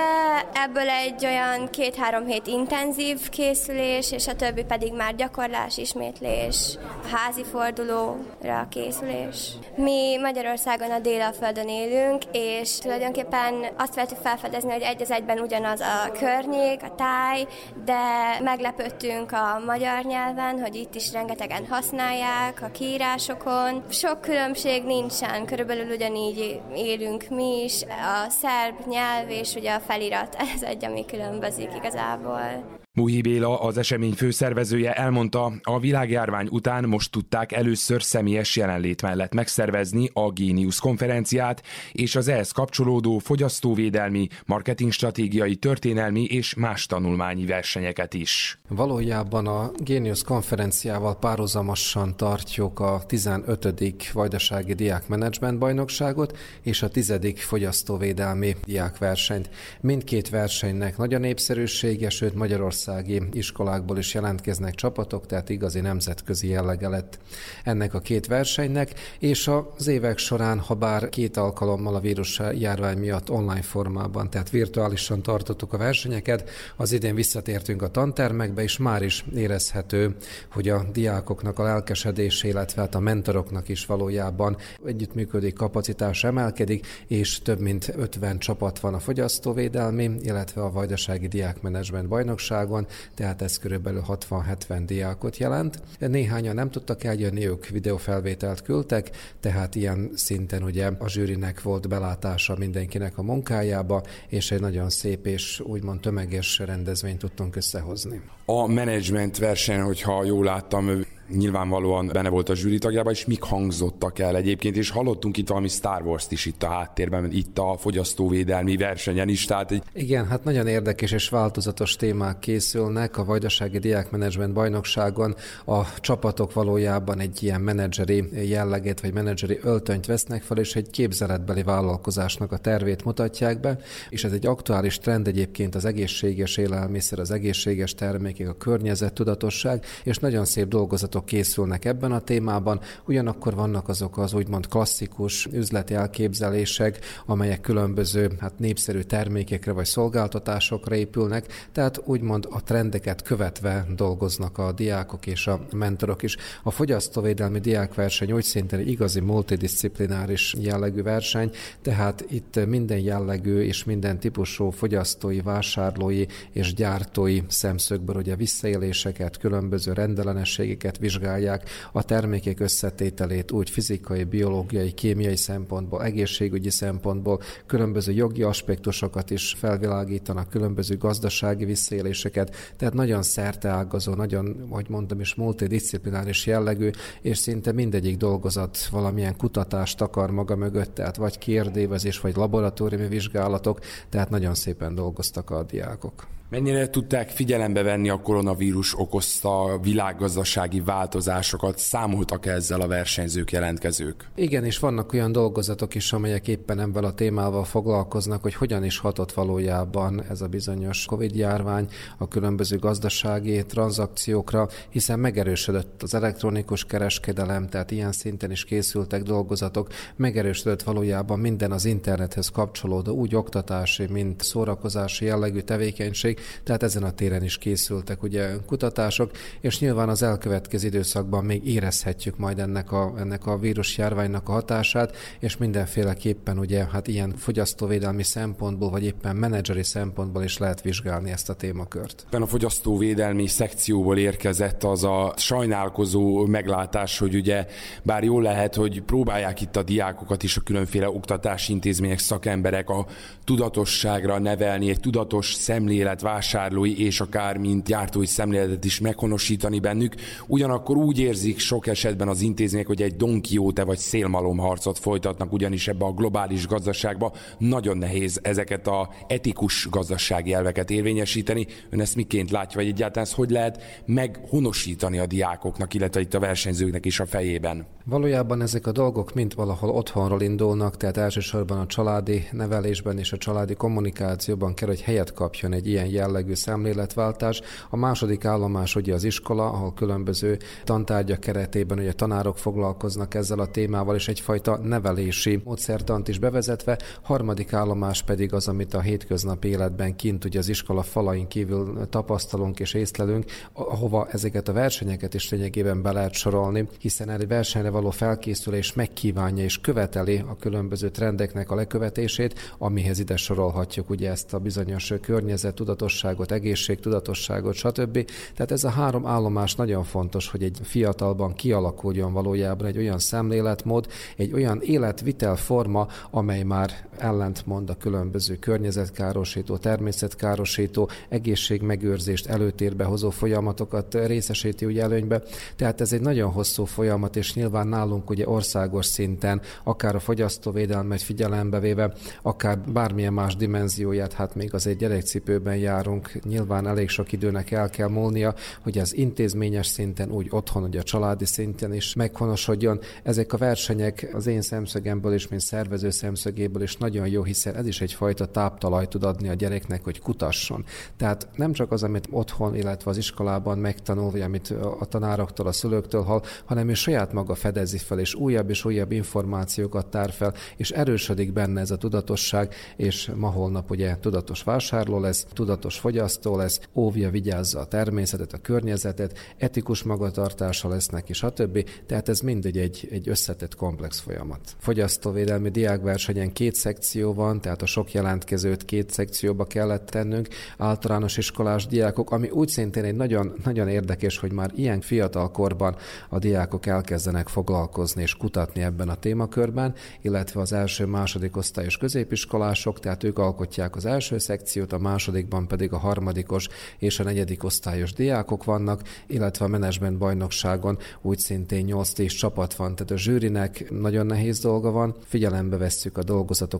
ebből 0.53 0.89
egy 0.89 1.25
olyan 1.25 1.69
két-három 1.69 2.25
hét 2.25 2.47
intenzív 2.47 3.29
készülés, 3.29 4.11
és 4.11 4.27
a 4.27 4.35
többi 4.35 4.63
pedig 4.63 4.93
már 4.93 5.15
gyakorlás, 5.15 5.77
ismétlés, 5.77 6.77
házi 7.11 7.43
fordulóra 7.43 8.67
készülés. 8.69 9.51
Mi 9.75 10.17
Magyarországon 10.21 10.91
a 10.91 10.99
dél 10.99 11.21
Földön 11.39 11.67
élünk, 11.67 12.23
és 12.31 12.77
tulajdonképpen 12.77 13.65
azt 13.77 13.95
vettük 13.95 14.17
felfedezni, 14.17 14.71
hogy 14.71 14.81
egy 14.81 15.01
az 15.01 15.11
egyben 15.11 15.39
ugyanaz 15.39 15.79
a 15.79 16.11
környék, 16.11 16.83
a 16.83 16.95
táj, 16.95 17.47
de 17.85 17.99
meglepődtünk 18.43 19.31
a 19.31 19.61
magyar 19.65 20.03
nyelven, 20.03 20.59
hogy 20.59 20.75
itt 20.75 20.95
is 20.95 21.11
rengetegen 21.11 21.67
használják 21.67 22.61
a 22.61 22.71
kiírásokon. 22.71 23.83
sok 23.89 24.21
különbség 24.21 24.83
nincsen, 24.83 25.45
körülbelül 25.45 25.93
ugyanígy 25.93 26.61
élünk 26.75 27.25
mi 27.29 27.63
is. 27.63 27.81
A 27.81 28.29
szerb 28.29 28.87
nyelv 28.87 29.29
és 29.29 29.53
ugye 29.55 29.73
a 29.73 29.79
felirat, 29.79 30.35
ez 30.55 30.61
egy, 30.61 30.85
ami 30.85 31.05
különbözik 31.05 31.69
igazából. 31.75 32.83
Muhi 32.95 33.21
Béla, 33.21 33.59
az 33.59 33.77
esemény 33.77 34.13
főszervezője 34.13 34.93
elmondta, 34.93 35.53
a 35.61 35.79
világjárvány 35.79 36.47
után 36.51 36.83
most 36.83 37.11
tudták 37.11 37.51
először 37.51 38.03
személyes 38.03 38.55
jelenlét 38.55 39.01
mellett 39.01 39.33
megszervezni 39.33 40.09
a 40.13 40.31
Genius 40.31 40.79
konferenciát 40.79 41.63
és 41.91 42.15
az 42.15 42.27
ehhez 42.27 42.51
kapcsolódó 42.51 43.17
fogyasztóvédelmi, 43.17 44.27
marketingstratégiai, 44.45 45.55
történelmi 45.55 46.23
és 46.23 46.53
más 46.53 46.85
tanulmányi 46.85 47.45
versenyeket 47.45 48.13
is. 48.13 48.59
Valójában 48.67 49.47
a 49.47 49.71
Genius 49.77 50.23
konferenciával 50.23 51.17
párhuzamosan 51.19 52.17
tartjuk 52.17 52.79
a 52.79 53.01
15. 53.07 54.13
Vajdasági 54.13 54.73
Diákmenedzsment 54.73 55.57
bajnokságot 55.57 56.37
és 56.61 56.81
a 56.81 56.87
10. 56.87 57.13
fogyasztóvédelmi 57.35 58.55
diákversenyt. 58.65 59.49
Mindkét 59.81 60.29
versenynek 60.29 60.97
nagy 60.97 61.13
a 61.13 61.17
népszerűsége, 61.17 62.09
sőt 62.09 62.35
Magyarország 62.35 62.83
magyarországi 62.85 63.37
iskolákból 63.37 63.97
is 63.97 64.13
jelentkeznek 64.13 64.75
csapatok, 64.75 65.25
tehát 65.25 65.49
igazi 65.49 65.79
nemzetközi 65.79 66.47
jellege 66.47 66.87
lett 66.87 67.19
ennek 67.63 67.93
a 67.93 67.99
két 67.99 68.27
versenynek, 68.27 68.93
és 69.19 69.49
az 69.77 69.87
évek 69.87 70.17
során, 70.17 70.59
ha 70.59 70.73
bár 70.73 71.09
két 71.09 71.37
alkalommal 71.37 71.95
a 71.95 71.99
vírus 71.99 72.41
járvány 72.57 72.97
miatt 72.97 73.29
online 73.29 73.61
formában, 73.61 74.29
tehát 74.29 74.49
virtuálisan 74.49 75.21
tartottuk 75.21 75.73
a 75.73 75.77
versenyeket, 75.77 76.49
az 76.75 76.91
idén 76.91 77.15
visszatértünk 77.15 77.81
a 77.81 77.87
tantermekbe, 77.87 78.61
és 78.61 78.77
már 78.77 79.01
is 79.01 79.25
érezhető, 79.35 80.15
hogy 80.51 80.69
a 80.69 80.85
diákoknak 80.91 81.59
a 81.59 81.63
lelkesedése, 81.63 82.47
illetve 82.47 82.81
hát 82.81 82.95
a 82.95 82.99
mentoroknak 82.99 83.69
is 83.69 83.85
valójában 83.85 84.57
együttműködik, 84.85 85.53
kapacitás 85.53 86.23
emelkedik, 86.23 86.87
és 87.07 87.39
több 87.39 87.59
mint 87.59 87.93
50 87.95 88.39
csapat 88.39 88.79
van 88.79 88.93
a 88.93 88.99
fogyasztóvédelmi, 88.99 90.11
illetve 90.21 90.61
a 90.61 90.71
Vajdasági 90.71 91.27
Diákmenedzsment 91.27 92.07
Bajnokságon, 92.07 92.74
Magyarországon, 92.75 92.87
tehát 93.13 93.41
ez 93.41 93.57
körülbelül 93.57 94.03
60-70 94.07 94.83
diákot 94.85 95.37
jelent. 95.37 95.81
Néhányan 95.99 96.55
nem 96.55 96.69
tudtak 96.69 97.03
eljönni, 97.03 97.47
ők 97.47 97.67
videófelvételt 97.67 98.61
küldtek, 98.61 99.09
tehát 99.39 99.75
ilyen 99.75 100.09
szinten 100.15 100.63
ugye 100.63 100.91
a 100.99 101.09
zsűrinek 101.09 101.61
volt 101.61 101.87
belátása 101.87 102.55
mindenkinek 102.57 103.17
a 103.17 103.21
munkájába, 103.21 104.03
és 104.27 104.51
egy 104.51 104.59
nagyon 104.59 104.89
szép 104.89 105.25
és 105.25 105.59
úgymond 105.59 105.99
tömeges 105.99 106.59
rendezvényt 106.59 107.19
tudtunk 107.19 107.55
összehozni. 107.55 108.21
A 108.45 108.67
menedzsment 108.67 109.37
verseny, 109.37 109.79
hogyha 109.79 110.23
jól 110.23 110.43
láttam, 110.43 111.05
nyilvánvalóan 111.29 112.09
benne 112.13 112.29
volt 112.29 112.49
a 112.49 112.55
zsűri 112.55 112.77
tagjában, 112.77 113.13
és 113.13 113.25
mik 113.25 113.41
hangzottak 113.41 114.19
el 114.19 114.35
egyébként, 114.35 114.75
és 114.77 114.89
hallottunk 114.89 115.37
itt 115.37 115.47
valami 115.47 115.67
Star 115.67 116.01
Wars-t 116.01 116.31
is 116.31 116.45
itt 116.45 116.63
a 116.63 116.67
háttérben, 116.67 117.31
itt 117.31 117.57
a 117.57 117.75
fogyasztóvédelmi 117.79 118.77
versenyen 118.77 119.29
is. 119.29 119.45
Tehát 119.45 119.71
egy... 119.71 119.83
Igen, 119.93 120.27
hát 120.27 120.43
nagyon 120.43 120.67
érdekes 120.67 121.11
és 121.11 121.29
változatos 121.29 121.95
témák 121.95 122.39
készülnek. 122.39 123.17
A 123.17 123.25
Vajdasági 123.25 123.79
Diákmenedzsment 123.79 124.53
Bajnokságon 124.53 125.35
a 125.65 125.99
csapatok 125.99 126.53
valójában 126.53 127.19
egy 127.19 127.43
ilyen 127.43 127.61
menedzseri 127.61 128.49
jellegét 128.49 129.01
vagy 129.01 129.13
menedzseri 129.13 129.59
öltönyt 129.61 130.05
vesznek 130.05 130.43
fel, 130.43 130.57
és 130.57 130.75
egy 130.75 130.89
képzeletbeli 130.89 131.63
vállalkozásnak 131.63 132.51
a 132.51 132.57
tervét 132.57 133.05
mutatják 133.05 133.59
be, 133.59 133.77
és 134.09 134.23
ez 134.23 134.31
egy 134.31 134.45
aktuális 134.45 134.97
trend 134.97 135.27
egyébként 135.27 135.75
az 135.75 135.85
egészséges 135.85 136.57
élelmiszer, 136.57 137.19
az 137.19 137.31
egészséges 137.31 137.93
termékek, 137.93 138.49
a 138.49 138.53
környezet, 138.53 139.13
tudatosság, 139.13 139.85
és 140.03 140.17
nagyon 140.17 140.45
szép 140.45 140.67
dolgozat 140.67 141.14
sorozatok 141.15 141.25
készülnek 141.25 141.85
ebben 141.85 142.11
a 142.11 142.19
témában, 142.19 142.79
ugyanakkor 143.05 143.55
vannak 143.55 143.87
azok 143.87 144.17
az 144.17 144.33
úgymond 144.33 144.67
klasszikus 144.67 145.45
üzleti 145.45 145.93
elképzelések, 145.93 146.99
amelyek 147.25 147.61
különböző 147.61 148.31
hát 148.39 148.59
népszerű 148.59 149.01
termékekre 149.01 149.71
vagy 149.71 149.85
szolgáltatásokra 149.85 150.95
épülnek, 150.95 151.69
tehát 151.71 152.01
úgymond 152.05 152.47
a 152.49 152.63
trendeket 152.63 153.21
követve 153.21 153.85
dolgoznak 153.95 154.57
a 154.57 154.71
diákok 154.71 155.27
és 155.27 155.47
a 155.47 155.65
mentorok 155.71 156.23
is. 156.23 156.37
A 156.63 156.71
fogyasztóvédelmi 156.71 157.59
diákverseny 157.59 158.31
úgy 158.31 158.43
szintén 158.43 158.79
igazi 158.79 159.19
multidisciplináris 159.19 160.55
jellegű 160.59 161.01
verseny, 161.01 161.51
tehát 161.81 162.25
itt 162.29 162.65
minden 162.65 162.99
jellegű 162.99 163.61
és 163.61 163.83
minden 163.83 164.19
típusú 164.19 164.69
fogyasztói, 164.69 165.41
vásárlói 165.41 166.25
és 166.51 166.73
gyártói 166.73 167.41
szemszögből 167.47 168.15
ugye 168.15 168.35
visszaéléseket, 168.35 169.37
különböző 169.37 169.93
rendellenességeket 169.93 170.97
vizsgálják 171.05 171.69
a 171.91 172.03
termékek 172.03 172.59
összetételét 172.59 173.51
úgy 173.51 173.69
fizikai, 173.69 174.23
biológiai, 174.23 174.91
kémiai 174.91 175.35
szempontból, 175.35 176.03
egészségügyi 176.03 176.69
szempontból, 176.69 177.41
különböző 177.65 178.11
jogi 178.11 178.43
aspektusokat 178.43 179.29
is 179.29 179.55
felvilágítanak, 179.57 180.49
különböző 180.49 180.97
gazdasági 180.97 181.65
visszaéléseket, 181.65 182.55
tehát 182.77 182.93
nagyon 182.93 183.23
szerteágazó, 183.23 184.13
nagyon, 184.13 184.67
hogy 184.69 184.85
mondtam 184.89 185.19
is, 185.19 185.35
multidisciplináris 185.35 186.45
jellegű, 186.45 186.89
és 187.21 187.37
szinte 187.37 187.71
mindegyik 187.71 188.17
dolgozat 188.17 188.87
valamilyen 188.87 189.37
kutatást 189.37 190.01
akar 190.01 190.31
maga 190.31 190.55
mögött, 190.55 190.93
tehát 190.93 191.15
vagy 191.15 191.37
kérdévezés, 191.37 192.19
vagy 192.19 192.35
laboratóriumi 192.35 193.07
vizsgálatok, 193.07 193.79
tehát 194.09 194.29
nagyon 194.29 194.55
szépen 194.55 194.95
dolgoztak 194.95 195.49
a 195.49 195.63
diákok. 195.63 196.34
Mennyire 196.49 196.89
tudták 196.89 197.29
figyelembe 197.29 197.83
venni 197.83 198.09
a 198.09 198.21
koronavírus 198.21 198.99
okozta 198.99 199.79
világgazdasági 199.81 200.81
változásokat? 200.81 201.77
Számoltak 201.77 202.45
ezzel 202.45 202.81
a 202.81 202.87
versenyzők, 202.87 203.51
jelentkezők? 203.51 204.29
Igen, 204.35 204.65
és 204.65 204.79
vannak 204.79 205.13
olyan 205.13 205.31
dolgozatok 205.31 205.95
is, 205.95 206.13
amelyek 206.13 206.47
éppen 206.47 206.79
ebben 206.79 207.03
a 207.03 207.13
témával 207.13 207.63
foglalkoznak, 207.63 208.41
hogy 208.41 208.53
hogyan 208.53 208.83
is 208.83 208.97
hatott 208.97 209.31
valójában 209.31 210.23
ez 210.29 210.41
a 210.41 210.47
bizonyos 210.47 211.05
Covid-járvány 211.05 211.87
a 212.17 212.27
különböző 212.27 212.77
gazdasági 212.77 213.65
tranzakciókra, 213.65 214.67
hiszen 214.89 215.19
megerősödött 215.19 216.03
az 216.03 216.13
elektronikus 216.13 216.85
kereskedelem, 216.85 217.67
tehát 217.67 217.91
ilyen 217.91 218.11
szinten 218.11 218.51
is 218.51 218.63
készültek 218.63 219.23
dolgozatok, 219.23 219.87
megerősödött 220.15 220.83
valójában 220.83 221.39
minden 221.39 221.71
az 221.71 221.85
internethez 221.85 222.49
kapcsolódó, 222.49 223.13
úgy 223.13 223.35
oktatási, 223.35 224.07
mint 224.09 224.41
szórakozási 224.43 225.25
jellegű 225.25 225.59
tevékenység, 225.59 226.34
tehát 226.63 226.83
ezen 226.83 227.03
a 227.03 227.11
téren 227.11 227.43
is 227.43 227.57
készültek 227.57 228.23
ugye 228.23 228.49
kutatások, 228.65 229.31
és 229.61 229.79
nyilván 229.79 230.09
az 230.09 230.23
elkövetkező 230.23 230.87
időszakban 230.87 231.45
még 231.45 231.67
érezhetjük 231.67 232.37
majd 232.37 232.59
ennek 232.59 232.91
a, 232.91 233.13
ennek 233.17 233.45
a 233.45 233.57
vírusjárványnak 233.57 234.49
a 234.49 234.51
hatását, 234.51 235.15
és 235.39 235.57
mindenféleképpen 235.57 236.59
ugye 236.59 236.85
hát 236.91 237.07
ilyen 237.07 237.33
fogyasztóvédelmi 237.37 238.23
szempontból, 238.23 238.89
vagy 238.89 239.03
éppen 239.03 239.35
menedzseri 239.35 239.83
szempontból 239.83 240.43
is 240.43 240.57
lehet 240.57 240.81
vizsgálni 240.81 241.31
ezt 241.31 241.49
a 241.49 241.53
témakört. 241.53 242.25
A 242.31 242.45
fogyasztóvédelmi 242.45 243.47
szekcióból 243.47 244.17
érkezett 244.17 244.83
az 244.83 245.03
a 245.03 245.33
sajnálkozó 245.37 246.45
meglátás, 246.45 247.17
hogy 247.17 247.35
ugye 247.35 247.65
bár 248.03 248.23
jól 248.23 248.41
lehet, 248.41 248.75
hogy 248.75 249.01
próbálják 249.01 249.61
itt 249.61 249.75
a 249.75 249.83
diákokat 249.83 250.43
is 250.43 250.57
a 250.57 250.61
különféle 250.61 251.09
oktatási 251.09 251.71
intézmények, 251.71 252.19
szakemberek 252.19 252.89
a 252.89 253.05
tudatosságra 253.43 254.39
nevelni, 254.39 254.89
egy 254.89 254.99
tudatos 254.99 255.53
szemlélet 255.53 256.21
vásárlói 256.25 257.05
és 257.05 257.19
akár 257.19 257.57
mint 257.57 257.85
gyártói 257.87 258.25
szemléletet 258.25 258.85
is 258.85 258.99
meghonosítani 258.99 259.79
bennük. 259.79 260.15
Ugyanakkor 260.47 260.97
úgy 260.97 261.19
érzik 261.19 261.59
sok 261.59 261.87
esetben 261.87 262.27
az 262.27 262.41
intézmények, 262.41 262.87
hogy 262.87 263.01
egy 263.01 263.15
Don 263.15 263.41
Quixote 263.41 263.83
vagy 263.83 263.97
szélmalom 263.97 264.57
harcot 264.57 264.99
folytatnak, 264.99 265.53
ugyanis 265.53 265.87
ebbe 265.87 266.05
a 266.05 266.13
globális 266.13 266.67
gazdaságba 266.67 267.33
nagyon 267.57 267.97
nehéz 267.97 268.39
ezeket 268.41 268.87
a 268.87 269.09
etikus 269.27 269.87
gazdasági 269.89 270.53
elveket 270.53 270.89
érvényesíteni. 270.91 271.67
Ön 271.89 272.01
ezt 272.01 272.15
miként 272.15 272.51
látja, 272.51 272.79
vagy 272.79 272.89
egyáltalán 272.89 273.25
ezt 273.25 273.35
hogy 273.35 273.49
lehet 273.49 273.81
meghonosítani 274.05 275.19
a 275.19 275.25
diákoknak, 275.25 275.93
illetve 275.93 276.21
itt 276.21 276.33
a 276.33 276.39
versenyzőknek 276.39 277.05
is 277.05 277.19
a 277.19 277.25
fejében? 277.25 277.85
Valójában 278.05 278.61
ezek 278.61 278.87
a 278.87 278.91
dolgok 278.91 279.33
mind 279.33 279.55
valahol 279.55 279.89
otthonról 279.89 280.41
indulnak, 280.41 280.97
tehát 280.97 281.17
elsősorban 281.17 281.77
a 281.79 281.85
családi 281.85 282.47
nevelésben 282.51 283.17
és 283.17 283.31
a 283.31 283.37
családi 283.37 283.73
kommunikációban 283.73 284.73
kell, 284.73 284.87
hogy 284.87 285.01
helyet 285.01 285.33
kapjon 285.33 285.73
egy 285.73 285.87
ilyen 285.87 286.05
jellegű 286.15 286.53
szemléletváltás. 286.53 287.61
A 287.89 287.95
második 287.95 288.45
állomás 288.45 288.95
ugye 288.95 289.13
az 289.13 289.23
iskola, 289.23 289.65
ahol 289.65 289.93
különböző 289.93 290.57
tantárgyak 290.83 291.39
keretében 291.39 291.99
ugye 291.99 292.13
tanárok 292.13 292.57
foglalkoznak 292.57 293.33
ezzel 293.33 293.59
a 293.59 293.71
témával, 293.71 294.15
és 294.15 294.27
egyfajta 294.27 294.77
nevelési 294.77 295.61
módszertant 295.63 296.27
is 296.27 296.39
bevezetve. 296.39 296.99
Harmadik 297.21 297.73
állomás 297.73 298.23
pedig 298.23 298.53
az, 298.53 298.67
amit 298.67 298.93
a 298.93 299.01
hétköznapi 299.01 299.67
életben 299.67 300.15
kint 300.15 300.45
ugye 300.45 300.59
az 300.59 300.69
iskola 300.69 301.01
falain 301.01 301.47
kívül 301.47 302.07
tapasztalunk 302.09 302.79
és 302.79 302.93
észlelünk, 302.93 303.45
ahova 303.73 304.27
ezeket 304.31 304.67
a 304.67 304.73
versenyeket 304.73 305.33
is 305.33 305.49
lényegében 305.49 306.01
be 306.01 306.11
lehet 306.11 306.33
sorolni, 306.33 306.87
hiszen 306.99 307.29
egy 307.29 307.47
versenyre 307.47 307.89
való 307.89 308.09
felkészülés 308.09 308.93
megkívánja 308.93 309.63
és 309.63 309.81
követeli 309.81 310.43
a 310.47 310.55
különböző 310.55 311.09
trendeknek 311.09 311.71
a 311.71 311.75
lekövetését, 311.75 312.73
amihez 312.77 313.19
ide 313.19 313.37
sorolhatjuk 313.37 314.09
ugye 314.09 314.29
ezt 314.29 314.53
a 314.53 314.59
bizonyos 314.59 315.13
környezet 315.21 315.79
tudatosságot, 316.05 316.51
egészség 316.51 316.99
tudatosságot, 316.99 317.73
stb. 317.73 318.29
Tehát 318.55 318.71
ez 318.71 318.83
a 318.83 318.89
három 318.89 319.25
állomás 319.25 319.75
nagyon 319.75 320.03
fontos, 320.03 320.49
hogy 320.49 320.63
egy 320.63 320.77
fiatalban 320.83 321.53
kialakuljon 321.53 322.33
valójában 322.33 322.87
egy 322.87 322.97
olyan 322.97 323.19
szemléletmód, 323.19 324.07
egy 324.37 324.53
olyan 324.53 324.81
életvitelforma, 324.81 326.07
amely 326.31 326.63
már 326.63 327.07
ellentmond 327.17 327.89
a 327.89 327.97
különböző 327.97 328.55
környezetkárosító, 328.55 329.77
természetkárosító, 329.77 331.09
egészségmegőrzést 331.29 332.47
előtérbe 332.47 333.03
hozó 333.03 333.29
folyamatokat 333.29 334.15
részesíti 334.25 334.85
ugye 334.85 335.01
előnybe. 335.01 335.41
Tehát 335.75 336.01
ez 336.01 336.13
egy 336.13 336.21
nagyon 336.21 336.51
hosszú 336.51 336.85
folyamat, 336.85 337.35
és 337.35 337.53
nyilván 337.53 337.87
nálunk 337.87 338.29
ugye 338.29 338.47
országos 338.47 339.05
szinten, 339.05 339.61
akár 339.83 340.15
a 340.15 340.19
fogyasztóvédelmet 340.19 341.21
figyelembe 341.21 341.79
véve, 341.79 342.13
akár 342.41 342.79
bármilyen 342.79 343.33
más 343.33 343.55
dimenzióját, 343.55 344.33
hát 344.33 344.55
még 344.55 344.73
azért 344.73 344.97
gyerekcipőben 344.97 345.75
járunk, 345.75 346.43
nyilván 346.43 346.87
elég 346.87 347.09
sok 347.09 347.31
időnek 347.31 347.71
el 347.71 347.89
kell 347.89 348.09
múlnia, 348.09 348.55
hogy 348.81 348.97
az 348.97 349.15
intézményes 349.15 349.87
szinten, 349.87 350.31
úgy 350.31 350.47
otthon, 350.49 350.81
hogy 350.81 350.97
a 350.97 351.03
családi 351.03 351.45
szinten 351.45 351.93
is 351.93 352.13
meghonosodjon. 352.13 352.99
Ezek 353.23 353.53
a 353.53 353.57
versenyek 353.57 354.29
az 354.33 354.47
én 354.47 354.61
szemszögemből 354.61 355.33
is, 355.33 355.47
mint 355.47 355.61
szervező 355.61 356.09
szemszögéből 356.09 356.81
is 356.81 356.97
nagyon 357.05 357.27
jó, 357.27 357.43
hiszen 357.43 357.75
ez 357.75 357.87
is 357.87 358.01
egyfajta 358.01 358.45
táptalaj 358.45 359.07
tud 359.07 359.23
adni 359.23 359.49
a 359.49 359.53
gyereknek, 359.53 360.03
hogy 360.03 360.19
kutasson. 360.19 360.85
Tehát 361.17 361.47
nem 361.55 361.73
csak 361.73 361.91
az, 361.91 362.03
amit 362.03 362.27
otthon, 362.31 362.75
illetve 362.75 363.09
az 363.09 363.17
iskolában 363.17 363.77
megtanul, 363.77 364.31
vagy 364.31 364.41
amit 364.41 364.69
a 364.99 365.05
tanároktól, 365.05 365.67
a 365.67 365.71
szülőktől 365.71 366.23
hall, 366.23 366.41
hanem 366.65 366.89
ő 366.89 366.93
saját 366.93 367.33
maga 367.33 367.55
fedezi 367.55 367.97
fel, 367.97 368.19
és 368.19 368.33
újabb 368.35 368.69
és 368.69 368.85
újabb 368.85 369.11
információkat 369.11 370.07
tár 370.07 370.31
fel, 370.31 370.53
és 370.77 370.91
erősödik 370.91 371.53
benne 371.53 371.81
ez 371.81 371.91
a 371.91 371.97
tudatosság, 371.97 372.73
és 372.95 373.31
ma 373.35 373.49
holnap 373.49 373.91
ugye 373.91 374.17
tudatos 374.19 374.63
vásárló 374.63 375.19
lesz, 375.19 375.45
tudatos 375.53 375.99
fogyasztó 375.99 376.57
lesz, 376.57 376.79
óvja, 376.93 377.29
vigyázza 377.29 377.79
a 377.79 377.85
természetet, 377.85 378.53
a 378.53 378.57
környezetet, 378.57 379.37
etikus 379.57 380.03
magatartása 380.03 380.89
lesz 380.89 381.07
neki, 381.07 381.33
stb. 381.33 381.89
Tehát 382.05 382.29
ez 382.29 382.39
mindegy 382.39 382.77
egy, 382.77 383.07
egy 383.11 383.29
összetett 383.29 383.75
komplex 383.75 384.19
folyamat. 384.19 384.75
Fogyasztóvédelmi 384.77 385.69
diákversenyen 385.69 386.53
két 386.53 386.75
szekció 386.95 387.33
van, 387.33 387.61
tehát 387.61 387.81
a 387.81 387.85
sok 387.85 388.11
jelentkezőt 388.11 388.85
két 388.85 389.09
szekcióba 389.11 389.65
kellett 389.65 390.05
tennünk, 390.05 390.47
általános 390.77 391.37
iskolás 391.37 391.87
diákok, 391.87 392.31
ami 392.31 392.49
úgy 392.49 392.67
szintén 392.67 393.03
egy 393.03 393.15
nagyon, 393.15 393.53
nagyon 393.63 393.87
érdekes, 393.87 394.37
hogy 394.37 394.51
már 394.51 394.71
ilyen 394.75 395.01
fiatal 395.01 395.51
korban 395.51 395.95
a 396.29 396.39
diákok 396.39 396.85
elkezdenek 396.85 397.47
foglalkozni 397.47 398.21
és 398.21 398.35
kutatni 398.35 398.81
ebben 398.81 399.09
a 399.09 399.15
témakörben, 399.15 399.93
illetve 400.21 400.61
az 400.61 400.73
első, 400.73 401.05
második 401.05 401.57
osztályos 401.57 401.97
középiskolások, 401.97 402.99
tehát 402.99 403.23
ők 403.23 403.37
alkotják 403.37 403.95
az 403.95 404.05
első 404.05 404.37
szekciót, 404.37 404.93
a 404.93 404.97
másodikban 404.97 405.67
pedig 405.67 405.93
a 405.93 405.97
harmadikos 405.97 406.67
és 406.97 407.19
a 407.19 407.23
negyedik 407.23 407.63
osztályos 407.63 408.13
diákok 408.13 408.63
vannak, 408.63 409.01
illetve 409.27 409.65
a 409.65 409.67
menedzsment 409.67 410.17
bajnokságon 410.17 410.97
úgy 411.21 411.39
szintén 411.39 411.85
8-10 411.89 412.37
csapat 412.37 412.73
van, 412.73 412.95
tehát 412.95 413.11
a 413.11 413.17
zsűrinek 413.17 413.89
nagyon 413.89 414.25
nehéz 414.25 414.59
dolga 414.59 414.91
van, 414.91 415.15
figyelembe 415.25 415.77
vesszük 415.77 416.17
a 416.17 416.23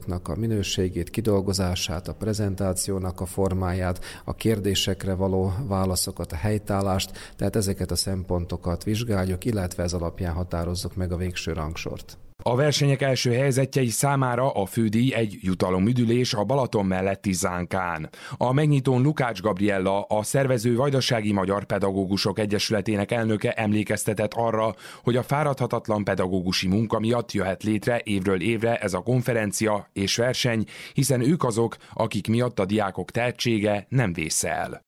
dolgozatoknak 0.06 0.28
a 0.28 0.40
minőségét, 0.40 1.10
kidolgozását, 1.10 2.08
a 2.08 2.14
prezentációnak 2.14 3.22
a 3.22 3.26
formáját, 3.26 4.00
a 4.26 4.36
kérdésekre 4.36 5.14
való 5.14 5.54
válaszokat, 5.68 6.32
a 6.32 6.36
helytállást, 6.36 7.12
tehát 7.36 7.56
ezeket 7.56 7.92
a 7.92 7.96
szempontokat 7.96 8.84
vizsgáljuk, 8.84 9.46
illetve 9.46 9.84
ez 9.84 9.94
alapján 9.94 10.34
határozzuk 10.34 10.96
meg 10.96 11.12
a 11.12 11.18
végső 11.18 11.54
rangsort. 11.54 12.18
A 12.48 12.56
versenyek 12.56 13.02
első 13.02 13.34
helyzetjei 13.34 13.88
számára 13.88 14.52
a 14.52 14.66
fődíj 14.66 15.14
egy 15.14 15.38
jutalomüdülés 15.42 16.34
a 16.34 16.44
Balaton 16.44 16.86
melletti 16.86 17.34
Zánkán. 17.34 18.10
A 18.38 18.54
megnyitón 18.54 19.02
Lukács 19.02 19.42
Gabriella, 19.42 20.02
a 20.02 20.24
szervező 20.24 20.76
Vajdasági 20.76 21.32
Magyar 21.32 21.64
Pedagógusok 21.64 22.40
Egyesületének 22.40 23.12
elnöke 23.12 23.52
emlékeztetett 23.52 24.34
arra, 24.34 24.76
hogy 25.04 25.16
a 25.16 25.24
fáradhatatlan 25.24 26.04
pedagógusi 26.04 26.68
munka 26.68 27.00
miatt 27.00 27.32
jöhet 27.32 27.64
létre 27.64 28.02
évről 28.04 28.42
évre 28.42 28.78
ez 28.78 28.94
a 28.94 29.02
konferencia 29.02 29.90
és 29.94 30.16
verseny, 30.16 30.66
hiszen 30.94 31.22
ők 31.22 31.44
azok, 31.44 31.76
akik 31.94 32.28
miatt 32.28 32.60
a 32.60 32.66
diákok 32.66 33.12
tehetsége 33.12 33.86
nem 33.90 34.14
vész 34.14 34.44
el. 34.44 34.82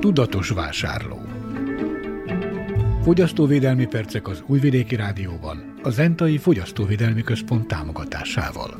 Tudatos 0.00 0.48
vásárló 0.48 1.21
Fogyasztóvédelmi 3.02 3.86
percek 3.86 4.28
az 4.28 4.42
Újvidéki 4.46 4.96
Rádióban, 4.96 5.74
a 5.82 5.90
Zentai 5.90 6.38
Fogyasztóvédelmi 6.38 7.22
Központ 7.22 7.66
támogatásával. 7.66 8.76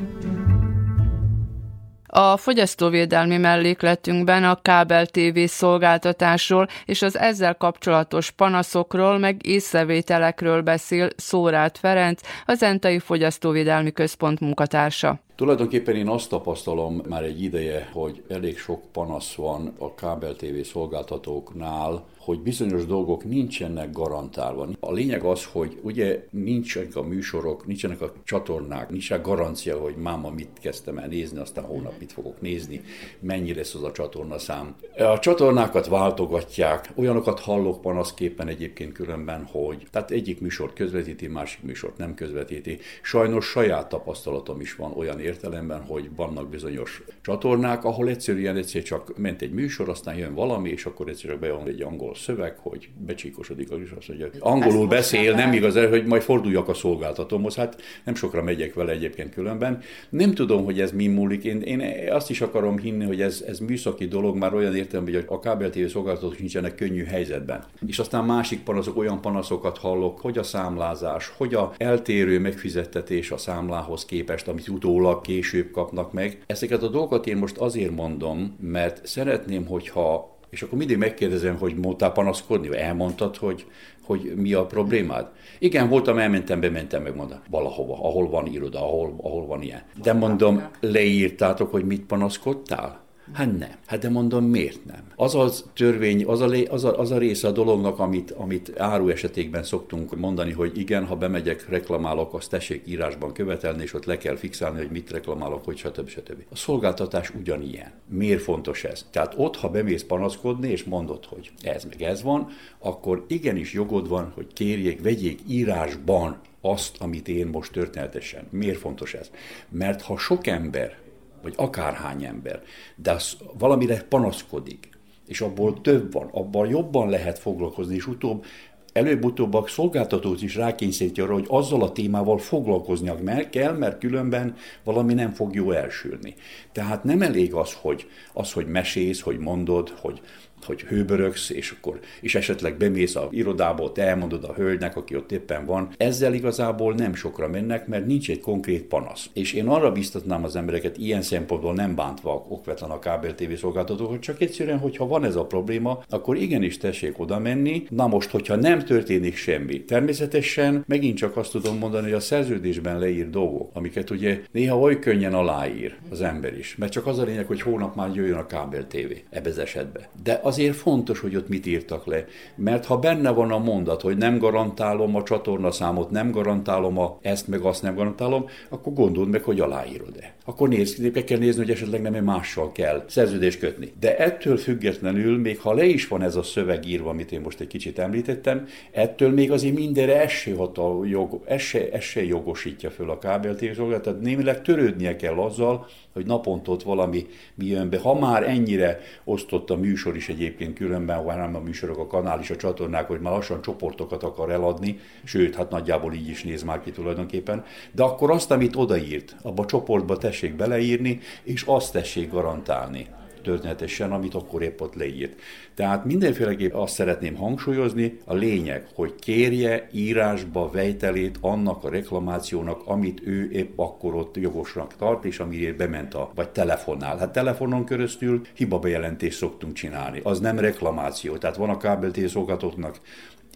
A 2.06 2.36
fogyasztóvédelmi 2.36 3.36
mellékletünkben 3.36 4.44
a 4.44 4.60
kábel 4.62 5.06
TV 5.06 5.38
szolgáltatásról 5.46 6.68
és 6.84 7.02
az 7.02 7.18
ezzel 7.18 7.54
kapcsolatos 7.54 8.30
panaszokról, 8.30 9.18
meg 9.18 9.46
észrevételekről 9.46 10.60
beszél 10.62 11.08
Szórát 11.16 11.78
Ferenc, 11.78 12.20
az 12.46 12.58
Zentai 12.58 12.98
Fogyasztóvédelmi 12.98 13.92
Központ 13.92 14.40
munkatársa. 14.40 15.20
Tulajdonképpen 15.34 15.96
én 15.96 16.08
azt 16.08 16.28
tapasztalom 16.28 17.02
már 17.08 17.22
egy 17.22 17.42
ideje, 17.42 17.90
hogy 17.92 18.22
elég 18.28 18.58
sok 18.58 18.82
panasz 18.92 19.34
van 19.34 19.72
a 19.78 19.94
kábel 19.94 20.36
TV 20.36 20.60
szolgáltatóknál, 20.64 22.04
hogy 22.18 22.40
bizonyos 22.40 22.86
dolgok 22.86 23.24
nincsenek 23.24 23.92
garantálva. 23.92 24.68
A 24.80 24.92
lényeg 24.92 25.24
az, 25.24 25.44
hogy 25.44 25.78
ugye 25.82 26.24
nincsenek 26.30 26.96
a 26.96 27.02
műsorok, 27.02 27.66
nincsenek 27.66 28.00
a 28.00 28.12
csatornák, 28.24 28.90
nincsen 28.90 29.22
garancia, 29.22 29.78
hogy 29.78 29.96
máma 29.96 30.30
mit 30.30 30.50
kezdtem 30.60 30.98
el 30.98 31.06
nézni, 31.06 31.38
aztán 31.38 31.64
hónap 31.64 31.94
mit 31.98 32.12
fogok 32.12 32.40
nézni, 32.40 32.80
mennyi 33.20 33.54
lesz 33.54 33.74
az 33.74 33.82
a 33.82 33.92
csatorna 33.92 34.38
szám. 34.38 34.74
A 34.98 35.18
csatornákat 35.18 35.86
váltogatják, 35.86 36.92
olyanokat 36.96 37.40
hallok 37.40 37.80
panaszképpen 37.80 38.48
egyébként 38.48 38.92
különben, 38.92 39.44
hogy 39.52 39.86
tehát 39.90 40.10
egyik 40.10 40.40
műsort 40.40 40.74
közvetíti, 40.74 41.26
másik 41.26 41.62
műsort 41.62 41.96
nem 41.96 42.14
közvetíti. 42.14 42.78
Sajnos 43.02 43.46
saját 43.46 43.88
tapasztalatom 43.88 44.60
is 44.60 44.74
van 44.74 44.92
olyan 44.96 45.20
értelemben, 45.22 45.80
hogy 45.80 46.10
vannak 46.16 46.48
bizonyos 46.48 47.02
csatornák, 47.22 47.84
ahol 47.84 48.08
egyszerűen 48.08 48.56
egyszer 48.56 48.82
csak 48.82 49.18
ment 49.18 49.42
egy 49.42 49.52
műsor, 49.52 49.88
aztán 49.88 50.16
jön 50.16 50.34
valami, 50.34 50.70
és 50.70 50.84
akkor 50.84 51.08
egyszer 51.08 51.30
csak 51.30 51.38
bejön 51.38 51.66
egy 51.66 51.82
angol 51.82 52.14
szöveg, 52.14 52.58
hogy 52.58 52.88
becsíkosodik 53.06 53.70
az 53.70 53.78
is, 53.78 53.90
azt 53.90 54.08
mondja, 54.08 54.28
angolul 54.38 54.88
beszél, 54.88 55.34
nem 55.34 55.52
igaz, 55.52 55.74
hogy 55.88 56.06
majd 56.06 56.22
forduljak 56.22 56.68
a 56.68 56.74
szolgáltatómhoz. 56.74 57.54
Hát 57.54 57.82
nem 58.04 58.14
sokra 58.14 58.42
megyek 58.42 58.74
vele 58.74 58.92
egyébként 58.92 59.34
különben. 59.34 59.82
Nem 60.10 60.34
tudom, 60.34 60.64
hogy 60.64 60.80
ez 60.80 60.92
mi 60.92 61.06
múlik. 61.06 61.44
Én, 61.44 61.60
én 61.60 62.12
azt 62.12 62.30
is 62.30 62.40
akarom 62.40 62.78
hinni, 62.78 63.04
hogy 63.04 63.20
ez, 63.20 63.44
ez 63.46 63.58
műszaki 63.58 64.06
dolog, 64.06 64.36
már 64.36 64.54
olyan 64.54 64.76
értem, 64.76 65.02
hogy 65.02 65.24
a 65.26 65.38
kábel 65.40 65.70
TV 65.70 65.84
szolgáltatók 65.86 66.38
nincsenek 66.38 66.74
könnyű 66.74 67.04
helyzetben. 67.04 67.64
És 67.86 67.98
aztán 67.98 68.24
másik 68.24 68.62
panaszok, 68.62 68.96
olyan 68.96 69.20
panaszokat 69.20 69.78
hallok, 69.78 70.20
hogy 70.20 70.38
a 70.38 70.42
számlázás, 70.42 71.32
hogy 71.36 71.54
a 71.54 71.72
eltérő 71.76 72.38
megfizettetés 72.38 73.30
a 73.30 73.36
számlához 73.36 74.04
képest, 74.04 74.48
amit 74.48 74.68
utólag 74.68 75.11
később 75.20 75.70
kapnak 75.70 76.12
meg. 76.12 76.42
Ezeket 76.46 76.82
a 76.82 76.88
dolgokat 76.88 77.26
én 77.26 77.36
most 77.36 77.56
azért 77.56 77.94
mondom, 77.94 78.56
mert 78.60 79.06
szeretném, 79.06 79.66
hogyha 79.66 80.30
és 80.52 80.62
akkor 80.62 80.78
mindig 80.78 80.96
megkérdezem, 80.96 81.56
hogy 81.56 81.76
mondtál 81.76 82.12
panaszkodni, 82.12 82.68
vagy 82.68 82.76
elmondtad, 82.76 83.36
hogy, 83.36 83.66
hogy 84.02 84.32
mi 84.36 84.52
a 84.52 84.66
problémád. 84.66 85.26
Igen, 85.58 85.88
voltam, 85.88 86.18
elmentem, 86.18 86.60
bementem, 86.60 87.02
megmondom, 87.02 87.38
valahova, 87.50 87.94
ahol 87.94 88.28
van 88.28 88.46
iroda, 88.46 88.78
ahol, 88.78 89.14
ahol 89.22 89.46
van 89.46 89.62
ilyen. 89.62 89.82
De 90.02 90.12
mondom, 90.12 90.68
leírtátok, 90.80 91.70
hogy 91.70 91.84
mit 91.84 92.02
panaszkodtál? 92.02 93.01
Hát 93.32 93.58
nem. 93.58 93.74
Hát 93.86 94.00
de 94.00 94.08
mondom, 94.08 94.44
miért 94.44 94.84
nem? 94.84 95.02
Az 95.16 95.34
az 95.34 95.64
törvény, 95.74 96.24
az 96.24 96.40
a, 96.40 96.46
az 96.70 96.84
a, 96.84 96.98
az 96.98 97.10
a 97.10 97.18
része 97.18 97.48
a 97.48 97.50
dolognak, 97.50 97.98
amit, 97.98 98.30
amit 98.30 98.72
áru 98.80 99.08
esetékben 99.08 99.62
szoktunk 99.62 100.16
mondani, 100.16 100.52
hogy 100.52 100.78
igen, 100.78 101.04
ha 101.06 101.16
bemegyek, 101.16 101.68
reklamálok, 101.68 102.34
azt 102.34 102.50
tessék 102.50 102.82
írásban 102.86 103.32
követelni, 103.32 103.82
és 103.82 103.94
ott 103.94 104.04
le 104.04 104.18
kell 104.18 104.36
fixálni, 104.36 104.78
hogy 104.78 104.90
mit 104.90 105.10
reklamálok, 105.10 105.64
hogy 105.64 105.76
stb. 105.76 106.08
stb. 106.08 106.42
A 106.50 106.56
szolgáltatás 106.56 107.30
ugyanilyen. 107.34 107.92
Miért 108.08 108.42
fontos 108.42 108.84
ez? 108.84 109.06
Tehát 109.10 109.34
ott, 109.36 109.56
ha 109.56 109.68
bemész 109.68 110.04
panaszkodni, 110.04 110.70
és 110.70 110.84
mondod, 110.84 111.24
hogy 111.24 111.50
ez 111.62 111.84
meg 111.84 112.02
ez 112.02 112.22
van, 112.22 112.48
akkor 112.78 113.24
igenis 113.28 113.72
jogod 113.72 114.08
van, 114.08 114.32
hogy 114.34 114.46
kérjék, 114.52 115.02
vegyék 115.02 115.40
írásban 115.48 116.40
azt, 116.60 116.96
amit 117.00 117.28
én 117.28 117.46
most 117.46 117.72
történetesen. 117.72 118.46
Miért 118.50 118.78
fontos 118.78 119.14
ez? 119.14 119.30
Mert 119.68 120.02
ha 120.02 120.18
sok 120.18 120.46
ember 120.46 121.01
vagy 121.42 121.54
akárhány 121.56 122.24
ember, 122.24 122.62
de 122.96 123.10
az 123.10 123.36
valamire 123.58 124.02
panaszkodik, 124.08 124.88
és 125.26 125.40
abból 125.40 125.80
több 125.80 126.12
van, 126.12 126.28
abban 126.32 126.68
jobban 126.68 127.08
lehet 127.08 127.38
foglalkozni, 127.38 127.94
és 127.94 128.06
utóbb 128.06 128.44
előbb-utóbb 128.92 129.54
a 129.54 129.64
szolgáltatót 129.66 130.42
is 130.42 130.54
rákényszeríti 130.54 131.20
arra, 131.20 131.32
hogy 131.32 131.46
azzal 131.48 131.82
a 131.82 131.92
témával 131.92 132.38
foglalkoznia 132.38 133.16
mert 133.22 133.50
kell, 133.50 133.76
mert 133.76 133.98
különben 133.98 134.56
valami 134.84 135.14
nem 135.14 135.32
fog 135.32 135.54
jó 135.54 135.70
elsülni. 135.70 136.34
Tehát 136.72 137.04
nem 137.04 137.22
elég 137.22 137.54
az, 137.54 137.72
hogy, 137.80 138.08
az, 138.32 138.52
hogy 138.52 138.66
mesész, 138.66 139.20
hogy 139.20 139.38
mondod, 139.38 139.88
hogy 139.88 140.20
hogy 140.64 140.80
hőbörögsz, 140.80 141.50
és 141.50 141.70
akkor 141.70 142.00
és 142.20 142.34
esetleg 142.34 142.76
bemész 142.76 143.16
a 143.16 143.28
irodába, 143.30 143.92
te 143.92 144.02
elmondod 144.02 144.44
a 144.44 144.52
hölgynek, 144.52 144.96
aki 144.96 145.16
ott 145.16 145.32
éppen 145.32 145.66
van. 145.66 145.88
Ezzel 145.96 146.34
igazából 146.34 146.94
nem 146.94 147.14
sokra 147.14 147.48
mennek, 147.48 147.86
mert 147.86 148.06
nincs 148.06 148.30
egy 148.30 148.40
konkrét 148.40 148.82
panasz. 148.82 149.30
És 149.32 149.52
én 149.52 149.66
arra 149.66 149.92
biztatnám 149.92 150.44
az 150.44 150.56
embereket, 150.56 150.96
ilyen 150.98 151.22
szempontból 151.22 151.74
nem 151.74 151.94
bántva 151.94 152.46
okvetlen 152.48 152.90
a 152.90 152.98
kábel 152.98 153.34
TV 153.34 153.52
szolgáltatókat, 153.52 154.20
csak 154.20 154.40
egyszerűen, 154.40 154.78
hogyha 154.78 155.06
van 155.06 155.24
ez 155.24 155.36
a 155.36 155.44
probléma, 155.44 156.02
akkor 156.08 156.36
igenis 156.36 156.78
tessék 156.78 157.18
oda 157.18 157.38
menni. 157.38 157.86
Na 157.88 158.06
most, 158.06 158.30
hogyha 158.30 158.56
nem 158.56 158.84
történik 158.84 159.36
semmi, 159.36 159.84
természetesen 159.84 160.84
megint 160.86 161.16
csak 161.16 161.36
azt 161.36 161.50
tudom 161.50 161.78
mondani, 161.78 162.04
hogy 162.04 162.12
a 162.12 162.20
szerződésben 162.20 162.98
leír 162.98 163.30
dolgok, 163.30 163.70
amiket 163.72 164.10
ugye 164.10 164.40
néha 164.52 164.78
oly 164.78 164.98
könnyen 164.98 165.34
aláír 165.34 165.96
az 166.10 166.20
ember 166.20 166.58
is, 166.58 166.76
mert 166.76 166.92
csak 166.92 167.06
az 167.06 167.18
a 167.18 167.22
lényeg, 167.22 167.46
hogy 167.46 167.60
hónap 167.60 167.94
már 167.94 168.10
jöjjön 168.14 168.38
a 168.38 168.46
kábel 168.46 168.86
TV 168.86 169.12
ebbe 169.30 169.48
az 169.48 169.58
esetben. 169.58 170.02
De 170.22 170.40
azért 170.52 170.76
fontos, 170.76 171.20
hogy 171.20 171.36
ott 171.36 171.48
mit 171.48 171.66
írtak 171.66 172.06
le, 172.06 172.24
mert 172.54 172.84
ha 172.84 172.98
benne 172.98 173.30
van 173.30 173.50
a 173.50 173.58
mondat, 173.58 174.00
hogy 174.00 174.16
nem 174.16 174.38
garantálom 174.38 175.16
a 175.16 175.22
csatornaszámot, 175.22 176.10
nem 176.10 176.30
garantálom 176.30 176.98
a 176.98 177.18
ezt, 177.22 177.48
meg 177.48 177.60
azt 177.60 177.82
nem 177.82 177.94
garantálom, 177.94 178.46
akkor 178.68 178.92
gondold 178.92 179.28
meg, 179.28 179.42
hogy 179.42 179.60
aláírod-e. 179.60 180.34
Akkor 180.44 180.68
nézd, 180.68 181.24
kell 181.24 181.38
nézni, 181.38 181.62
hogy 181.62 181.70
esetleg 181.70 182.02
nem 182.02 182.24
mással 182.24 182.72
kell 182.72 183.04
szerződést 183.08 183.58
kötni. 183.58 183.92
De 184.00 184.16
ettől 184.16 184.56
függetlenül, 184.56 185.38
még 185.38 185.60
ha 185.60 185.74
le 185.74 185.84
is 185.84 186.08
van 186.08 186.22
ez 186.22 186.36
a 186.36 186.42
szöveg 186.42 186.86
írva, 186.86 187.10
amit 187.10 187.32
én 187.32 187.40
most 187.40 187.60
egy 187.60 187.66
kicsit 187.66 187.98
említettem, 187.98 188.66
ettől 188.90 189.30
még 189.30 189.50
azért 189.52 189.74
mindenre 189.74 190.22
esélyhatal 190.22 191.06
jog, 191.06 191.40
esély, 191.44 191.88
esély 191.92 192.26
jogosítja 192.26 192.90
föl 192.90 193.10
a 193.10 193.18
kábeltévészolgálat, 193.18 194.02
tehát 194.02 194.20
némileg 194.20 194.62
törődnie 194.62 195.16
kell 195.16 195.34
azzal, 195.34 195.86
hogy 196.12 196.26
naponta 196.26 196.72
ott 196.72 196.82
valami 196.82 197.26
mi 197.54 197.66
jön 197.66 197.90
be. 197.90 197.98
Ha 197.98 198.18
már 198.18 198.48
ennyire 198.48 199.00
osztott 199.24 199.70
a 199.70 199.76
műsor 199.76 200.16
is 200.16 200.28
egyébként 200.42 200.76
különben, 200.76 201.24
vagy 201.24 201.36
nem 201.36 201.56
a 201.56 201.58
műsorok, 201.58 201.98
a 201.98 202.06
kanál 202.06 202.40
is, 202.40 202.50
a 202.50 202.56
csatornák, 202.56 203.06
hogy 203.06 203.20
már 203.20 203.32
lassan 203.32 203.62
csoportokat 203.62 204.22
akar 204.22 204.50
eladni, 204.50 204.98
sőt, 205.24 205.54
hát 205.54 205.70
nagyjából 205.70 206.12
így 206.12 206.28
is 206.28 206.42
néz 206.42 206.62
már 206.62 206.80
ki 206.80 206.90
tulajdonképpen, 206.90 207.64
de 207.92 208.02
akkor 208.02 208.30
azt, 208.30 208.50
amit 208.50 208.76
odaírt, 208.76 209.36
abba 209.42 209.62
a 209.62 209.66
csoportba 209.66 210.16
tessék 210.16 210.56
beleírni, 210.56 211.20
és 211.42 211.62
azt 211.66 211.92
tessék 211.92 212.30
garantálni 212.30 213.06
történetesen, 213.42 214.12
amit 214.12 214.34
akkor 214.34 214.62
épp 214.62 214.80
ott 214.80 214.94
leírt. 214.94 215.40
Tehát 215.74 216.04
mindenféleképp 216.04 216.72
azt 216.74 216.94
szeretném 216.94 217.34
hangsúlyozni, 217.34 218.18
a 218.24 218.34
lényeg, 218.34 218.86
hogy 218.94 219.14
kérje 219.14 219.88
írásba 219.92 220.70
vejtelét 220.70 221.38
annak 221.40 221.84
a 221.84 221.90
reklamációnak, 221.90 222.82
amit 222.84 223.20
ő 223.24 223.50
épp 223.50 223.78
akkor 223.78 224.14
ott 224.14 224.36
jogosnak 224.36 224.96
tart, 224.96 225.24
és 225.24 225.38
amiért 225.38 225.76
bement 225.76 226.14
a, 226.14 226.30
vagy 226.34 226.48
telefonál. 226.48 227.18
Hát 227.18 227.32
telefonon 227.32 227.84
keresztül 227.84 228.40
hibabejelentést 228.54 229.38
szoktunk 229.38 229.72
csinálni. 229.72 230.20
Az 230.22 230.40
nem 230.40 230.58
reklamáció. 230.58 231.36
Tehát 231.36 231.56
van 231.56 231.70
a 231.70 231.76
kábeltészolgatóknak 231.76 233.00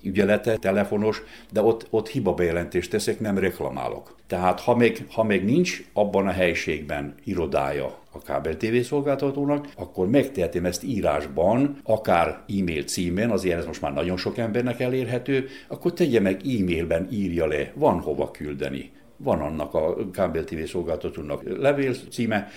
ügyelete, 0.03 0.57
telefonos, 0.57 1.23
de 1.53 1.63
ott, 1.63 1.87
ott 1.91 2.09
hiba 2.09 2.35
bejelentést 2.35 2.91
teszek, 2.91 3.21
nem 3.21 3.39
reklamálok. 3.39 4.15
Tehát 4.27 4.61
ha 4.61 4.77
még, 4.77 5.07
ha 5.11 5.23
még 5.23 5.45
nincs 5.45 5.83
abban 5.93 6.27
a 6.27 6.31
helységben 6.31 7.15
irodája 7.25 7.99
a 8.13 8.23
kábel 8.23 8.57
TV 8.57 8.77
szolgáltatónak, 8.81 9.69
akkor 9.77 10.09
megtehetem 10.09 10.65
ezt 10.65 10.85
írásban, 10.85 11.81
akár 11.83 12.29
e-mail 12.59 12.83
címen, 12.83 13.31
azért 13.31 13.59
ez 13.59 13.67
most 13.67 13.81
már 13.81 13.93
nagyon 13.93 14.17
sok 14.17 14.39
embernek 14.39 14.81
elérhető, 14.81 15.49
akkor 15.69 15.93
tegye 15.93 16.21
meg 16.21 16.41
e-mailben, 16.45 17.09
írja 17.11 17.47
le, 17.47 17.73
van 17.75 18.01
hova 18.01 18.31
küldeni 18.31 18.95
van 19.17 19.41
annak 19.41 19.75
a 19.75 20.11
kábel 20.11 20.45
TV 20.45 20.63
szolgáltatónak 20.65 21.43
levél 21.59 21.95
címe, 22.11 22.49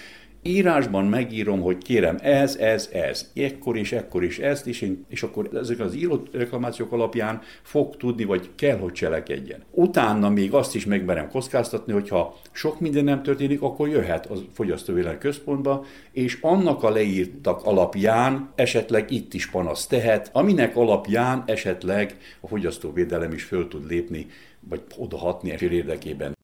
írásban 0.44 1.06
megírom, 1.06 1.62
hogy 1.62 1.78
kérem 1.78 2.18
ez, 2.22 2.56
ez, 2.56 2.90
ez, 2.94 3.32
ekkor 3.36 3.78
is, 3.78 3.92
ekkor 3.92 4.24
is 4.24 4.40
ezt 4.40 4.68
is, 4.68 4.86
és 5.08 5.24
akkor 5.24 5.50
ezek 5.54 5.80
az 5.80 5.96
írott 5.96 6.34
reklamációk 6.34 6.92
alapján 6.92 7.42
fog 7.62 7.98
tudni, 7.98 8.24
vagy 8.24 8.50
kell, 8.56 8.78
hogy 8.78 8.92
cselekedjen. 8.92 9.64
Utána 9.72 10.30
még 10.30 10.54
azt 10.54 10.76
is 10.76 10.86
megmerem 10.86 11.30
kockáztatni, 11.30 11.94
hogyha 11.94 12.40
sok 12.52 12.80
minden 12.80 13.04
nem 13.04 13.24
történik, 13.24 13.62
akkor 13.62 13.88
jöhet 13.90 14.26
a 14.26 14.36
fogyasztóvédelmi 14.54 15.18
központba, 15.18 15.86
és 16.12 16.38
annak 16.42 16.84
a 16.84 16.90
leírtak 16.90 17.66
alapján 17.66 18.50
esetleg 18.56 19.12
itt 19.12 19.34
is 19.34 19.50
panasz 19.50 19.88
tehet, 19.88 20.30
aminek 20.34 20.76
alapján 20.76 21.44
esetleg 21.46 22.18
a 22.40 22.48
fogyasztóvédelem 22.48 23.32
is 23.32 23.44
föl 23.44 23.68
tud 23.68 23.88
lépni, 23.90 24.28
vagy 24.60 24.82
odahatni 24.98 25.58
érdekében. 25.60 26.38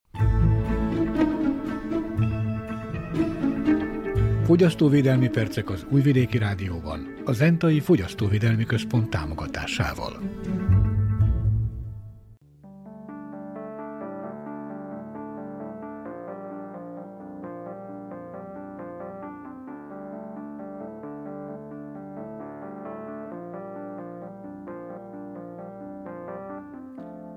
Fogyasztóvédelmi 4.45 5.29
percek 5.29 5.69
az 5.69 5.85
Újvidéki 5.89 6.37
Rádióban, 6.37 7.21
a 7.25 7.31
Zentai 7.31 7.79
Fogyasztóvédelmi 7.79 8.65
Központ 8.65 9.09
támogatásával. 9.09 10.19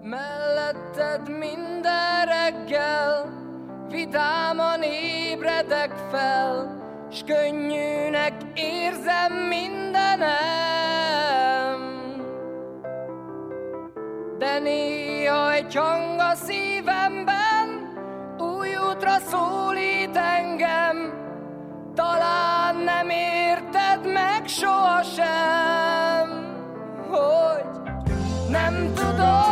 Melletted 0.03 1.39
minden 1.39 2.27
reggel 2.27 3.33
vidáman 3.91 4.83
ébredek 4.83 5.93
fel, 6.11 6.87
s 7.11 7.23
könnyűnek 7.27 8.33
érzem 8.55 9.33
mindenem. 9.33 10.29
De 14.39 14.59
néha 14.59 15.53
egy 15.53 15.75
hang 15.75 16.21
a 16.21 16.35
szívemben 16.35 17.69
új 18.39 18.77
útra 18.91 19.19
szólít 19.31 20.17
engem, 20.17 21.13
talán 21.95 22.77
nem 22.77 23.09
érted 23.11 24.13
meg 24.13 24.47
sohasem, 24.47 26.29
hogy 27.11 27.65
nem 28.51 28.93
tudom, 28.95 29.48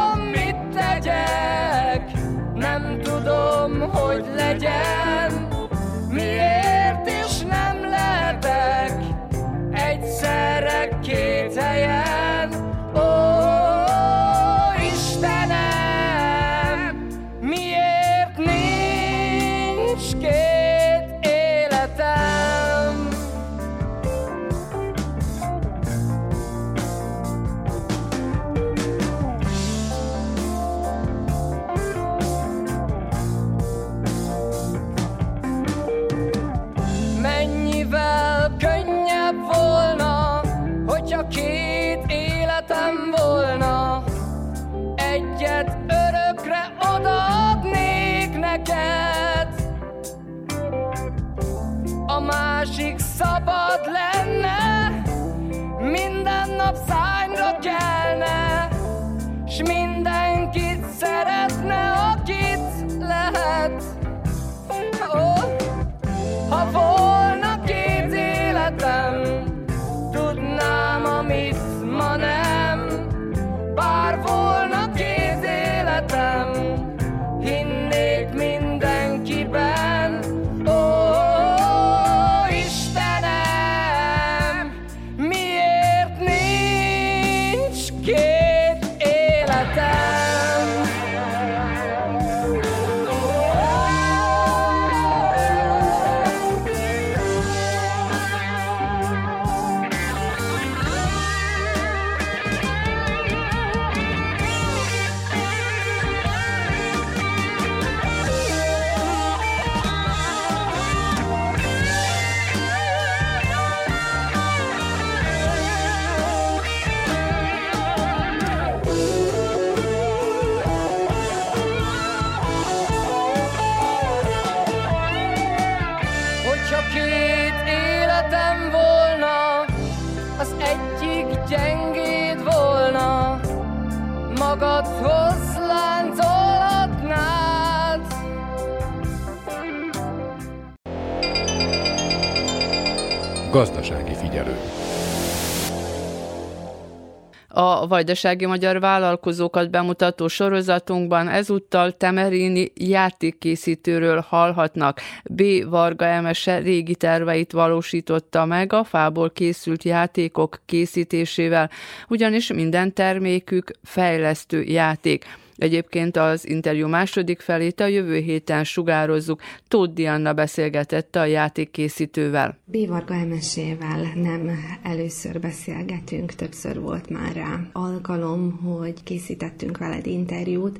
A 147.86 147.88
vajdasági 147.88 148.46
magyar 148.46 148.80
vállalkozókat 148.80 149.70
bemutató 149.70 150.28
sorozatunkban 150.28 151.28
ezúttal 151.28 151.92
Temerini 151.92 152.72
játékkészítőről 152.74 154.24
hallhatnak. 154.28 155.00
B. 155.24 155.42
Varga 155.68 156.04
Emese 156.04 156.58
régi 156.58 156.94
terveit 156.94 157.52
valósította 157.52 158.44
meg 158.44 158.72
a 158.72 158.84
fából 158.84 159.30
készült 159.30 159.82
játékok 159.82 160.60
készítésével, 160.64 161.70
ugyanis 162.08 162.52
minden 162.52 162.92
termékük 162.92 163.70
fejlesztő 163.82 164.62
játék. 164.62 165.24
Egyébként 165.56 166.16
az 166.16 166.48
interjú 166.48 166.88
második 166.88 167.40
felét 167.40 167.80
a 167.80 167.86
jövő 167.86 168.16
héten 168.18 168.64
sugározzuk. 168.64 169.40
Tóth 169.68 169.92
Dianna 169.92 170.32
beszélgetett 170.32 171.16
a 171.16 171.24
játékkészítővel. 171.24 172.58
Bévarga 172.64 173.14
Emesével 173.14 174.12
nem 174.14 174.50
először 174.82 175.40
beszélgetünk, 175.40 176.32
többször 176.32 176.80
volt 176.80 177.10
már 177.10 177.34
rá 177.34 177.60
alkalom, 177.72 178.52
hogy 178.52 179.02
készítettünk 179.02 179.78
veled 179.78 180.06
interjút. 180.06 180.78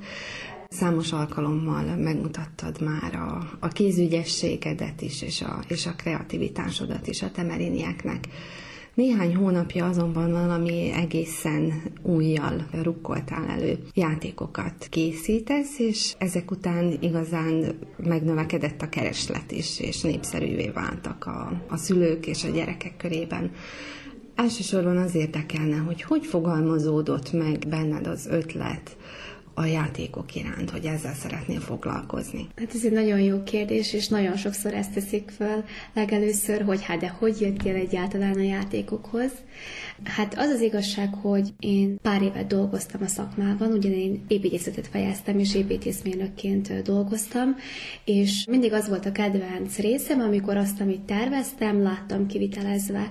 Számos 0.69 1.13
alkalommal 1.13 1.97
megmutattad 1.97 2.81
már 2.81 3.15
a, 3.15 3.57
a 3.61 3.69
kézügyességedet 3.69 5.03
is, 5.03 5.23
és 5.23 5.43
a, 5.43 5.65
és 5.69 5.87
a 5.87 5.95
kreativitásodat 5.97 7.07
is 7.07 7.23
a 7.23 7.31
temerinieknek. 7.31 8.25
Néhány 8.97 9.37
hónapja 9.37 9.87
azonban 9.87 10.31
valami 10.31 10.91
egészen 10.93 11.83
újjal 12.03 12.67
rukkoltál 12.83 13.49
elő 13.49 13.79
játékokat 13.95 14.87
készítesz, 14.91 15.79
és 15.79 16.15
ezek 16.19 16.51
után 16.51 16.97
igazán 17.01 17.79
megnövekedett 17.97 18.83
a 18.83 18.89
kereslet 18.89 19.53
is, 19.53 19.81
és 19.81 20.01
népszerűvé 20.01 20.69
váltak 20.69 21.27
a, 21.27 21.63
a 21.69 21.77
szülők 21.77 22.27
és 22.27 22.45
a 22.45 22.49
gyerekek 22.49 22.97
körében. 22.97 23.51
Elsősorban 24.35 24.97
az 24.97 25.15
érdekelne, 25.15 25.77
hogy 25.77 26.03
hogy 26.03 26.27
fogalmazódott 26.27 27.33
meg 27.33 27.59
benned 27.69 28.07
az 28.07 28.27
ötlet, 28.27 28.96
a 29.59 29.65
játékok 29.65 30.35
iránt, 30.35 30.71
hogy 30.71 30.85
ezzel 30.85 31.15
szeretnél 31.15 31.61
foglalkozni? 31.61 32.47
Hát 32.57 32.75
ez 32.75 32.85
egy 32.85 32.93
nagyon 32.93 33.21
jó 33.21 33.43
kérdés, 33.43 33.93
és 33.93 34.09
nagyon 34.09 34.37
sokszor 34.37 34.75
ezt 34.75 34.93
teszik 34.93 35.31
fel 35.37 35.65
legelőször, 35.95 36.63
hogy 36.63 36.85
hát 36.85 36.99
de 36.99 37.09
hogy 37.09 37.41
jöttél 37.41 37.75
egyáltalán 37.75 38.35
a 38.35 38.43
játékokhoz? 38.43 39.31
Hát 40.05 40.35
az 40.39 40.51
az 40.51 40.61
igazság, 40.61 41.15
hogy 41.15 41.55
én 41.59 41.99
pár 42.03 42.23
évet 42.23 42.47
dolgoztam 42.47 43.03
a 43.03 43.07
szakmában, 43.07 43.73
ugyan 43.73 43.93
én 43.93 44.25
építészetet 44.29 44.87
fejeztem, 44.87 45.39
és 45.39 45.55
építészmérnökként 45.55 46.83
dolgoztam, 46.83 47.57
és 48.05 48.45
mindig 48.51 48.73
az 48.73 48.89
volt 48.89 49.07
a 49.07 49.13
kedvenc 49.13 49.79
részem, 49.79 50.21
amikor 50.21 50.57
azt, 50.57 50.81
amit 50.81 51.01
terveztem, 51.01 51.83
láttam 51.83 52.27
kivitelezve. 52.27 53.11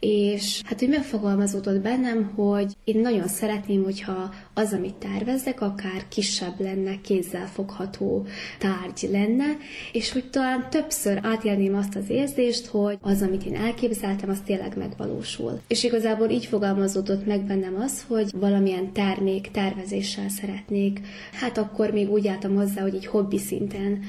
És 0.00 0.60
hát 0.64 0.82
úgy 0.82 0.88
megfogalmazódott 0.88 1.80
bennem, 1.80 2.32
hogy 2.34 2.72
én 2.84 3.00
nagyon 3.00 3.28
szeretném, 3.28 3.82
hogyha 3.82 4.34
az, 4.58 4.72
amit 4.72 4.94
tervezek, 4.94 5.60
akár 5.60 6.08
kisebb 6.08 6.60
lenne, 6.60 7.00
kézzel 7.00 7.46
fogható 7.46 8.26
tárgy 8.58 9.08
lenne, 9.12 9.56
és 9.92 10.12
hogy 10.12 10.30
talán 10.30 10.66
többször 10.70 11.20
átélném 11.22 11.74
azt 11.74 11.96
az 11.96 12.08
érzést, 12.08 12.66
hogy 12.66 12.98
az, 13.00 13.22
amit 13.22 13.44
én 13.44 13.54
elképzeltem, 13.56 14.30
az 14.30 14.38
tényleg 14.46 14.76
megvalósul. 14.76 15.60
És 15.68 15.84
igazából 15.84 16.28
így 16.28 16.44
fogalmazódott 16.44 17.26
meg 17.26 17.40
bennem 17.40 17.76
az, 17.80 18.04
hogy 18.08 18.30
valamilyen 18.36 18.92
termék 18.92 19.50
tervezéssel 19.50 20.28
szeretnék, 20.28 21.00
hát 21.32 21.58
akkor 21.58 21.90
még 21.90 22.10
úgy 22.10 22.28
álltam 22.28 22.54
hozzá, 22.54 22.82
hogy 22.82 22.94
egy 22.94 23.06
hobbi 23.06 23.38
szinten 23.38 24.00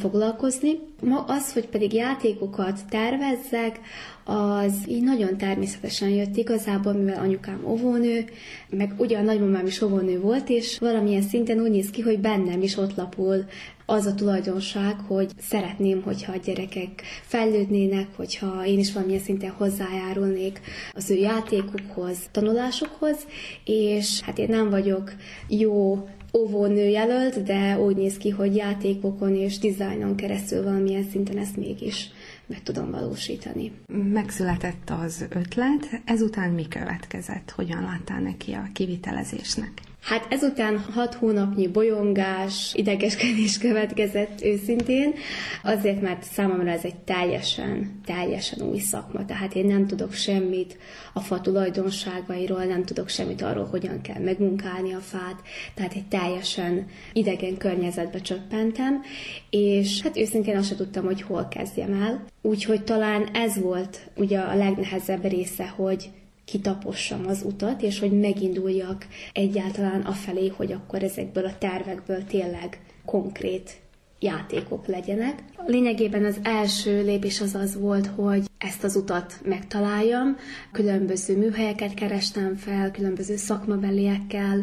foglalkozni. 0.00 0.78
Ma 1.02 1.24
az, 1.28 1.52
hogy 1.52 1.66
pedig 1.66 1.92
játékokat 1.92 2.80
tervezzek, 2.88 3.80
az 4.28 4.72
így 4.86 5.02
nagyon 5.02 5.36
természetesen 5.36 6.08
jött 6.08 6.36
igazából, 6.36 6.92
mivel 6.92 7.22
anyukám 7.22 7.60
óvónő, 7.66 8.24
meg 8.70 8.94
ugye 8.96 9.18
a 9.18 9.22
nagymamám 9.22 9.66
is 9.66 9.82
óvónő 9.88 10.20
volt, 10.20 10.48
és 10.48 10.78
valamilyen 10.78 11.22
szinten 11.22 11.60
úgy 11.60 11.70
néz 11.70 11.90
ki, 11.90 12.00
hogy 12.00 12.18
bennem 12.18 12.62
is 12.62 12.76
ott 12.76 12.94
lapul 12.94 13.44
az 13.86 14.06
a 14.06 14.14
tulajdonság, 14.14 14.96
hogy 15.06 15.30
szeretném, 15.40 16.02
hogyha 16.02 16.32
a 16.32 16.40
gyerekek 16.44 17.02
fejlődnének, 17.22 18.06
hogyha 18.16 18.66
én 18.66 18.78
is 18.78 18.92
valamilyen 18.92 19.22
szinten 19.22 19.50
hozzájárulnék 19.50 20.60
az 20.94 21.10
ő 21.10 21.14
játékukhoz, 21.14 22.18
tanulásukhoz, 22.30 23.16
és 23.64 24.20
hát 24.20 24.38
én 24.38 24.48
nem 24.48 24.70
vagyok 24.70 25.12
jó 25.48 26.08
óvónő 26.36 26.88
jelölt, 26.88 27.42
de 27.42 27.78
úgy 27.78 27.96
néz 27.96 28.16
ki, 28.16 28.30
hogy 28.30 28.56
játékokon 28.56 29.36
és 29.36 29.58
dizájnon 29.58 30.16
keresztül 30.16 30.62
valamilyen 30.62 31.06
szinten 31.10 31.38
ezt 31.38 31.56
mégis 31.56 32.10
meg 32.48 32.62
tudom 32.62 32.90
valósítani. 32.90 33.72
Megszületett 33.92 34.90
az 34.90 35.26
ötlet, 35.30 36.00
ezután 36.04 36.50
mi 36.50 36.68
következett? 36.68 37.50
Hogyan 37.50 37.82
láttál 37.82 38.20
neki 38.20 38.52
a 38.52 38.68
kivitelezésnek? 38.72 39.80
Hát 40.08 40.26
ezután 40.28 40.78
hat 40.78 41.14
hónapnyi 41.14 41.68
bolyongás, 41.68 42.72
idegeskedés 42.74 43.58
következett 43.58 44.44
őszintén, 44.44 45.14
azért, 45.62 46.00
mert 46.00 46.22
számomra 46.22 46.70
ez 46.70 46.84
egy 46.84 46.96
teljesen, 46.96 48.00
teljesen 48.04 48.62
új 48.62 48.78
szakma, 48.78 49.24
tehát 49.24 49.54
én 49.54 49.66
nem 49.66 49.86
tudok 49.86 50.12
semmit 50.12 50.76
a 51.12 51.20
fa 51.20 51.40
tulajdonságairól, 51.40 52.64
nem 52.64 52.84
tudok 52.84 53.08
semmit 53.08 53.42
arról, 53.42 53.64
hogyan 53.64 54.00
kell 54.00 54.22
megmunkálni 54.22 54.94
a 54.94 55.00
fát, 55.00 55.42
tehát 55.74 55.94
egy 55.94 56.06
teljesen 56.06 56.86
idegen 57.12 57.56
környezetbe 57.56 58.20
csöppentem, 58.20 59.02
és 59.50 60.02
hát 60.02 60.16
őszintén 60.16 60.56
azt 60.56 60.68
sem 60.68 60.76
tudtam, 60.76 61.04
hogy 61.04 61.22
hol 61.22 61.48
kezdjem 61.48 62.02
el. 62.02 62.24
Úgyhogy 62.42 62.84
talán 62.84 63.28
ez 63.32 63.60
volt 63.60 64.00
ugye 64.16 64.38
a 64.38 64.56
legnehezebb 64.56 65.24
része, 65.24 65.66
hogy 65.66 66.10
kitapossam 66.50 67.26
az 67.26 67.42
utat, 67.44 67.82
és 67.82 67.98
hogy 67.98 68.20
meginduljak 68.20 69.06
egyáltalán 69.32 70.00
afelé, 70.00 70.48
hogy 70.48 70.72
akkor 70.72 71.02
ezekből 71.02 71.44
a 71.44 71.58
tervekből 71.58 72.24
tényleg 72.24 72.80
konkrét 73.04 73.80
játékok 74.20 74.86
legyenek. 74.86 75.42
Lényegében 75.66 76.24
az 76.24 76.38
első 76.42 77.02
lépés 77.04 77.40
az 77.40 77.54
az 77.54 77.78
volt, 77.80 78.06
hogy 78.06 78.46
ezt 78.58 78.84
az 78.84 78.96
utat 78.96 79.40
megtaláljam, 79.44 80.36
különböző 80.72 81.36
műhelyeket 81.36 81.94
kerestem 81.94 82.56
fel, 82.56 82.90
különböző 82.90 83.36
szakmabeliekkel, 83.36 84.62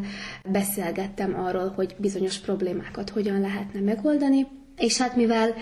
beszélgettem 0.51 1.39
arról, 1.39 1.73
hogy 1.75 1.95
bizonyos 1.97 2.37
problémákat 2.37 3.09
hogyan 3.09 3.41
lehetne 3.41 3.79
megoldani, 3.79 4.47
és 4.77 4.97
hát 4.97 5.15
mivel 5.15 5.53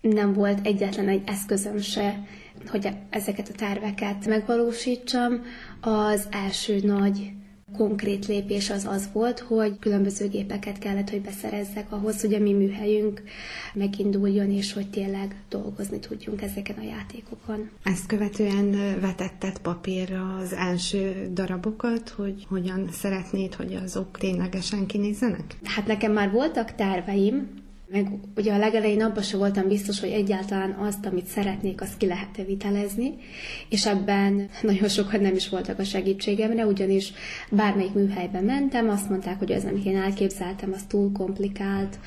nem 0.00 0.32
volt 0.32 0.66
egyetlen 0.66 1.08
egy 1.08 1.22
eszközöm 1.26 1.78
se, 1.78 2.24
hogy 2.68 2.88
ezeket 3.10 3.48
a 3.48 3.56
terveket 3.56 4.26
megvalósítsam, 4.26 5.42
az 5.80 6.26
első 6.30 6.80
nagy 6.82 7.32
konkrét 7.76 8.26
lépés 8.26 8.70
az 8.70 8.84
az 8.84 9.08
volt, 9.12 9.38
hogy 9.38 9.78
különböző 9.78 10.28
gépeket 10.28 10.78
kellett, 10.78 11.10
hogy 11.10 11.20
beszerezzek 11.20 11.92
ahhoz, 11.92 12.20
hogy 12.20 12.34
a 12.34 12.38
mi 12.38 12.52
műhelyünk 12.52 13.22
meginduljon, 13.74 14.50
és 14.50 14.72
hogy 14.72 14.90
tényleg 14.90 15.36
dolgozni 15.48 15.98
tudjunk 15.98 16.42
ezeken 16.42 16.76
a 16.78 16.82
játékokon. 16.82 17.70
Ezt 17.82 18.06
követően 18.06 18.70
vetetted 19.00 19.58
papírra 19.58 20.36
az 20.36 20.52
első 20.52 21.30
darabokat, 21.32 22.08
hogy 22.08 22.46
hogyan 22.48 22.88
szeretnéd, 22.92 23.54
hogy 23.54 23.78
azok 23.84 24.18
ténylegesen 24.18 24.86
kinézzenek? 24.86 25.56
Hát 25.64 25.86
nekem 25.86 26.12
már 26.12 26.30
voltak 26.30 26.74
terveim, 26.74 27.64
meg 27.88 28.06
ugye 28.36 28.52
a 28.52 28.58
legelején 28.58 29.02
abban 29.02 29.22
sem 29.22 29.38
voltam 29.38 29.68
biztos, 29.68 30.00
hogy 30.00 30.10
egyáltalán 30.10 30.70
azt, 30.70 31.06
amit 31.06 31.26
szeretnék, 31.26 31.80
azt 31.80 31.96
ki 31.96 32.06
lehet 32.06 32.36
vitelezni, 32.46 33.14
és 33.68 33.86
ebben 33.86 34.48
nagyon 34.62 34.88
sokan 34.88 35.20
nem 35.20 35.34
is 35.34 35.48
voltak 35.48 35.78
a 35.78 35.84
segítségemre, 35.84 36.66
ugyanis 36.66 37.12
bármelyik 37.50 37.92
műhelyben 37.92 38.44
mentem, 38.44 38.88
azt 38.88 39.08
mondták, 39.08 39.38
hogy 39.38 39.52
az, 39.52 39.64
amit 39.64 39.84
én 39.84 39.96
elképzeltem, 39.96 40.72
az 40.72 40.82
túl 40.88 41.12
komplikált, 41.12 41.98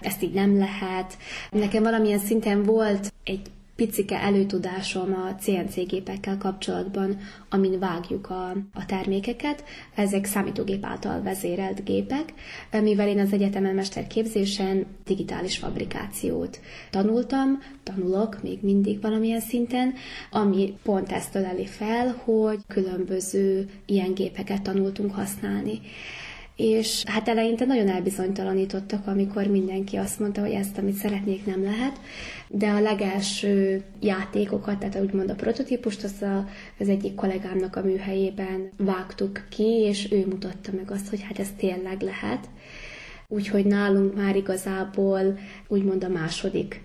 ezt 0.00 0.22
így 0.22 0.32
nem 0.32 0.58
lehet. 0.58 1.16
Nekem 1.50 1.82
valamilyen 1.82 2.18
szinten 2.18 2.62
volt 2.62 3.12
egy 3.24 3.40
picike 3.76 4.20
előtudásom 4.20 5.12
a 5.12 5.34
CNC 5.34 5.86
gépekkel 5.86 6.38
kapcsolatban, 6.38 7.18
amin 7.48 7.78
vágjuk 7.78 8.30
a, 8.30 8.50
a 8.74 8.86
termékeket. 8.86 9.64
Ezek 9.94 10.24
számítógép 10.24 10.84
által 10.84 11.22
vezérelt 11.22 11.84
gépek, 11.84 12.32
mivel 12.82 13.08
én 13.08 13.18
az 13.18 13.32
egyetemen 13.32 13.74
mesterképzésen 13.74 14.86
digitális 15.04 15.58
fabrikációt 15.58 16.60
tanultam, 16.90 17.58
tanulok 17.82 18.42
még 18.42 18.58
mindig 18.62 19.00
valamilyen 19.00 19.40
szinten, 19.40 19.94
ami 20.30 20.78
pont 20.82 21.12
ezt 21.12 21.34
öleli 21.34 21.66
fel, 21.66 22.20
hogy 22.24 22.58
különböző 22.66 23.68
ilyen 23.86 24.14
gépeket 24.14 24.62
tanultunk 24.62 25.14
használni. 25.14 25.80
És 26.56 27.02
hát 27.06 27.28
eleinte 27.28 27.64
nagyon 27.64 27.88
elbizonytalanítottak, 27.88 29.06
amikor 29.06 29.46
mindenki 29.46 29.96
azt 29.96 30.20
mondta, 30.20 30.40
hogy 30.40 30.50
ezt, 30.50 30.78
amit 30.78 30.94
szeretnék, 30.94 31.46
nem 31.46 31.62
lehet, 31.62 32.00
de 32.48 32.68
a 32.68 32.80
legelső 32.80 33.82
játékokat, 34.00 34.78
tehát 34.78 35.00
úgymond 35.00 35.30
a 35.30 35.34
prototípust, 35.34 36.04
az 36.04 36.22
a, 36.22 36.48
az 36.78 36.88
egyik 36.88 37.14
kollégámnak 37.14 37.76
a 37.76 37.82
műhelyében 37.82 38.70
vágtuk 38.76 39.44
ki, 39.48 39.64
és 39.64 40.12
ő 40.12 40.26
mutatta 40.26 40.72
meg 40.76 40.90
azt, 40.90 41.08
hogy 41.08 41.22
hát 41.22 41.38
ez 41.38 41.48
tényleg 41.56 42.00
lehet. 42.00 42.48
Úgyhogy 43.28 43.64
nálunk 43.64 44.14
már 44.14 44.36
igazából 44.36 45.38
úgymond 45.68 46.04
a 46.04 46.08
második 46.08 46.80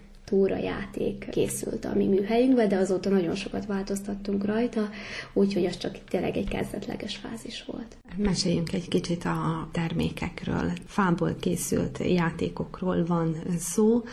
játék 0.57 1.27
készült 1.31 1.85
a 1.85 1.95
mi 1.95 2.05
műhelyünkbe, 2.05 2.67
de 2.67 2.75
azóta 2.75 3.09
nagyon 3.09 3.35
sokat 3.35 3.65
változtattunk 3.65 4.45
rajta, 4.45 4.89
úgyhogy 5.33 5.65
az 5.65 5.77
csak 5.77 5.97
tényleg 6.09 6.37
egy 6.37 6.47
kezdetleges 6.47 7.15
fázis 7.15 7.63
volt. 7.65 7.97
Meséljünk 8.17 8.73
egy 8.73 8.87
kicsit 8.87 9.25
a 9.25 9.69
termékekről. 9.71 10.71
Fából 10.85 11.35
készült 11.39 11.97
játékokról 11.97 13.05
van 13.05 13.35
szó. 13.57 14.03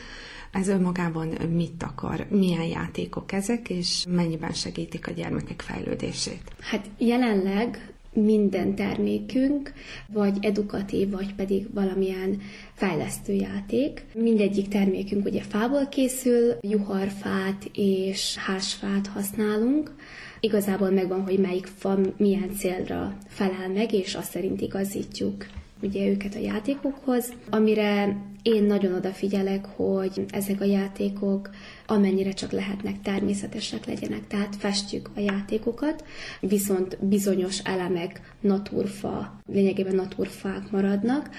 Ez 0.53 0.69
önmagában 0.69 1.27
mit 1.53 1.83
akar? 1.83 2.27
Milyen 2.31 2.65
játékok 2.65 3.33
ezek, 3.33 3.69
és 3.69 4.05
mennyiben 4.09 4.53
segítik 4.53 5.07
a 5.07 5.11
gyermekek 5.11 5.61
fejlődését? 5.63 6.43
Hát 6.61 6.87
jelenleg 6.99 7.93
minden 8.13 8.75
termékünk, 8.75 9.73
vagy 10.13 10.37
edukatív, 10.41 11.11
vagy 11.11 11.35
pedig 11.35 11.67
valamilyen 11.75 12.41
fejlesztő 12.75 13.33
játék. 13.33 14.05
Mindegyik 14.15 14.69
termékünk 14.69 15.25
ugye 15.27 15.43
fából 15.43 15.87
készül, 15.87 16.57
juharfát 16.61 17.71
és 17.73 18.37
házfát 18.37 19.07
használunk. 19.07 19.95
Igazából 20.41 20.91
megvan, 20.91 21.23
hogy 21.23 21.39
melyik 21.39 21.67
fa 21.67 21.99
milyen 22.17 22.55
célra 22.59 23.17
felel 23.27 23.69
meg, 23.75 23.93
és 23.93 24.15
azt 24.15 24.31
szerint 24.31 24.61
igazítjuk 24.61 25.47
ugye 25.83 26.09
őket 26.09 26.35
a 26.35 26.39
játékokhoz, 26.39 27.33
amire 27.51 28.17
én 28.43 28.63
nagyon 28.63 28.95
odafigyelek, 28.95 29.65
hogy 29.65 30.25
ezek 30.31 30.61
a 30.61 30.65
játékok 30.65 31.51
amennyire 31.87 32.33
csak 32.33 32.51
lehetnek 32.51 33.03
természetesek 33.03 33.87
legyenek. 33.87 34.27
Tehát 34.27 34.57
festjük 34.57 35.11
a 35.15 35.21
játékokat, 35.21 36.05
viszont 36.41 36.99
bizonyos 37.01 37.59
elemek 37.59 38.35
naturfa, 38.41 39.41
lényegében 39.47 39.95
naturfák 39.95 40.71
maradnak. 40.71 41.31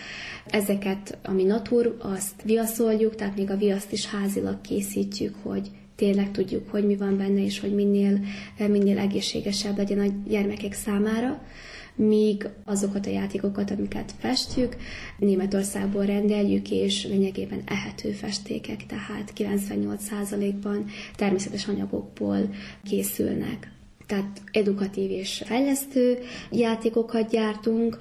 Ezeket, 0.45 1.17
ami 1.23 1.43
natur, 1.43 1.97
azt 1.99 2.41
viaszoljuk, 2.43 3.15
tehát 3.15 3.35
még 3.35 3.49
a 3.49 3.57
viaszt 3.57 3.91
is 3.91 4.05
házilag 4.05 4.61
készítjük, 4.61 5.35
hogy 5.43 5.69
tényleg 5.99 6.31
tudjuk, 6.31 6.69
hogy 6.69 6.85
mi 6.85 6.95
van 6.95 7.17
benne, 7.17 7.43
és 7.43 7.59
hogy 7.59 7.75
minél, 7.75 8.19
minél 8.57 8.97
egészségesebb 8.97 9.77
legyen 9.77 9.99
a 9.99 10.29
gyermekek 10.29 10.73
számára 10.73 11.41
míg 11.95 12.47
azokat 12.65 13.05
a 13.05 13.09
játékokat, 13.09 13.71
amiket 13.71 14.13
festjük, 14.19 14.75
Németországból 15.17 16.05
rendeljük, 16.05 16.71
és 16.71 17.05
lényegében 17.05 17.61
ehető 17.65 18.11
festékek, 18.11 18.85
tehát 18.85 19.33
98%-ban 19.37 20.85
természetes 21.15 21.67
anyagokból 21.67 22.49
készülnek 22.83 23.71
tehát 24.05 24.41
edukatív 24.51 25.11
és 25.11 25.43
fejlesztő 25.45 26.17
játékokat 26.51 27.29
gyártunk. 27.29 27.97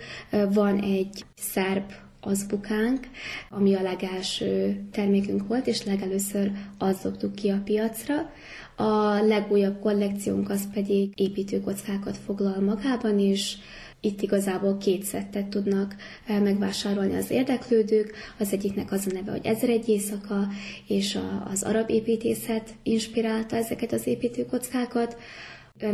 Van 0.53 0.81
egy 0.81 1.25
szerb 1.35 1.93
azbukánk, 2.29 3.09
ami 3.51 3.75
a 3.75 3.83
legelső 3.83 4.81
termékünk 4.93 5.47
volt, 5.47 5.67
és 5.67 5.85
legelőször 5.85 6.51
azt 6.79 7.03
dobtuk 7.03 7.35
ki 7.35 7.49
a 7.49 7.63
piacra. 7.65 8.31
A 8.77 9.23
legújabb 9.27 9.81
kollekciónk 9.81 10.51
az 10.51 10.73
pedig 10.73 11.13
építőkockákat 11.15 12.17
foglal 12.17 12.61
magában, 12.61 13.19
és 13.19 13.57
itt 14.01 14.23
igazából 14.23 14.77
két 14.77 15.03
szettet 15.03 15.47
tudnak 15.47 15.95
eh, 16.27 16.41
megvásárolni 16.41 17.17
az 17.17 17.31
érdeklődők. 17.31 18.15
Az 18.39 18.53
egyiknek 18.53 18.93
az 18.93 19.07
a 19.11 19.15
neve, 19.15 19.31
hogy 19.31 19.47
Ezer 19.47 19.69
egy 19.69 19.89
éjszaka, 19.89 20.47
és 20.87 21.19
az 21.53 21.63
arab 21.63 21.91
építészet 21.91 22.71
inspirálta 22.83 23.57
ezeket 23.57 23.93
az 23.93 24.07
építőkockákat 24.07 25.17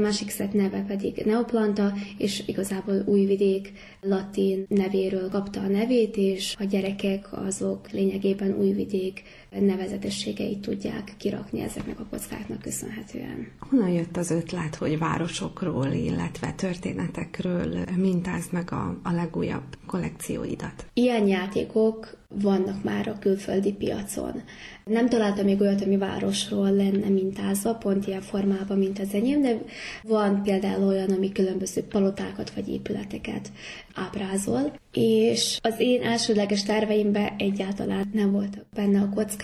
másik 0.01 0.31
szett 0.31 0.53
neve 0.53 0.85
pedig 0.87 1.23
Neoplanta, 1.25 1.93
és 2.19 2.43
igazából 2.47 3.03
Újvidék 3.07 3.73
latin 4.01 4.65
nevéről 4.69 5.29
kapta 5.29 5.61
a 5.61 5.69
nevét, 5.69 6.17
és 6.17 6.55
a 6.59 6.65
gyerekek 6.65 7.33
azok 7.33 7.91
lényegében 7.91 8.55
Újvidék 8.59 9.23
nevezetességeit 9.61 10.59
tudják 10.59 11.15
kirakni 11.17 11.61
ezeknek 11.61 12.01
a 12.01 12.07
kockáknak 12.11 12.63
köszönhetően. 12.63 13.49
Honnan 13.59 13.89
jött 13.89 14.17
az 14.17 14.31
ötlet, 14.31 14.75
hogy 14.75 14.99
városokról, 14.99 15.87
illetve 15.87 16.53
történetekről 16.53 17.85
mintázd 17.97 18.53
meg 18.53 18.73
a, 18.73 19.01
a 19.03 19.13
legújabb 19.13 19.77
kollekcióidat? 19.87 20.87
Ilyen 20.93 21.27
játékok 21.27 22.17
vannak 22.43 22.83
már 22.85 23.09
a 23.09 23.19
külföldi 23.19 23.73
piacon. 23.73 24.43
Nem 24.85 25.09
találtam 25.09 25.45
még 25.45 25.61
olyat, 25.61 25.83
ami 25.83 25.97
városról 25.97 26.71
lenne 26.71 27.09
mintázva, 27.09 27.75
pont 27.75 28.07
ilyen 28.07 28.21
formában, 28.21 28.79
mint 28.79 28.99
az 28.99 29.15
enyém, 29.15 29.43
de 29.43 29.59
van 30.03 30.43
például 30.43 30.87
olyan, 30.87 31.11
ami 31.11 31.33
különböző 31.33 31.83
palotákat 31.83 32.51
vagy 32.51 32.69
épületeket 32.69 33.53
ábrázol, 33.95 34.73
és 34.93 35.59
az 35.63 35.75
én 35.79 36.03
elsődleges 36.03 36.63
terveimben 36.63 37.33
egyáltalán 37.39 38.11
nem 38.13 38.31
voltak 38.33 38.65
benne 38.75 39.01
a 39.01 39.09
kockák, 39.15 39.43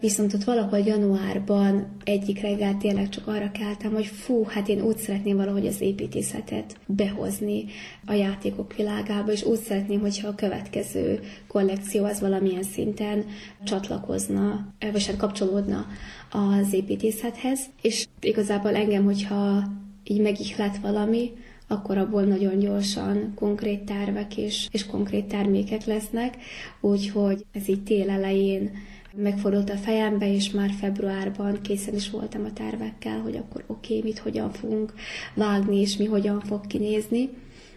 Viszont 0.00 0.34
ott 0.34 0.44
valahol 0.44 0.78
januárban 0.78 1.96
egyik 2.04 2.40
reggel 2.40 2.76
tényleg 2.76 3.08
csak 3.08 3.26
arra 3.26 3.50
keltem, 3.50 3.92
hogy 3.92 4.06
fú, 4.06 4.44
hát 4.44 4.68
én 4.68 4.80
úgy 4.80 4.96
szeretném 4.96 5.36
valahogy 5.36 5.66
az 5.66 5.80
építészetet 5.80 6.76
behozni 6.86 7.64
a 8.06 8.12
játékok 8.12 8.76
világába, 8.76 9.32
és 9.32 9.44
úgy 9.44 9.58
szeretném, 9.58 10.00
hogyha 10.00 10.28
a 10.28 10.34
következő 10.34 11.20
kollekció 11.46 12.04
az 12.04 12.20
valamilyen 12.20 12.62
szinten 12.62 13.24
csatlakozna, 13.64 14.74
vagy 14.92 15.06
hát 15.06 15.16
kapcsolódna 15.16 15.86
az 16.30 16.72
építészethez. 16.72 17.60
És 17.82 18.06
igazából 18.20 18.74
engem, 18.74 19.04
hogyha 19.04 19.62
így 20.04 20.20
megihlet 20.20 20.78
valami, 20.78 21.32
akkor 21.68 21.98
abból 21.98 22.22
nagyon 22.22 22.58
gyorsan 22.58 23.32
konkrét 23.34 23.84
tervek 23.84 24.36
és, 24.36 24.68
és 24.70 24.86
konkrét 24.86 25.24
termékek 25.24 25.84
lesznek, 25.84 26.36
úgyhogy 26.80 27.44
ez 27.52 27.68
így 27.68 27.82
tél 27.82 28.10
elején 28.10 28.70
megfordult 29.16 29.70
a 29.70 29.76
fejembe, 29.76 30.32
és 30.32 30.50
már 30.50 30.70
februárban 30.80 31.60
készen 31.62 31.94
is 31.94 32.10
voltam 32.10 32.44
a 32.44 32.52
tervekkel, 32.52 33.20
hogy 33.20 33.36
akkor 33.36 33.64
oké, 33.66 33.96
okay, 33.96 34.10
mit 34.10 34.18
hogyan 34.18 34.52
fogunk 34.52 34.92
vágni, 35.34 35.80
és 35.80 35.96
mi 35.96 36.04
hogyan 36.04 36.40
fog 36.40 36.66
kinézni. 36.66 37.28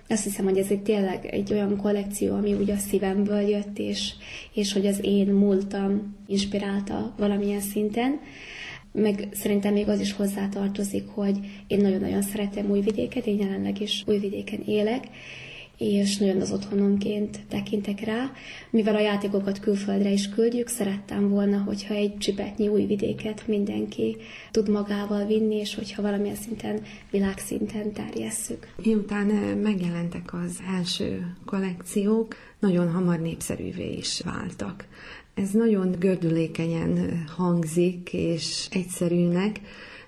Azt 0.07 0.23
hiszem, 0.23 0.45
hogy 0.45 0.57
ez 0.57 0.69
egy 0.69 0.81
tényleg 0.81 1.25
egy 1.25 1.53
olyan 1.53 1.77
kollekció, 1.77 2.35
ami 2.35 2.53
ugye 2.53 2.73
a 2.73 2.77
szívemből 2.77 3.41
jött, 3.41 3.77
és, 3.77 4.11
és 4.53 4.73
hogy 4.73 4.85
az 4.85 4.99
én 5.01 5.27
múltam 5.27 6.15
inspirálta 6.27 7.13
valamilyen 7.17 7.61
szinten. 7.61 8.19
Meg 8.91 9.27
szerintem 9.31 9.73
még 9.73 9.89
az 9.89 9.99
is 9.99 10.13
hozzátartozik, 10.13 11.07
hogy 11.07 11.37
én 11.67 11.77
nagyon-nagyon 11.77 12.21
szeretem 12.21 12.69
Újvidéket, 12.69 13.25
én 13.25 13.39
jelenleg 13.39 13.81
is 13.81 14.03
Újvidéken 14.07 14.61
élek, 14.65 15.03
és 15.79 16.17
nagyon 16.17 16.41
az 16.41 16.51
otthonomként 16.51 17.39
tekintek 17.49 17.99
rá. 17.99 18.31
Mivel 18.69 18.95
a 18.95 18.99
játékokat 18.99 19.59
külföldre 19.59 20.09
is 20.09 20.29
küldjük, 20.29 20.67
szerettem 20.67 21.29
volna, 21.29 21.57
hogyha 21.57 21.93
egy 21.93 22.17
csipetnyi 22.17 22.67
új 22.67 22.85
vidéket 22.85 23.47
mindenki 23.47 24.17
tud 24.51 24.69
magával 24.69 25.25
vinni, 25.25 25.55
és 25.55 25.75
hogyha 25.75 26.01
valamilyen 26.01 26.35
szinten, 26.35 26.81
világszinten 27.11 27.91
terjesszük. 27.91 28.67
Miután 28.83 29.25
megjelentek 29.57 30.33
az 30.33 30.59
első 30.77 31.35
kollekciók, 31.45 32.35
nagyon 32.59 32.91
hamar 32.91 33.19
népszerűvé 33.19 33.93
is 33.93 34.21
váltak. 34.21 34.85
Ez 35.33 35.51
nagyon 35.51 35.95
gördülékenyen 35.99 37.23
hangzik, 37.35 38.09
és 38.13 38.67
egyszerűnek, 38.71 39.59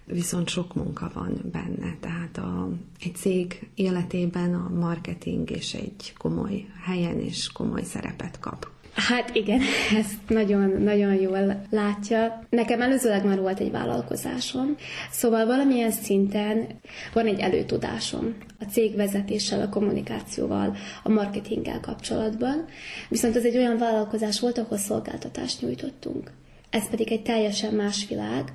viszont 0.05 0.47
sok 0.47 0.73
munka 0.73 1.11
van 1.13 1.41
benne. 1.51 1.95
Tehát 1.99 2.37
a, 2.37 2.69
egy 3.03 3.15
cég 3.15 3.69
életében 3.75 4.53
a 4.53 4.69
marketing 4.79 5.49
és 5.49 5.73
egy 5.73 6.13
komoly 6.17 6.65
helyen 6.85 7.19
és 7.19 7.51
komoly 7.51 7.83
szerepet 7.83 8.39
kap. 8.39 8.67
Hát 8.93 9.35
igen, 9.35 9.61
ezt 10.01 10.17
nagyon, 10.27 10.81
nagyon 10.81 11.13
jól 11.13 11.65
látja. 11.69 12.43
Nekem 12.49 12.81
előzőleg 12.81 13.25
már 13.25 13.39
volt 13.39 13.59
egy 13.59 13.71
vállalkozásom, 13.71 14.75
szóval 15.11 15.45
valamilyen 15.45 15.91
szinten 15.91 16.67
van 17.13 17.25
egy 17.25 17.39
előtudásom 17.39 18.35
a 18.59 18.63
cégvezetéssel, 18.63 19.61
a 19.61 19.69
kommunikációval, 19.69 20.75
a 21.03 21.09
marketinggel 21.09 21.79
kapcsolatban, 21.79 22.65
viszont 23.09 23.35
ez 23.35 23.43
egy 23.43 23.57
olyan 23.57 23.77
vállalkozás 23.77 24.39
volt, 24.39 24.57
ahol 24.57 24.77
szolgáltatást 24.77 25.61
nyújtottunk. 25.61 26.31
Ez 26.69 26.89
pedig 26.89 27.11
egy 27.11 27.21
teljesen 27.21 27.73
más 27.73 28.07
világ, 28.07 28.53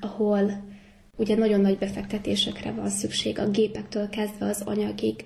ahol 0.00 0.68
ugye 1.16 1.36
nagyon 1.36 1.60
nagy 1.60 1.78
befektetésekre 1.78 2.72
van 2.72 2.88
szükség 2.88 3.38
a 3.38 3.48
gépektől 3.48 4.08
kezdve 4.08 4.46
az 4.46 4.62
anyagig. 4.64 5.24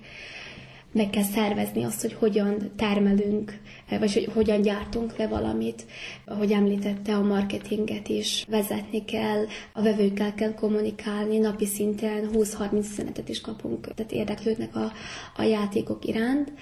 meg 0.91 1.09
kell 1.09 1.23
szervezni 1.23 1.83
azt, 1.83 2.01
hogy 2.01 2.13
hogyan 2.13 2.71
termelünk, 2.75 3.59
vagy 3.99 4.13
hogy 4.13 4.29
hogyan 4.33 4.61
gyártunk 4.61 5.17
le 5.17 5.27
valamit. 5.27 5.85
Ahogy 6.25 6.51
említette, 6.51 7.15
a 7.15 7.21
marketinget 7.21 8.07
is 8.09 8.45
vezetni 8.49 9.05
kell, 9.05 9.45
a 9.73 9.81
vevőkkel 9.81 10.33
kell 10.33 10.53
kommunikálni, 10.53 11.37
napi 11.37 11.65
szinten 11.65 12.29
20-30 12.33 12.77
üzenetet 12.91 13.29
is 13.29 13.41
kapunk, 13.41 13.93
tehát 13.93 14.11
érdeklődnek 14.11 14.75
a, 14.75 14.91
a 15.35 15.43
játékok 15.43 16.05
iránt. 16.05 16.53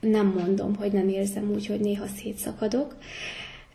Nem 0.00 0.26
mondom, 0.26 0.74
hogy 0.74 0.92
nem 0.92 1.08
érzem 1.08 1.50
úgy, 1.50 1.66
hogy 1.66 1.80
néha 1.80 2.06
szétszakadok, 2.06 2.96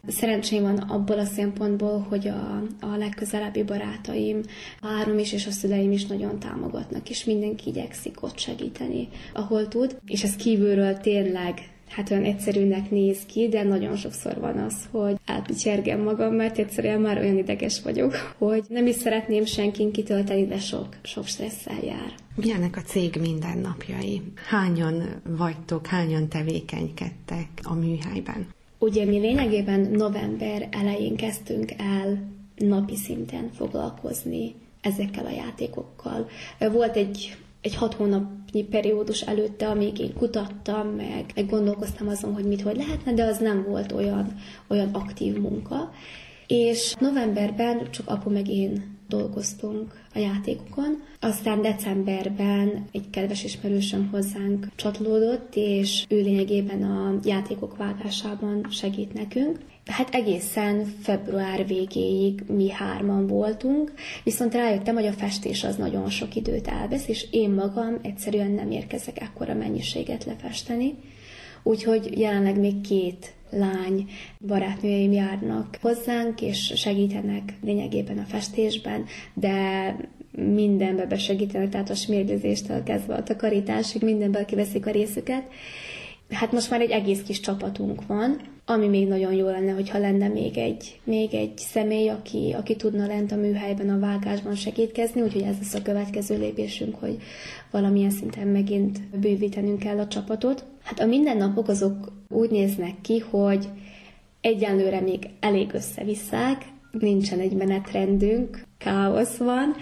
Szerencsém 0.08 0.62
van 0.62 0.78
abból 0.78 1.20
a 1.20 1.26
szempontból, 1.26 2.06
hogy 2.10 2.28
a, 2.28 2.64
a 2.80 2.98
legközelebbi 2.98 3.64
barátaim, 3.64 4.42
a 4.82 4.88
három 4.88 5.20
is 5.20 5.34
és 5.34 5.48
a 5.48 5.52
szüleim 5.52 5.92
is 5.92 6.06
nagyon 6.06 6.40
támogatnak, 6.40 7.10
és 7.10 7.24
mindenki 7.24 7.70
igyekszik 7.70 8.24
ott 8.24 8.38
segíteni, 8.38 9.08
ahol 9.34 9.68
tud, 9.68 10.00
és 10.06 10.24
ez 10.24 10.36
kívülről 10.36 10.98
tényleg 10.98 11.70
hát 11.90 12.12
olyan 12.12 12.24
egyszerűnek 12.24 12.90
néz 12.90 13.26
ki, 13.26 13.48
de 13.48 13.64
nagyon 13.64 13.96
sokszor 13.96 14.40
van 14.40 14.58
az, 14.58 14.76
hogy 14.92 15.16
elpicsergem 15.26 16.00
magam, 16.00 16.34
mert 16.34 16.58
egyszerűen 16.58 17.02
már 17.02 17.18
olyan 17.18 17.38
ideges 17.38 17.82
vagyok, 17.82 18.36
hogy 18.38 18.64
nem 18.70 18.88
is 18.88 18.96
szeretném 18.96 19.46
senkin 19.46 19.92
kitölteni, 19.92 20.46
de 20.46 20.60
sok, 20.60 20.88
sok 21.02 21.26
stresszel 21.26 21.80
jár. 21.84 22.14
Milyenek 22.36 22.78
a 22.78 22.82
cég 22.82 23.18
mindennapjai? 23.22 24.22
Hányan 24.50 25.22
vagytok, 25.24 25.86
hányan 25.86 26.30
tevékenykedtek 26.30 27.48
a 27.64 27.74
műhelyben? 27.74 28.56
Ugye 28.80 29.06
mi 29.06 29.20
lényegében 29.20 29.80
november 29.80 30.68
elején 30.72 31.16
kezdtünk 31.16 31.72
el 31.78 32.36
napi 32.56 32.96
szinten 32.96 33.50
foglalkozni 33.54 34.56
ezekkel 34.82 35.26
a 35.26 35.32
játékokkal. 35.32 36.30
Volt 36.72 36.96
egy, 36.96 37.38
egy 37.62 37.76
hat 37.76 37.94
hónapnyi 37.94 38.64
periódus 38.64 39.22
előtte, 39.22 39.68
amíg 39.68 40.00
én 40.00 40.14
kutattam, 40.14 40.88
meg, 40.88 41.32
meg 41.36 41.50
gondolkoztam 41.50 42.08
azon, 42.08 42.34
hogy 42.34 42.46
mit, 42.46 42.62
hogy 42.62 42.76
lehetne, 42.76 43.14
de 43.14 43.24
az 43.24 43.38
nem 43.38 43.66
volt 43.68 43.92
olyan, 43.92 44.36
olyan 44.68 44.90
aktív 44.94 45.38
munka. 45.38 45.92
És 46.48 46.94
novemberben 47.00 47.92
csak 47.92 48.10
apu 48.10 48.30
meg 48.30 48.48
én 48.48 48.97
dolgoztunk 49.08 50.06
a 50.14 50.20
játékokon. 50.20 51.04
Aztán 51.20 51.62
decemberben 51.62 52.88
egy 52.92 53.10
kedves 53.10 53.44
ismerősöm 53.44 54.10
hozzánk 54.12 54.68
csatolódott, 54.76 55.56
és 55.56 56.06
ő 56.10 56.22
lényegében 56.22 56.84
a 56.84 57.20
játékok 57.24 57.78
vágásában 57.78 58.68
segít 58.70 59.14
nekünk. 59.14 59.58
Hát 59.86 60.16
egészen 60.16 60.86
február 61.02 61.68
végéig 61.68 62.44
mi 62.48 62.70
hárman 62.70 63.28
voltunk, 63.28 63.94
viszont 64.24 64.54
rájöttem, 64.54 64.96
hogy 64.96 65.06
a 65.06 65.14
festés 65.14 65.64
az 65.64 65.76
nagyon 65.76 66.10
sok 66.10 66.36
időt 66.36 66.68
elvesz, 66.68 67.08
és 67.08 67.28
én 67.32 67.50
magam 67.50 68.00
egyszerűen 68.02 68.52
nem 68.52 68.72
érkezek 68.72 69.22
ekkora 69.22 69.54
mennyiséget 69.54 70.26
lefesteni. 70.26 70.96
Úgyhogy 71.68 72.20
jelenleg 72.20 72.60
még 72.60 72.82
két 72.82 73.34
lány 73.50 74.10
barátnőim 74.48 75.12
járnak 75.12 75.78
hozzánk, 75.82 76.42
és 76.42 76.74
segítenek 76.76 77.54
lényegében 77.64 78.18
a 78.18 78.26
festésben, 78.28 79.06
de 79.34 79.96
mindenbe 80.32 81.06
besegítenek, 81.06 81.70
tehát 81.70 81.90
a 81.90 81.96
smérgezéstől 81.96 82.84
kezdve 82.84 83.16
a 83.16 83.24
takarításig, 83.24 84.02
mindenben 84.02 84.46
kiveszik 84.46 84.86
a 84.86 84.92
részüket. 84.92 85.44
Hát 86.30 86.52
most 86.52 86.70
már 86.70 86.82
egy 86.82 86.92
egész 86.92 87.22
kis 87.22 87.40
csapatunk 87.40 88.06
van, 88.06 88.42
ami 88.66 88.88
még 88.88 89.08
nagyon 89.08 89.34
jó 89.34 89.46
lenne, 89.46 89.72
hogyha 89.72 89.98
lenne 89.98 90.28
még 90.28 90.58
egy, 90.58 91.00
még 91.04 91.34
egy 91.34 91.58
személy, 91.58 92.10
aki, 92.10 92.56
aki 92.58 92.76
tudna 92.76 93.08
lent 93.08 93.32
a 93.32 93.36
műhelyben, 93.36 93.90
a 93.90 94.00
vágásban 94.00 94.56
segítkezni, 94.56 95.22
úgyhogy 95.22 95.42
ez 95.42 95.58
lesz 95.58 95.74
a 95.74 95.82
következő 95.82 96.38
lépésünk, 96.38 96.96
hogy 96.96 97.18
valamilyen 97.72 98.10
szinten 98.10 98.48
megint 98.48 99.02
bővítenünk 99.20 99.80
kell 99.80 100.00
a 100.00 100.08
csapatot. 100.08 100.66
Hát 100.88 101.00
a 101.00 101.06
mindennapok 101.06 101.68
azok 101.68 102.12
úgy 102.30 102.50
néznek 102.50 103.02
ki, 103.02 103.20
hogy 103.20 103.68
egyenlőre 104.42 105.00
még 105.00 105.30
elég 105.40 105.74
összevisszák, 105.74 106.66
nincsen 106.92 107.40
egy 107.40 107.54
menetrendünk, 107.54 108.62
káosz 108.78 109.38
van, 109.38 109.76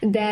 de 0.00 0.28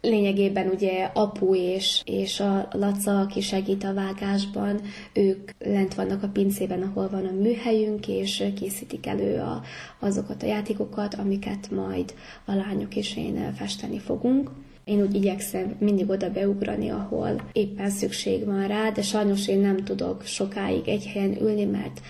lényegében 0.00 0.68
ugye 0.68 1.10
apu 1.14 1.54
és, 1.54 2.00
és 2.04 2.40
a 2.40 2.68
Laca, 2.72 3.20
aki 3.20 3.40
segít 3.40 3.84
a 3.84 3.94
vágásban, 3.94 4.80
ők 5.12 5.50
lent 5.58 5.94
vannak 5.94 6.22
a 6.22 6.28
pincében, 6.28 6.82
ahol 6.82 7.08
van 7.08 7.26
a 7.26 7.40
műhelyünk, 7.40 8.08
és 8.08 8.44
készítik 8.54 9.06
elő 9.06 9.40
a, 9.40 9.62
azokat 9.98 10.42
a 10.42 10.46
játékokat, 10.46 11.14
amiket 11.14 11.70
majd 11.70 12.14
a 12.44 12.54
lányok 12.54 12.96
és 12.96 13.16
én 13.16 13.54
festeni 13.54 13.98
fogunk. 13.98 14.50
Én 14.90 15.00
úgy 15.00 15.14
igyekszem 15.14 15.76
mindig 15.78 16.10
oda 16.10 16.30
beugrani, 16.30 16.88
ahol 16.88 17.48
éppen 17.52 17.90
szükség 17.90 18.44
van 18.44 18.66
rá, 18.66 18.90
de 18.90 19.02
sajnos 19.02 19.48
én 19.48 19.58
nem 19.58 19.76
tudok 19.76 20.24
sokáig 20.24 20.88
egy 20.88 21.06
helyen 21.06 21.40
ülni, 21.40 21.64
mert 21.64 22.00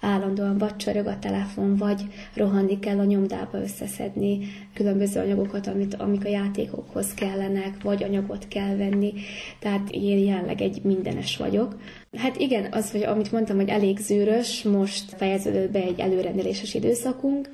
állandóan 0.00 0.58
vagy 0.58 0.76
csörög 0.76 1.06
a 1.06 1.18
telefon, 1.18 1.76
vagy 1.76 2.02
rohanni 2.34 2.78
kell 2.78 2.98
a 2.98 3.04
nyomdába 3.04 3.60
összeszedni 3.62 4.38
különböző 4.72 5.20
anyagokat, 5.20 5.66
amit, 5.66 5.94
amik 5.94 6.24
a 6.24 6.28
játékokhoz 6.28 7.14
kellenek, 7.14 7.82
vagy 7.82 8.02
anyagot 8.02 8.48
kell 8.48 8.76
venni. 8.76 9.12
Tehát 9.58 9.90
én 9.90 10.18
jelenleg 10.18 10.60
egy 10.60 10.80
mindenes 10.82 11.36
vagyok. 11.36 11.76
Hát 12.16 12.36
igen, 12.36 12.72
az, 12.72 12.90
hogy 12.90 13.02
amit 13.02 13.32
mondtam, 13.32 13.56
hogy 13.56 13.68
elég 13.68 13.98
zűrös, 13.98 14.62
most 14.62 15.14
fejeződött 15.16 15.70
be 15.70 15.82
egy 15.82 16.00
előrendeléses 16.00 16.74
időszakunk, 16.74 17.50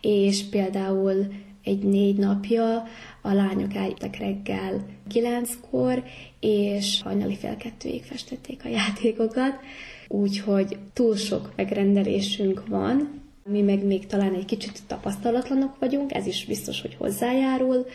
és 0.00 0.44
például 0.50 1.26
egy 1.64 1.82
négy 1.82 2.16
napja 2.16 2.82
a 3.22 3.32
lányok 3.32 3.74
eljöttek 3.74 4.18
reggel 4.18 4.86
kilenckor, 5.08 6.02
és 6.40 7.02
hajnali 7.02 7.36
fél 7.36 7.56
kettőig 7.56 8.04
festették 8.04 8.64
a 8.64 8.68
játékokat, 8.68 9.60
úgyhogy 10.08 10.78
túl 10.92 11.16
sok 11.16 11.52
megrendelésünk 11.56 12.66
van, 12.68 13.20
mi 13.44 13.60
meg 13.60 13.84
még 13.84 14.06
talán 14.06 14.34
egy 14.34 14.44
kicsit 14.44 14.82
tapasztalatlanok 14.86 15.78
vagyunk, 15.78 16.14
ez 16.14 16.26
is 16.26 16.44
biztos, 16.44 16.80
hogy 16.80 16.94
hozzájárul, 16.98 17.86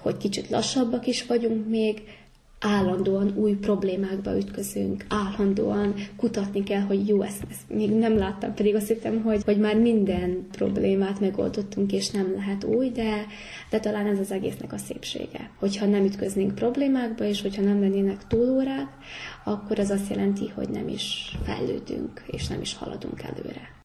hogy 0.00 0.16
kicsit 0.16 0.50
lassabbak 0.50 1.06
is 1.06 1.26
vagyunk 1.26 1.68
még, 1.68 2.02
állandóan 2.62 3.32
új 3.36 3.52
problémákba 3.52 4.36
ütközünk, 4.36 5.04
állandóan 5.08 5.94
kutatni 6.16 6.62
kell, 6.62 6.80
hogy 6.80 7.08
jó, 7.08 7.22
ezt, 7.22 7.42
ezt 7.50 7.62
még 7.68 7.90
nem 7.90 8.18
láttam, 8.18 8.54
pedig 8.54 8.74
azt 8.74 8.88
hittem, 8.88 9.22
hogy, 9.22 9.42
hogy 9.44 9.58
már 9.58 9.76
minden 9.76 10.46
problémát 10.50 11.20
megoldottunk, 11.20 11.92
és 11.92 12.10
nem 12.10 12.32
lehet 12.36 12.64
új, 12.64 12.90
de, 12.90 13.26
de 13.70 13.80
talán 13.80 14.06
ez 14.06 14.18
az 14.18 14.30
egésznek 14.30 14.72
a 14.72 14.78
szépsége. 14.78 15.50
Hogyha 15.58 15.86
nem 15.86 16.04
ütköznénk 16.04 16.54
problémákba, 16.54 17.24
és 17.24 17.42
hogyha 17.42 17.62
nem 17.62 17.80
lennének 17.80 18.26
túlórák, 18.26 18.88
akkor 19.44 19.78
ez 19.78 19.90
azt 19.90 20.10
jelenti, 20.10 20.52
hogy 20.54 20.68
nem 20.68 20.88
is 20.88 21.36
fejlődünk, 21.42 22.22
és 22.26 22.48
nem 22.48 22.60
is 22.60 22.74
haladunk 22.74 23.22
előre. 23.22 23.80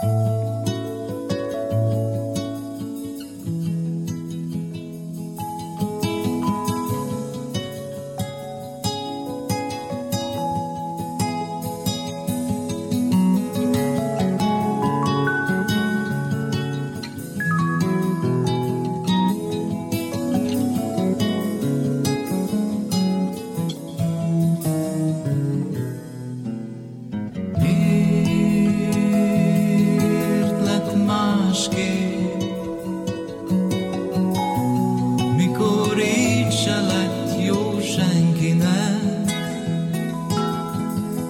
thank 0.00 0.44
you 0.44 0.49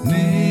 没。 0.04 0.49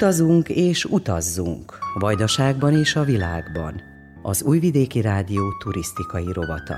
Utazunk 0.00 0.48
és 0.48 0.84
utazzunk, 0.84 1.78
Vajdaságban 1.94 2.78
és 2.78 2.96
a 2.96 3.04
világban. 3.04 3.82
Az 4.22 4.42
Újvidéki 4.42 5.00
Rádió 5.00 5.52
turisztikai 5.58 6.32
rovata. 6.32 6.74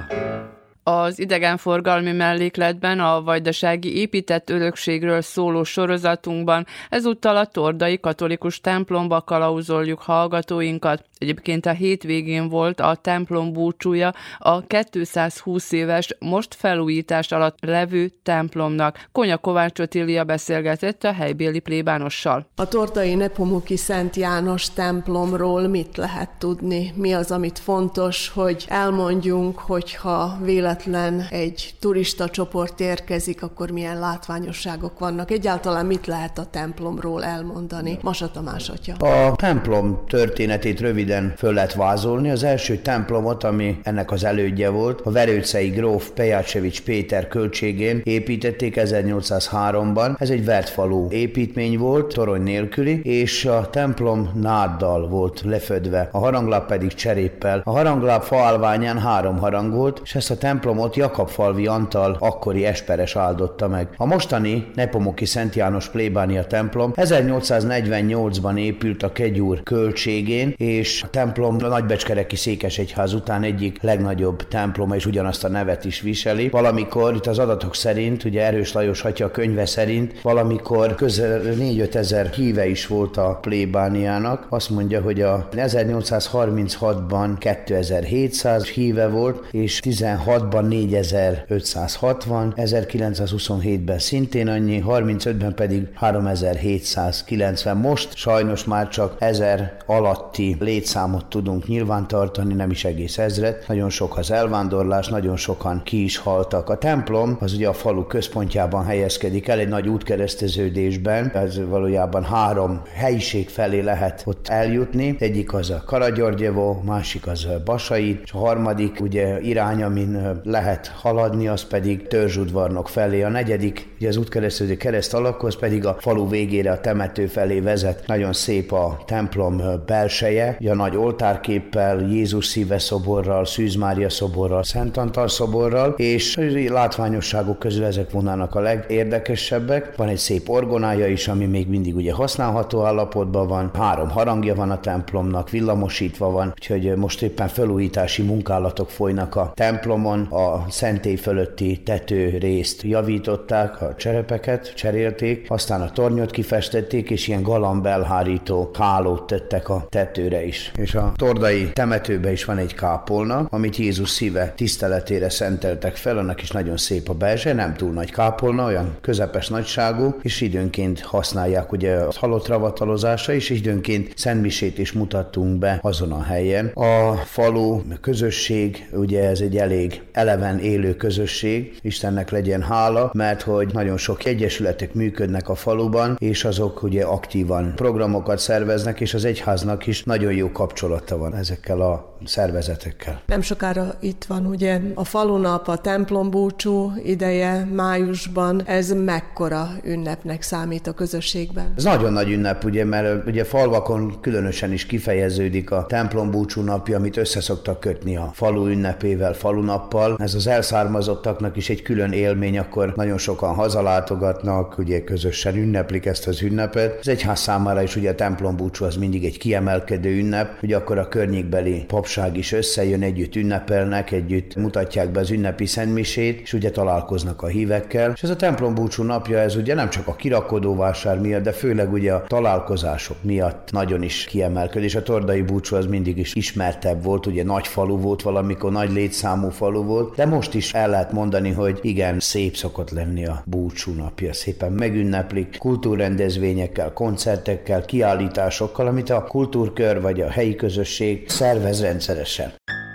Az 0.82 1.18
idegenforgalmi 1.18 2.12
mellékletben 2.12 3.00
a 3.00 3.22
vajdasági 3.22 3.96
épített 3.96 4.50
örökségről 4.50 5.20
szóló 5.20 5.62
sorozatunkban 5.62 6.66
ezúttal 6.88 7.36
a 7.36 7.46
Tordai 7.46 8.00
Katolikus 8.00 8.60
templomba 8.60 9.20
kalauzoljuk 9.20 10.00
hallgatóinkat. 10.00 11.04
Egyébként 11.22 11.66
a 11.66 11.70
hétvégén 11.70 12.48
volt 12.48 12.80
a 12.80 12.94
templom 12.94 13.52
búcsúja 13.52 14.14
a 14.38 14.66
220 14.66 15.72
éves, 15.72 16.16
most 16.18 16.54
felújítás 16.54 17.32
alatt 17.32 17.56
levő 17.60 18.10
templomnak. 18.22 19.06
Konya 19.12 19.36
Kovács 19.36 19.78
Otília 19.78 20.24
beszélgetett 20.24 21.04
a 21.04 21.12
helybéli 21.12 21.58
plébánossal. 21.58 22.46
A 22.56 22.68
Tordai 22.68 23.14
Nepomuki 23.14 23.76
Szent 23.76 24.16
János 24.16 24.72
templomról 24.72 25.68
mit 25.68 25.96
lehet 25.96 26.30
tudni? 26.38 26.92
Mi 26.96 27.12
az, 27.12 27.30
amit 27.30 27.58
fontos, 27.58 28.28
hogy 28.28 28.64
elmondjunk, 28.68 29.58
hogyha 29.58 30.38
véletlen 30.40 31.26
egy 31.30 31.74
turista 31.80 32.28
csoport 32.28 32.80
érkezik, 32.80 33.42
akkor 33.42 33.70
milyen 33.70 33.98
látványosságok 33.98 34.98
vannak. 34.98 35.30
Egyáltalán 35.30 35.86
mit 35.86 36.06
lehet 36.06 36.38
a 36.38 36.46
templomról 36.50 37.24
elmondani? 37.24 37.98
Masa 38.00 38.30
Tamás 38.30 38.68
atya. 38.68 38.94
A 38.94 39.36
templom 39.36 40.04
történetét 40.06 40.80
röviden 40.80 41.10
föl 41.36 41.52
lehet 41.52 41.74
vázolni. 41.74 42.30
Az 42.30 42.42
első 42.42 42.76
templomot, 42.76 43.44
ami 43.44 43.78
ennek 43.82 44.10
az 44.10 44.24
elődje 44.24 44.68
volt, 44.68 45.00
a 45.00 45.10
verőcei 45.10 45.68
gróf 45.68 46.10
Pejácsevics 46.14 46.82
Péter 46.82 47.28
költségén 47.28 48.00
építették 48.04 48.74
1803-ban. 48.78 50.20
Ez 50.20 50.30
egy 50.30 50.44
vertfalú 50.44 51.08
építmény 51.10 51.78
volt, 51.78 52.14
torony 52.14 52.42
nélküli, 52.42 53.00
és 53.02 53.44
a 53.44 53.70
templom 53.70 54.30
náddal 54.34 55.08
volt 55.08 55.42
lefödve, 55.44 56.08
a 56.12 56.18
haranglap 56.18 56.66
pedig 56.66 56.94
cseréppel. 56.94 57.60
A 57.64 57.70
haranglap 57.70 58.22
faálványán 58.22 58.98
három 58.98 59.38
harang 59.38 59.72
volt, 59.72 60.00
és 60.04 60.14
ezt 60.14 60.30
a 60.30 60.36
templom 60.36 60.72
templomot 60.72 60.96
Jakabfalvi 60.96 61.66
Antal 61.66 62.16
akkori 62.20 62.64
esperes 62.64 63.16
áldotta 63.16 63.68
meg. 63.68 63.88
A 63.96 64.06
mostani 64.06 64.66
Nepomuki 64.74 65.24
Szent 65.24 65.54
János 65.54 65.88
plébánia 65.88 66.44
templom 66.44 66.92
1848-ban 66.96 68.58
épült 68.58 69.02
a 69.02 69.12
Kegyúr 69.12 69.62
költségén, 69.62 70.54
és 70.56 71.01
a 71.02 71.10
templom 71.10 71.56
a 71.60 71.68
Nagybecskereki 71.68 72.36
Székesegyház 72.36 73.14
után 73.14 73.42
egyik 73.42 73.82
legnagyobb 73.82 74.48
temploma, 74.48 74.94
és 74.94 75.06
ugyanazt 75.06 75.44
a 75.44 75.48
nevet 75.48 75.84
is 75.84 76.00
viseli. 76.00 76.48
Valamikor, 76.48 77.14
itt 77.14 77.26
az 77.26 77.38
adatok 77.38 77.74
szerint, 77.74 78.24
ugye 78.24 78.42
Erős 78.42 78.72
Lajos 78.72 79.04
atya 79.04 79.30
könyve 79.30 79.66
szerint, 79.66 80.20
valamikor 80.22 80.94
közel 80.94 81.42
4-5 81.44 81.94
ezer 81.94 82.26
híve 82.26 82.66
is 82.66 82.86
volt 82.86 83.16
a 83.16 83.38
plébániának. 83.40 84.46
Azt 84.48 84.70
mondja, 84.70 85.00
hogy 85.00 85.20
a 85.20 85.48
1836-ban 85.52 87.30
2700 87.38 88.64
híve 88.64 89.08
volt, 89.08 89.44
és 89.50 89.80
16 89.80 90.48
ban 90.48 90.64
4560, 90.64 92.54
1927-ben 92.56 93.98
szintén 93.98 94.48
annyi, 94.48 94.82
35-ben 94.86 95.54
pedig 95.54 95.88
3790. 95.94 97.76
Most 97.76 98.16
sajnos 98.16 98.64
már 98.64 98.88
csak 98.88 99.16
1000 99.18 99.76
alatti 99.86 100.56
létszámot 100.92 101.26
tudunk 101.26 101.66
nyilvántartani, 101.66 102.54
nem 102.54 102.70
is 102.70 102.84
egész 102.84 103.18
ezret. 103.18 103.64
Nagyon 103.68 103.90
sok 103.90 104.16
az 104.16 104.30
elvándorlás, 104.30 105.08
nagyon 105.08 105.36
sokan 105.36 105.82
ki 105.82 106.02
is 106.02 106.16
haltak. 106.16 106.68
A 106.68 106.78
templom 106.78 107.36
az 107.40 107.52
ugye 107.52 107.68
a 107.68 107.72
falu 107.72 108.06
központjában 108.06 108.84
helyezkedik 108.84 109.48
el, 109.48 109.58
egy 109.58 109.68
nagy 109.68 109.88
útkereszteződésben, 109.88 111.30
ez 111.34 111.68
valójában 111.68 112.24
három 112.24 112.82
helyiség 112.94 113.48
felé 113.48 113.80
lehet 113.80 114.22
ott 114.26 114.48
eljutni. 114.48 115.16
Egyik 115.18 115.52
az 115.52 115.70
a 115.70 115.82
Karagyörgyevó, 115.86 116.82
másik 116.84 117.26
az 117.26 117.44
a 117.44 117.62
Basai, 117.64 118.20
és 118.24 118.32
a 118.32 118.38
harmadik 118.38 119.00
ugye 119.00 119.40
irány, 119.40 119.82
amin 119.82 120.40
lehet 120.44 120.86
haladni, 120.86 121.48
az 121.48 121.64
pedig 121.64 122.06
törzsudvarnok 122.06 122.88
felé. 122.88 123.22
A 123.22 123.28
negyedik, 123.28 123.88
ugye 123.98 124.08
az 124.08 124.16
útkeresztező 124.16 124.76
kereszt 124.76 125.14
alakhoz 125.14 125.56
pedig 125.56 125.86
a 125.86 125.96
falu 126.00 126.28
végére 126.28 126.70
a 126.70 126.80
temető 126.80 127.26
felé 127.26 127.60
vezet. 127.60 128.02
Nagyon 128.06 128.32
szép 128.32 128.72
a 128.72 129.02
templom 129.06 129.62
belseje, 129.86 130.56
a 130.72 130.74
nagy 130.74 130.96
oltárképpel, 130.96 132.00
Jézus 132.00 132.46
szíve 132.46 132.78
szoborral, 132.78 133.44
Szűz 133.44 133.74
Mária 133.74 134.10
szoborral, 134.10 134.62
Szent 134.62 134.96
Antal 134.96 135.28
szoborral, 135.28 135.94
és 135.96 136.38
látványosságok 136.68 137.58
közül 137.58 137.84
ezek 137.84 138.10
volnának 138.10 138.54
a 138.54 138.60
legérdekesebbek. 138.60 139.96
Van 139.96 140.08
egy 140.08 140.16
szép 140.18 140.48
orgonája 140.48 141.06
is, 141.06 141.28
ami 141.28 141.44
még 141.44 141.68
mindig 141.68 141.96
ugye 141.96 142.12
használható 142.12 142.84
állapotban 142.84 143.46
van. 143.48 143.70
Három 143.74 144.10
harangja 144.10 144.54
van 144.54 144.70
a 144.70 144.80
templomnak, 144.80 145.50
villamosítva 145.50 146.30
van, 146.30 146.52
úgyhogy 146.54 146.96
most 146.96 147.22
éppen 147.22 147.48
felújítási 147.48 148.22
munkálatok 148.22 148.90
folynak 148.90 149.36
a 149.36 149.52
templomon. 149.54 150.20
A 150.20 150.64
szentély 150.68 151.16
fölötti 151.16 151.82
tető 151.82 152.38
részt 152.38 152.82
javították, 152.82 153.82
a 153.82 153.94
cserepeket 153.94 154.74
cserélték, 154.74 155.46
aztán 155.48 155.80
a 155.80 155.90
tornyot 155.90 156.30
kifestették, 156.30 157.10
és 157.10 157.28
ilyen 157.28 157.42
galambelhárító 157.42 158.70
hálót 158.78 159.26
tettek 159.26 159.68
a 159.68 159.86
tetőre 159.88 160.44
is. 160.44 160.61
És 160.76 160.94
a 160.94 161.12
tordai 161.16 161.70
temetőbe 161.72 162.32
is 162.32 162.44
van 162.44 162.58
egy 162.58 162.74
kápolna, 162.74 163.46
amit 163.50 163.76
Jézus 163.76 164.10
szíve 164.10 164.52
tiszteletére 164.56 165.30
szenteltek 165.30 165.96
fel, 165.96 166.18
annak 166.18 166.42
is 166.42 166.50
nagyon 166.50 166.76
szép 166.76 167.08
a 167.08 167.14
belze, 167.14 167.52
nem 167.52 167.74
túl 167.74 167.92
nagy 167.92 168.10
kápolna, 168.10 168.64
olyan 168.64 168.96
közepes 169.00 169.48
nagyságú, 169.48 170.14
és 170.22 170.40
időnként 170.40 171.00
használják 171.00 171.72
ugye 171.72 171.94
a 171.94 172.12
halott 172.16 172.46
ravatalozása 172.46 173.32
is, 173.32 173.50
és 173.50 173.58
időnként 173.58 174.12
szentmisét 174.16 174.78
is 174.78 174.92
mutattunk 174.92 175.58
be 175.58 175.78
azon 175.82 176.12
a 176.12 176.22
helyen. 176.22 176.66
A 176.66 177.12
falu, 177.24 177.80
közösség, 178.00 178.88
ugye 178.92 179.28
ez 179.28 179.40
egy 179.40 179.56
elég 179.56 180.02
eleven 180.12 180.58
élő 180.58 180.96
közösség, 180.96 181.78
Istennek 181.82 182.30
legyen 182.30 182.62
hála, 182.62 183.10
mert 183.14 183.42
hogy 183.42 183.68
nagyon 183.72 183.96
sok 183.96 184.24
egyesületek 184.24 184.94
működnek 184.94 185.48
a 185.48 185.54
faluban, 185.54 186.16
és 186.18 186.44
azok 186.44 186.82
ugye 186.82 187.04
aktívan 187.04 187.72
programokat 187.76 188.38
szerveznek, 188.38 189.00
és 189.00 189.14
az 189.14 189.24
egyháznak 189.24 189.86
is 189.86 190.04
nagyon 190.04 190.32
jó 190.32 190.48
kapcsolata 190.52 191.16
van 191.18 191.34
ezekkel 191.34 191.80
a 191.80 192.16
szervezetekkel. 192.24 193.20
Nem 193.26 193.40
sokára 193.40 193.94
itt 194.00 194.24
van 194.24 194.46
ugye 194.46 194.80
a 194.94 195.04
falunap, 195.04 195.68
a 195.68 195.76
templombúcsú 195.76 196.92
ideje 197.04 197.68
májusban. 197.74 198.62
Ez 198.66 198.92
mekkora 198.92 199.68
ünnepnek 199.84 200.42
számít 200.42 200.86
a 200.86 200.92
közösségben? 200.92 201.72
Ez 201.76 201.84
nagyon 201.84 202.12
nagy 202.12 202.30
ünnep, 202.30 202.64
ugye, 202.64 202.84
mert 202.84 203.26
ugye 203.26 203.44
falvakon 203.44 204.20
különösen 204.20 204.72
is 204.72 204.86
kifejeződik 204.86 205.70
a 205.70 205.86
templombúcsú 205.86 206.60
napja, 206.60 206.96
amit 206.96 207.16
összeszoktak 207.16 207.80
kötni 207.80 208.16
a 208.16 208.30
falu 208.34 208.66
ünnepével, 208.66 209.32
falunappal. 209.32 210.16
Ez 210.18 210.34
az 210.34 210.46
elszármazottaknak 210.46 211.56
is 211.56 211.68
egy 211.70 211.82
külön 211.82 212.12
élmény, 212.12 212.58
akkor 212.58 212.92
nagyon 212.96 213.18
sokan 213.18 213.54
hazalátogatnak, 213.54 214.78
ugye 214.78 215.04
közösen 215.04 215.56
ünneplik 215.56 216.06
ezt 216.06 216.26
az 216.26 216.42
ünnepet. 216.42 216.98
Az 217.00 217.08
egyház 217.08 217.40
számára 217.40 217.82
is 217.82 217.96
ugye 217.96 218.10
a 218.10 218.14
templombúcsú 218.14 218.84
az 218.84 218.96
mindig 218.96 219.24
egy 219.24 219.38
kiemelkedő 219.38 220.10
ünnep, 220.18 220.41
ugye 220.62 220.76
akkor 220.76 220.98
a 220.98 221.08
környékbeli 221.08 221.84
pap 221.86 222.02
lakosság 222.02 222.36
is 222.36 222.52
összejön, 222.52 223.02
együtt 223.02 223.36
ünnepelnek, 223.36 224.10
együtt 224.10 224.54
mutatják 224.56 225.10
be 225.10 225.20
az 225.20 225.30
ünnepi 225.30 225.66
szentmisét, 225.66 226.40
és 226.40 226.52
ugye 226.52 226.70
találkoznak 226.70 227.42
a 227.42 227.46
hívekkel. 227.46 228.12
És 228.14 228.22
ez 228.22 228.30
a 228.30 228.36
templom 228.36 228.74
búcsú 228.74 229.02
napja, 229.02 229.38
ez 229.38 229.56
ugye 229.56 229.74
nem 229.74 229.90
csak 229.90 230.06
a 230.06 230.14
kirakodóvásár 230.14 231.18
miatt, 231.20 231.42
de 231.42 231.52
főleg 231.52 231.92
ugye 231.92 232.12
a 232.12 232.24
találkozások 232.26 233.16
miatt 233.20 233.68
nagyon 233.72 234.02
is 234.02 234.24
kiemelkedő, 234.24 234.84
és 234.84 234.94
a 234.94 235.02
tordai 235.02 235.42
búcsú 235.42 235.76
az 235.76 235.86
mindig 235.86 236.18
is 236.18 236.34
ismertebb 236.34 237.02
volt, 237.02 237.26
ugye 237.26 237.44
nagy 237.44 237.66
falu 237.66 237.96
volt 237.98 238.22
valamikor, 238.22 238.72
nagy 238.72 238.92
létszámú 238.92 239.48
falu 239.48 239.82
volt, 239.82 240.14
de 240.16 240.26
most 240.26 240.54
is 240.54 240.72
el 240.74 240.88
lehet 240.88 241.12
mondani, 241.12 241.50
hogy 241.50 241.78
igen, 241.82 242.20
szép 242.20 242.56
szokott 242.56 242.90
lenni 242.90 243.26
a 243.26 243.42
búcsú 243.46 243.92
napja, 243.92 244.32
szépen 244.32 244.72
megünneplik 244.72 245.56
kultúrrendezvényekkel, 245.58 246.92
koncertekkel, 246.92 247.84
kiállításokkal, 247.84 248.86
amit 248.86 249.10
a 249.10 249.24
kultúrkör 249.24 250.00
vagy 250.00 250.20
a 250.20 250.30
helyi 250.32 250.54
közösség 250.54 251.28
szervez 251.28 251.80
rendszeresen. 251.80 252.52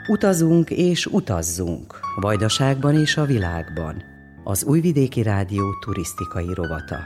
Utazunk 0.07 0.69
és 0.69 1.05
utazzunk. 1.05 1.99
Vajdaságban 2.19 2.95
és 2.95 3.17
a 3.17 3.25
világban. 3.25 4.03
Az 4.43 4.63
Újvidéki 4.63 5.21
Rádió 5.21 5.63
turisztikai 5.85 6.53
rovata 6.53 6.97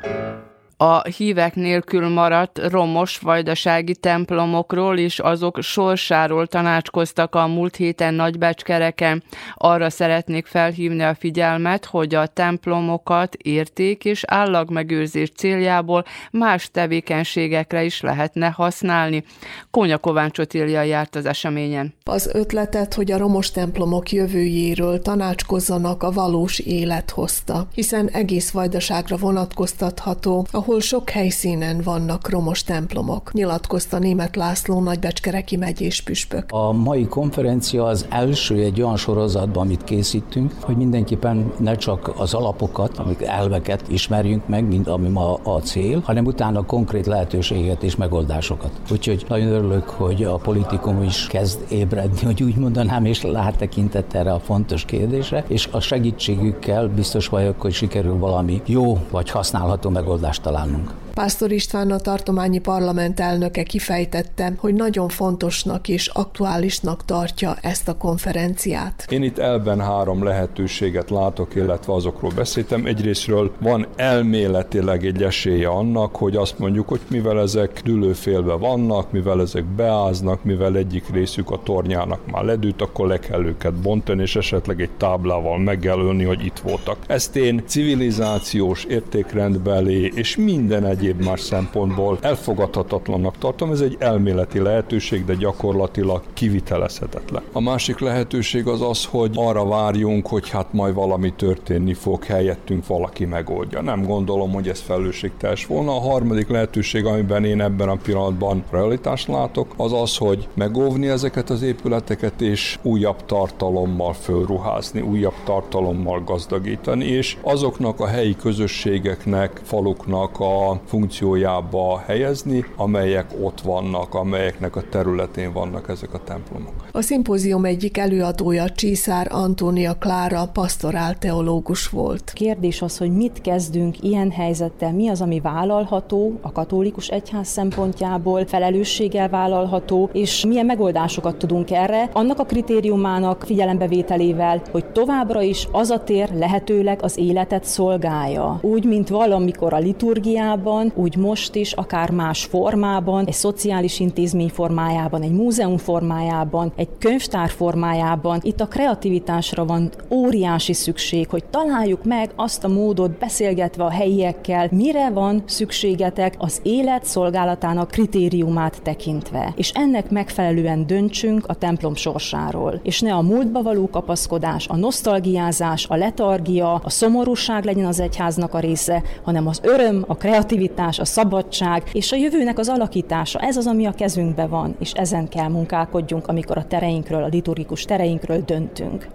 a 0.81 1.03
hívek 1.17 1.55
nélkül 1.55 2.09
maradt 2.09 2.59
romos 2.69 3.17
vajdasági 3.17 3.95
templomokról 3.95 4.97
és 4.97 5.19
azok 5.19 5.61
sorsáról 5.61 6.47
tanácskoztak 6.47 7.35
a 7.35 7.47
múlt 7.47 7.75
héten 7.75 8.13
Nagybecskereken. 8.13 9.23
Arra 9.55 9.89
szeretnék 9.89 10.45
felhívni 10.45 11.03
a 11.03 11.15
figyelmet, 11.15 11.85
hogy 11.85 12.15
a 12.15 12.25
templomokat 12.25 13.35
érték 13.35 14.05
és 14.05 14.23
állagmegőrzés 14.27 15.31
céljából 15.35 16.05
más 16.31 16.69
tevékenységekre 16.71 17.83
is 17.83 18.01
lehetne 18.01 18.47
használni. 18.47 19.23
Kónya 19.71 19.97
Kovács 19.97 20.39
Otília 20.39 20.81
járt 20.81 21.15
az 21.15 21.25
eseményen. 21.25 21.93
Az 22.03 22.29
ötletet, 22.33 22.93
hogy 22.93 23.11
a 23.11 23.17
romos 23.17 23.51
templomok 23.51 24.11
jövőjéről 24.11 25.01
tanácskozzanak 25.01 26.03
a 26.03 26.11
valós 26.11 26.59
élet 26.59 27.09
hozta, 27.09 27.67
hiszen 27.73 28.09
egész 28.09 28.51
vajdaságra 28.51 29.15
vonatkoztatható, 29.15 30.45
ahol 30.51 30.69
ahol 30.71 30.83
sok 30.83 31.09
helyszínen 31.09 31.81
vannak 31.83 32.29
romos 32.29 32.63
templomok, 32.63 33.33
nyilatkozta 33.33 33.99
német 33.99 34.35
László 34.35 34.81
nagybecskereki 34.81 35.55
megyés 35.55 36.01
püspök. 36.01 36.45
A 36.51 36.71
mai 36.71 37.05
konferencia 37.05 37.83
az 37.85 38.05
első 38.09 38.55
egy 38.55 38.81
olyan 38.81 38.97
sorozatban, 38.97 39.65
amit 39.65 39.83
készítünk, 39.83 40.53
hogy 40.61 40.77
mindenképpen 40.77 41.51
ne 41.57 41.75
csak 41.75 42.13
az 42.17 42.33
alapokat, 42.33 42.97
amik 42.97 43.21
elveket 43.21 43.83
ismerjünk 43.87 44.47
meg, 44.47 44.67
mint 44.67 44.87
ami 44.87 45.07
ma 45.07 45.33
a 45.33 45.59
cél, 45.59 46.01
hanem 46.05 46.25
utána 46.25 46.65
konkrét 46.65 47.05
lehetőséget 47.05 47.83
és 47.83 47.95
megoldásokat. 47.95 48.71
Úgyhogy 48.91 49.25
nagyon 49.27 49.47
örülök, 49.47 49.89
hogy 49.89 50.23
a 50.23 50.35
politikum 50.35 51.03
is 51.03 51.27
kezd 51.27 51.65
ébredni, 51.69 52.25
hogy 52.25 52.43
úgy 52.43 52.55
mondanám, 52.55 53.05
és 53.05 53.21
lát 53.21 53.57
tekintett 53.57 54.13
erre 54.13 54.33
a 54.33 54.39
fontos 54.39 54.85
kérdésre, 54.85 55.43
és 55.47 55.67
a 55.71 55.79
segítségükkel 55.79 56.87
biztos 56.87 57.27
vagyok, 57.27 57.61
hogy 57.61 57.73
sikerül 57.73 58.17
valami 58.17 58.61
jó 58.65 58.97
vagy 59.09 59.29
használható 59.29 59.89
megoldást 59.89 60.41
találni 60.41 60.59
találnunk. 60.61 61.10
Pásztor 61.13 61.51
István 61.51 61.91
a 61.91 61.97
tartományi 61.97 62.59
parlament 62.59 63.19
elnöke 63.19 63.63
kifejtette, 63.63 64.53
hogy 64.57 64.73
nagyon 64.73 65.09
fontosnak 65.09 65.87
és 65.87 66.07
aktuálisnak 66.07 67.05
tartja 67.05 67.55
ezt 67.61 67.87
a 67.87 67.97
konferenciát. 67.97 69.05
Én 69.09 69.23
itt 69.23 69.37
elben 69.37 69.79
három 69.79 70.23
lehetőséget 70.23 71.09
látok, 71.09 71.55
illetve 71.55 71.93
azokról 71.93 72.31
beszéltem. 72.35 72.85
Egyrésztről 72.85 73.51
van 73.59 73.87
elméletileg 73.95 75.05
egy 75.05 75.23
esélye 75.23 75.67
annak, 75.67 76.15
hogy 76.15 76.35
azt 76.35 76.59
mondjuk, 76.59 76.87
hogy 76.87 76.99
mivel 77.07 77.39
ezek 77.39 77.81
dülőfélbe 77.83 78.53
vannak, 78.53 79.11
mivel 79.11 79.41
ezek 79.41 79.65
beáznak, 79.65 80.43
mivel 80.43 80.75
egyik 80.75 81.09
részük 81.13 81.49
a 81.49 81.61
tornyának 81.63 82.31
már 82.31 82.43
ledült, 82.43 82.81
akkor 82.81 83.07
le 83.07 83.19
kell 83.19 83.45
őket 83.45 83.73
bontani, 83.73 84.21
és 84.21 84.35
esetleg 84.35 84.81
egy 84.81 84.91
táblával 84.97 85.57
megjelölni, 85.57 86.23
hogy 86.23 86.45
itt 86.45 86.59
voltak. 86.59 86.97
Ezt 87.07 87.35
én 87.35 87.63
civilizációs 87.65 88.83
értékrendbeli 88.83 90.11
és 90.15 90.35
minden 90.35 90.85
egy 90.85 91.00
egyéb 91.01 91.23
más 91.23 91.39
szempontból 91.39 92.17
elfogadhatatlannak 92.21 93.37
tartom. 93.37 93.71
Ez 93.71 93.81
egy 93.81 93.95
elméleti 93.99 94.59
lehetőség, 94.59 95.25
de 95.25 95.33
gyakorlatilag 95.33 96.21
kivitelezhetetlen. 96.33 97.41
A 97.51 97.61
másik 97.61 97.99
lehetőség 97.99 98.67
az 98.67 98.81
az, 98.81 99.05
hogy 99.05 99.31
arra 99.35 99.65
várjunk, 99.65 100.27
hogy 100.27 100.49
hát 100.49 100.73
majd 100.73 100.93
valami 100.93 101.33
történni 101.33 101.93
fog, 101.93 102.23
helyettünk 102.23 102.87
valaki 102.87 103.25
megoldja. 103.25 103.81
Nem 103.81 104.03
gondolom, 104.03 104.51
hogy 104.51 104.67
ez 104.67 104.79
felelősségteljes 104.79 105.65
volna. 105.65 105.95
A 105.95 105.99
harmadik 105.99 106.49
lehetőség, 106.49 107.05
amiben 107.05 107.45
én 107.45 107.61
ebben 107.61 107.89
a 107.89 107.95
pillanatban 108.03 108.63
realitást 108.71 109.27
látok, 109.27 109.73
az 109.77 109.93
az, 109.93 110.17
hogy 110.17 110.47
megóvni 110.53 111.07
ezeket 111.07 111.49
az 111.49 111.61
épületeket, 111.61 112.41
és 112.41 112.79
újabb 112.81 113.25
tartalommal 113.25 114.13
fölruházni, 114.13 115.01
újabb 115.01 115.35
tartalommal 115.43 116.23
gazdagítani, 116.23 117.05
és 117.05 117.37
azoknak 117.41 117.99
a 117.99 118.07
helyi 118.07 118.35
közösségeknek, 118.35 119.61
faluknak 119.63 120.39
a 120.39 120.79
funkciójába 120.91 122.03
helyezni, 122.05 122.65
amelyek 122.75 123.25
ott 123.41 123.61
vannak, 123.61 124.13
amelyeknek 124.13 124.75
a 124.75 124.83
területén 124.89 125.53
vannak 125.53 125.89
ezek 125.89 126.13
a 126.13 126.23
templomok. 126.23 126.73
A 126.91 127.01
szimpózium 127.01 127.65
egyik 127.65 127.97
előadója 127.97 128.69
Császár 128.69 129.27
Antónia 129.29 129.93
Klára 129.93 130.47
pastorál 130.53 131.17
teológus 131.17 131.89
volt. 131.89 132.31
Kérdés 132.33 132.81
az, 132.81 132.97
hogy 132.97 133.11
mit 133.11 133.41
kezdünk 133.41 134.03
ilyen 134.03 134.31
helyzettel, 134.31 134.93
mi 134.93 135.07
az, 135.07 135.21
ami 135.21 135.39
vállalható 135.39 136.39
a 136.41 136.51
katolikus 136.51 137.07
egyház 137.07 137.47
szempontjából, 137.47 138.45
felelősséggel 138.45 139.29
vállalható, 139.29 140.09
és 140.13 140.45
milyen 140.45 140.65
megoldásokat 140.65 141.35
tudunk 141.35 141.71
erre, 141.71 142.09
annak 142.13 142.39
a 142.39 142.45
kritériumának 142.45 143.43
figyelembevételével, 143.43 144.61
hogy 144.71 144.85
továbbra 144.85 145.41
is 145.41 145.67
az 145.71 145.89
a 145.89 146.03
tér 146.03 146.29
lehetőleg 146.33 146.99
az 147.01 147.17
életet 147.17 147.63
szolgálja. 147.63 148.59
Úgy, 148.61 148.85
mint 148.85 149.09
valamikor 149.09 149.73
a 149.73 149.77
liturgiában, 149.77 150.79
formában, 150.81 151.03
úgy 151.03 151.17
most 151.17 151.55
is, 151.55 151.73
akár 151.73 152.09
más 152.09 152.43
formában, 152.43 153.25
egy 153.25 153.33
szociális 153.33 153.99
intézmény 153.99 154.49
formájában, 154.49 155.21
egy 155.21 155.31
múzeum 155.31 155.77
formájában, 155.77 156.71
egy 156.75 156.87
könyvtár 156.99 157.49
formájában. 157.49 158.39
Itt 158.41 158.61
a 158.61 158.67
kreativitásra 158.67 159.65
van 159.65 159.89
óriási 160.09 160.73
szükség, 160.73 161.29
hogy 161.29 161.43
találjuk 161.45 162.03
meg 162.03 162.31
azt 162.35 162.63
a 162.63 162.67
módot 162.67 163.17
beszélgetve 163.17 163.83
a 163.83 163.89
helyiekkel, 163.89 164.67
mire 164.71 165.09
van 165.09 165.43
szükségetek 165.45 166.35
az 166.37 166.59
élet 166.63 167.05
szolgálatának 167.05 167.91
kritériumát 167.91 168.81
tekintve. 168.81 169.53
És 169.55 169.71
ennek 169.71 170.09
megfelelően 170.09 170.87
döntsünk 170.87 171.47
a 171.47 171.53
templom 171.53 171.95
sorsáról. 171.95 172.79
És 172.83 173.01
ne 173.01 173.13
a 173.13 173.21
múltba 173.21 173.61
való 173.61 173.89
kapaszkodás, 173.89 174.67
a 174.67 174.75
nosztalgiázás, 174.75 175.85
a 175.89 175.95
letargia, 175.95 176.73
a 176.73 176.89
szomorúság 176.89 177.65
legyen 177.65 177.85
az 177.85 177.99
egyháznak 177.99 178.53
a 178.53 178.59
része, 178.59 179.01
hanem 179.23 179.47
az 179.47 179.59
öröm, 179.63 180.03
a 180.07 180.15
kreativitás, 180.15 180.69
kreativitás, 180.71 180.99
a 180.99 181.05
szabadság 181.05 181.83
és 181.93 182.11
a 182.11 182.15
jövőnek 182.15 182.59
az 182.59 182.69
alakítása. 182.69 183.39
Ez 183.39 183.57
az, 183.57 183.67
ami 183.67 183.85
a 183.85 183.91
kezünkben 183.91 184.49
van, 184.49 184.75
és 184.79 184.91
ezen 184.91 185.27
kell 185.27 185.49
munkálkodjunk, 185.49 186.27
amikor 186.27 186.57
a 186.57 186.67
tereinkről, 186.67 187.23
a 187.23 187.27
liturgikus 187.27 187.85
tereinkről 187.85 188.41
döntünk. 188.45 189.07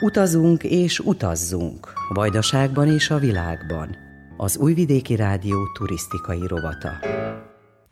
Utazunk 0.00 0.62
és 0.62 0.98
utazzunk. 0.98 1.92
Vajdaságban 2.14 2.88
és 2.88 3.10
a 3.10 3.18
világban. 3.18 3.96
Az 4.36 4.58
Újvidéki 4.58 5.16
Rádió 5.16 5.56
turisztikai 5.78 6.46
rovata. 6.46 6.90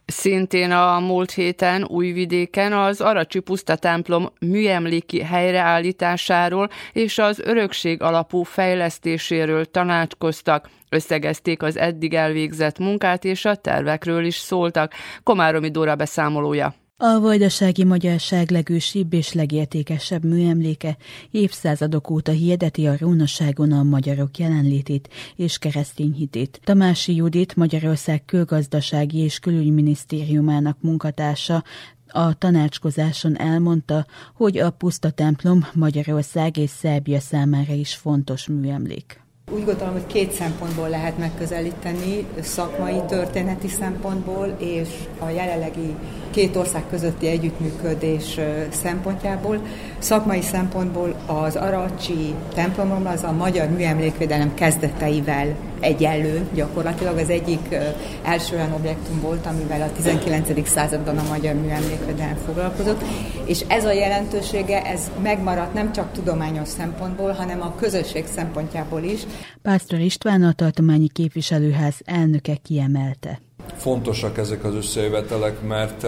Szintén 0.06 0.70
a 0.70 1.00
múlt 1.00 1.30
héten 1.30 1.84
Újvidéken 1.84 2.72
az 2.72 3.00
Aracsi 3.00 3.40
Puszta 3.40 3.76
templom 3.76 4.32
műemléki 4.40 5.22
helyreállításáról 5.22 6.68
és 6.92 7.18
az 7.18 7.38
örökség 7.38 8.02
alapú 8.02 8.42
fejlesztéséről 8.42 9.64
tanácskoztak. 9.64 10.68
Összegezték 10.88 11.62
az 11.62 11.76
eddig 11.76 12.14
elvégzett 12.14 12.78
munkát, 12.78 13.24
és 13.24 13.44
a 13.44 13.54
tervekről 13.54 14.24
is 14.24 14.36
szóltak. 14.36 14.92
Komáromi 15.22 15.70
Dóra 15.70 15.94
beszámolója. 15.94 16.74
A 16.96 17.20
vajdasági 17.20 17.84
magyarság 17.84 18.50
legősibb 18.50 19.12
és 19.12 19.32
legértékesebb 19.32 20.24
műemléke 20.24 20.96
évszázadok 21.30 22.10
óta 22.10 22.32
hirdeti 22.32 22.86
a 22.86 22.96
rónaságon 22.98 23.72
a 23.72 23.82
magyarok 23.82 24.38
jelenlétét 24.38 25.08
és 25.36 25.58
keresztény 25.58 26.12
hitét. 26.12 26.60
Tamási 26.64 27.14
Judit 27.14 27.56
Magyarország 27.56 28.24
külgazdasági 28.24 29.18
és 29.18 29.38
külügyminisztériumának 29.38 30.76
munkatársa 30.80 31.64
A 32.08 32.38
tanácskozáson 32.38 33.38
elmondta, 33.38 34.06
hogy 34.34 34.58
a 34.58 34.70
puszta 34.70 35.10
templom 35.10 35.66
Magyarország 35.72 36.56
és 36.56 36.70
Szerbia 36.70 37.20
számára 37.20 37.72
is 37.72 37.94
fontos 37.94 38.46
műemlék. 38.46 39.23
Úgy 39.52 39.64
gondolom, 39.64 39.92
hogy 39.92 40.06
két 40.06 40.32
szempontból 40.32 40.88
lehet 40.88 41.18
megközelíteni, 41.18 42.26
szakmai, 42.40 43.00
történeti 43.08 43.68
szempontból 43.68 44.56
és 44.58 44.88
a 45.18 45.28
jelenlegi 45.28 45.94
két 46.30 46.56
ország 46.56 46.82
közötti 46.90 47.26
együttműködés 47.26 48.38
szempontjából. 48.70 49.58
Szakmai 49.98 50.40
szempontból 50.40 51.14
az 51.26 51.56
Aracsi 51.56 52.34
templomom 52.54 53.06
az 53.06 53.22
a 53.22 53.32
magyar 53.32 53.68
műemlékvédelem 53.68 54.54
kezdeteivel 54.54 55.54
egyenlő 55.80 56.48
gyakorlatilag. 56.54 57.18
Az 57.18 57.28
egyik 57.28 57.74
első 58.22 58.56
olyan 58.56 58.72
objektum 58.72 59.20
volt, 59.20 59.46
amivel 59.46 59.82
a 59.82 59.92
19. 59.92 60.68
században 60.68 61.18
a 61.18 61.28
magyar 61.28 61.54
műemlékvédelem 61.54 62.36
foglalkozott, 62.46 63.02
és 63.44 63.60
ez 63.68 63.84
a 63.84 63.92
jelentősége, 63.92 64.82
ez 64.82 65.10
megmaradt 65.22 65.74
nem 65.74 65.92
csak 65.92 66.12
tudományos 66.12 66.68
szempontból, 66.68 67.32
hanem 67.32 67.62
a 67.62 67.74
közösség 67.74 68.26
szempontjából 68.26 69.02
is. 69.02 69.20
Pásztor 69.62 69.98
István 69.98 70.42
a 70.42 70.52
tartományi 70.52 71.08
képviselőház 71.08 71.94
elnöke 72.04 72.54
kiemelte. 72.62 73.40
Fontosak 73.76 74.38
ezek 74.38 74.64
az 74.64 74.74
összejövetelek, 74.74 75.62
mert 75.62 76.06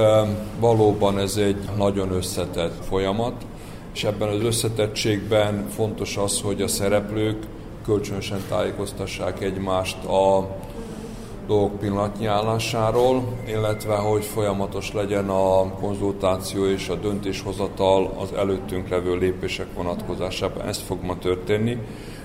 valóban 0.60 1.18
ez 1.18 1.36
egy 1.36 1.56
nagyon 1.76 2.12
összetett 2.12 2.84
folyamat, 2.88 3.46
és 3.94 4.04
ebben 4.04 4.28
az 4.28 4.42
összetettségben 4.42 5.66
fontos 5.68 6.16
az, 6.16 6.40
hogy 6.40 6.62
a 6.62 6.68
szereplők 6.68 7.46
kölcsönösen 7.86 8.40
tájékoztassák 8.48 9.40
egymást 9.40 10.04
a 10.04 10.48
dolgok 11.46 11.78
pillanatnyi 11.78 12.26
állásáról, 12.26 13.22
illetve 13.48 13.94
hogy 13.94 14.24
folyamatos 14.24 14.92
legyen 14.92 15.28
a 15.28 15.74
konzultáció 15.80 16.66
és 16.66 16.88
a 16.88 16.94
döntéshozatal 16.94 18.14
az 18.18 18.32
előttünk 18.32 18.88
levő 18.88 19.16
lépések 19.16 19.66
vonatkozásában. 19.74 20.66
Ez 20.66 20.78
fog 20.78 21.02
ma 21.02 21.18
történni. 21.18 21.78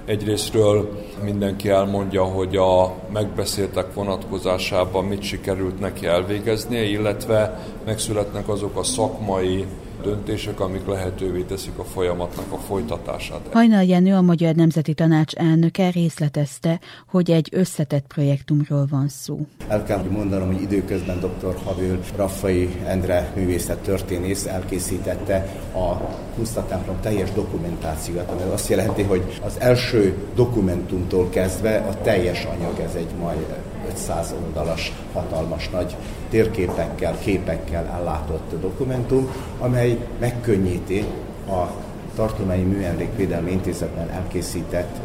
Egyrésztről 0.05 1.05
mindenki 1.23 1.69
elmondja, 1.69 2.23
hogy 2.23 2.55
a 2.55 2.93
megbeszéltek 3.13 3.93
vonatkozásában 3.93 5.05
mit 5.05 5.21
sikerült 5.21 5.79
neki 5.79 6.05
elvégeznie, 6.05 6.83
illetve 6.83 7.59
megszületnek 7.85 8.49
azok 8.49 8.77
a 8.77 8.83
szakmai 8.83 9.65
döntések, 10.01 10.59
amik 10.59 10.85
lehetővé 10.85 11.41
teszik 11.41 11.77
a 11.77 11.83
folyamatnak 11.83 12.51
a 12.51 12.57
folytatását. 12.57 13.39
Hajnal 13.51 13.83
Jenő, 13.83 14.13
a 14.13 14.21
Magyar 14.21 14.55
Nemzeti 14.55 14.93
Tanács 14.93 15.33
elnöke 15.33 15.89
részletezte, 15.89 16.79
hogy 17.07 17.31
egy 17.31 17.49
összetett 17.51 18.05
projektumról 18.07 18.87
van 18.89 19.07
szó. 19.07 19.45
El 19.67 19.83
kell 19.83 20.03
mondanom, 20.09 20.53
hogy 20.53 20.61
időközben 20.61 21.19
dr. 21.19 21.55
Havül 21.63 21.99
Raffai 22.15 22.69
Endre 22.85 23.31
művészet 23.35 23.79
történész 23.79 24.45
elkészítette 24.45 25.35
a 25.73 26.19
Puszta 26.35 26.65
templom 26.65 26.99
teljes 27.01 27.31
dokumentációt, 27.31 28.29
ami 28.29 28.41
azt 28.51 28.69
jelenti, 28.69 29.01
hogy 29.01 29.39
az 29.43 29.55
első 29.59 30.15
dokumentumtól 30.35 31.29
kezdve 31.29 31.77
a 31.77 32.01
teljes 32.01 32.45
anyag, 32.45 32.79
ez 32.79 32.95
egy 32.95 33.09
majd 33.19 33.45
500 33.93 34.33
oldalas, 34.45 34.91
hatalmas 35.13 35.69
nagy 35.69 35.95
térképekkel, 36.29 37.17
képekkel 37.19 37.85
ellátott 37.85 38.61
dokumentum, 38.61 39.31
amely 39.59 39.97
megkönnyíti 40.19 41.05
a 41.47 41.67
Tartományi 42.15 42.63
Műemlékvédelmi 42.63 43.51
Intézetben 43.51 44.09
elkészített 44.09 44.99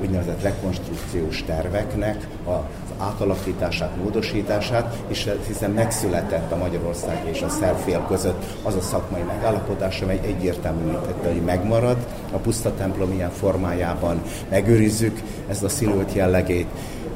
úgynevezett 0.00 0.42
rekonstrukciós 0.42 1.44
terveknek 1.46 2.26
az 2.44 2.92
átalakítását, 2.98 3.96
módosítását, 4.02 4.96
és 5.06 5.30
hiszen 5.46 5.70
megszületett 5.70 6.52
a 6.52 6.56
Magyarország 6.56 7.22
és 7.30 7.42
a 7.42 7.48
szerb 7.48 8.06
között 8.06 8.44
az 8.62 8.74
a 8.74 8.80
szakmai 8.80 9.22
megállapodás, 9.22 10.00
amely 10.00 10.20
egyértelműítette, 10.24 11.28
hogy 11.28 11.42
megmarad, 11.42 11.96
a 12.32 12.36
puszta 12.36 12.74
templom 12.74 13.12
ilyen 13.12 13.30
formájában 13.30 14.22
megőrizzük 14.48 15.20
ezt 15.48 15.62
a 15.62 15.68
szilőt 15.68 16.12
jellegét, 16.12 16.68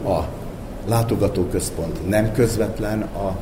a 0.05 0.19
látogatóközpont 0.87 2.09
nem 2.09 2.33
közvetlen 2.33 3.03
a 3.03 3.37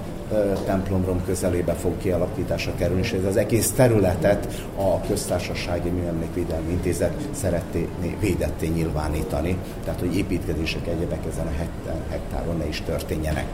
templomrom 0.64 1.24
közelébe 1.26 1.72
fog 1.72 1.92
kialakításra 1.98 2.72
kerülni, 2.74 3.02
és 3.02 3.12
ez 3.12 3.24
az 3.24 3.36
egész 3.36 3.70
területet 3.70 4.66
a 4.76 5.00
Köztársasági 5.00 5.88
Műemlékvédelmi 5.88 6.70
Intézet 6.70 7.12
szeretné 7.30 7.88
védetté 8.20 8.66
nyilvánítani, 8.66 9.56
tehát 9.84 10.00
hogy 10.00 10.16
építkezések 10.16 10.86
egyebek 10.86 11.20
ezen 11.32 11.46
a 11.46 11.62
hektáron 12.10 12.56
ne 12.56 12.68
is 12.68 12.82
történjenek. 12.86 13.46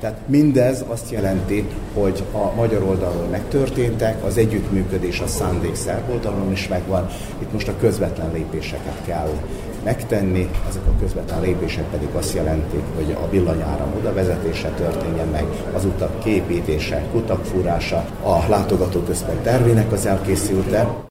Tehát 0.00 0.18
mindez 0.26 0.84
azt 0.88 1.10
jelenti, 1.10 1.68
hogy 1.94 2.22
a 2.32 2.54
magyar 2.56 2.82
oldalról 2.82 3.26
megtörténtek, 3.30 4.24
az 4.24 4.36
együttműködés 4.36 5.20
a 5.20 5.26
szándék 5.26 5.74
szerb 5.74 6.10
oldalon 6.10 6.52
is 6.52 6.68
megvan, 6.68 7.06
itt 7.38 7.52
most 7.52 7.68
a 7.68 7.76
közvetlen 7.80 8.32
lépéseket 8.32 9.04
kell 9.06 9.30
megtenni, 9.84 10.50
ezek 10.68 10.86
a 10.86 11.00
közvetlen 11.00 11.40
lépések 11.40 11.84
pedig 11.84 12.08
azt 12.12 12.34
jelentik, 12.34 12.82
hogy 12.94 13.16
a 13.22 13.28
villanyáram 13.30 13.92
oda 13.98 14.12
vezetése 14.12 14.68
történjen 14.68 15.28
meg, 15.28 15.44
az 15.74 15.84
utak 15.84 16.22
képítése, 16.22 17.04
kutak 17.12 17.44
fúrása, 17.44 18.04
a 18.22 18.48
látogatóközpont 18.48 19.42
tervének 19.42 19.92
az 19.92 20.06
elkészülte. 20.06 21.04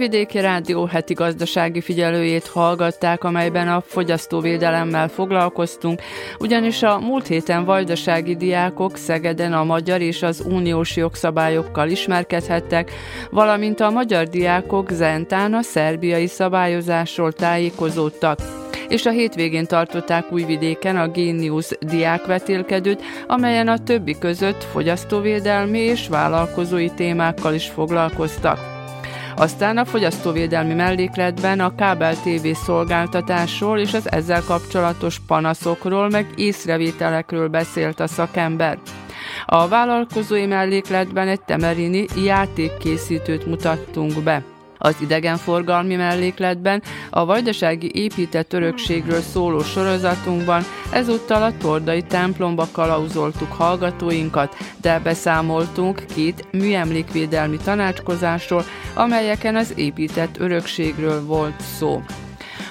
Újvidéki 0.00 0.40
Rádió 0.40 0.84
heti 0.84 1.14
gazdasági 1.14 1.80
figyelőjét 1.80 2.46
hallgatták, 2.46 3.24
amelyben 3.24 3.68
a 3.68 3.82
fogyasztóvédelemmel 3.86 5.08
foglalkoztunk, 5.08 6.02
ugyanis 6.38 6.82
a 6.82 6.98
múlt 6.98 7.26
héten 7.26 7.64
vajdasági 7.64 8.36
diákok 8.36 8.96
Szegeden 8.96 9.52
a 9.52 9.64
magyar 9.64 10.00
és 10.00 10.22
az 10.22 10.42
uniós 10.46 10.96
jogszabályokkal 10.96 11.88
ismerkedhettek, 11.88 12.92
valamint 13.30 13.80
a 13.80 13.90
magyar 13.90 14.28
diákok 14.28 14.90
Zentán 14.90 15.54
a 15.54 15.62
szerbiai 15.62 16.26
szabályozásról 16.26 17.32
tájékozódtak 17.32 18.38
és 18.88 19.06
a 19.06 19.10
hétvégén 19.10 19.66
tartották 19.66 20.32
Újvidéken 20.32 20.96
a 20.96 21.08
Genius 21.08 21.68
diákvetélkedőt, 21.80 23.02
amelyen 23.26 23.68
a 23.68 23.78
többi 23.78 24.18
között 24.18 24.64
fogyasztóvédelmi 24.64 25.78
és 25.78 26.08
vállalkozói 26.08 26.90
témákkal 26.90 27.54
is 27.54 27.66
foglalkoztak. 27.66 28.69
Aztán 29.36 29.78
a 29.78 29.84
fogyasztóvédelmi 29.84 30.74
mellékletben 30.74 31.60
a 31.60 31.74
kábel 31.74 32.14
TV 32.14 32.48
szolgáltatásról 32.64 33.78
és 33.78 33.94
az 33.94 34.10
ezzel 34.10 34.42
kapcsolatos 34.44 35.18
panaszokról, 35.26 36.08
meg 36.08 36.26
észrevételekről 36.36 37.48
beszélt 37.48 38.00
a 38.00 38.06
szakember. 38.06 38.78
A 39.46 39.68
vállalkozói 39.68 40.46
mellékletben 40.46 41.28
egy 41.28 41.42
temerini 41.42 42.06
játékkészítőt 42.24 43.46
mutattunk 43.46 44.22
be. 44.22 44.49
Az 44.82 44.96
idegenforgalmi 45.00 45.94
mellékletben 45.94 46.82
a 47.10 47.24
vajdasági 47.24 47.90
épített 47.94 48.52
örökségről 48.52 49.20
szóló 49.20 49.62
sorozatunkban 49.62 50.62
ezúttal 50.92 51.42
a 51.42 51.56
Tordai 51.56 52.02
templomba 52.02 52.68
kalauzoltuk 52.72 53.52
hallgatóinkat, 53.52 54.56
de 54.80 54.98
beszámoltunk 54.98 56.04
két 56.14 56.46
műemlékvédelmi 56.52 57.56
tanácskozásról, 57.56 58.64
amelyeken 58.94 59.56
az 59.56 59.72
épített 59.76 60.38
örökségről 60.38 61.24
volt 61.24 61.60
szó. 61.78 62.02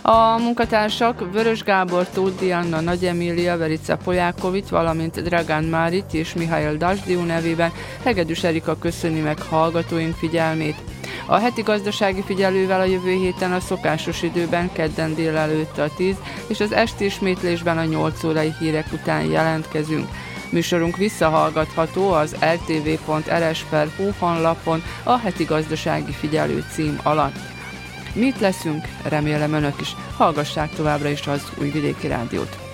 A 0.01 0.37
munkatársak 0.37 1.31
Vörös 1.31 1.63
Gábor, 1.63 2.07
Tóth 2.09 2.43
Anna, 2.55 2.79
Nagy 2.81 3.05
Emília, 3.05 3.57
Verica 3.57 3.97
Polyákovics, 3.97 4.67
valamint 4.67 5.21
Dragán 5.21 5.63
Márit 5.63 6.13
és 6.13 6.33
Mihály 6.33 6.77
Dasdiu 6.77 7.23
nevében 7.23 7.71
Hegedűs 8.03 8.43
Erika 8.43 8.77
köszöni 8.77 9.19
meg 9.19 9.41
hallgatóink 9.41 10.15
figyelmét. 10.15 10.75
A 11.25 11.37
heti 11.37 11.61
gazdasági 11.61 12.23
figyelővel 12.25 12.79
a 12.79 12.85
jövő 12.85 13.11
héten 13.11 13.53
a 13.53 13.59
szokásos 13.59 14.21
időben 14.21 14.71
kedden 14.71 15.15
délelőtt 15.15 15.77
a 15.77 15.89
10 15.95 16.15
és 16.47 16.59
az 16.59 16.71
esti 16.71 17.05
ismétlésben 17.05 17.77
a 17.77 17.83
8 17.83 18.23
órai 18.23 18.53
hírek 18.59 18.85
után 18.91 19.25
jelentkezünk. 19.25 20.07
Műsorunk 20.49 20.97
visszahallgatható 20.97 22.11
az 22.11 22.35
rtv.rs.hu 22.53 24.11
honlapon 24.19 24.83
a 25.03 25.17
heti 25.17 25.43
gazdasági 25.43 26.11
figyelő 26.11 26.63
cím 26.71 26.99
alatt. 27.03 27.37
Mit 28.13 28.39
leszünk? 28.39 28.87
Remélem 29.03 29.53
önök 29.53 29.81
is. 29.81 29.95
Hallgassák 30.17 30.73
továbbra 30.73 31.09
is 31.09 31.27
az 31.27 31.51
Újvidéki 31.61 32.07
Rádiót. 32.07 32.68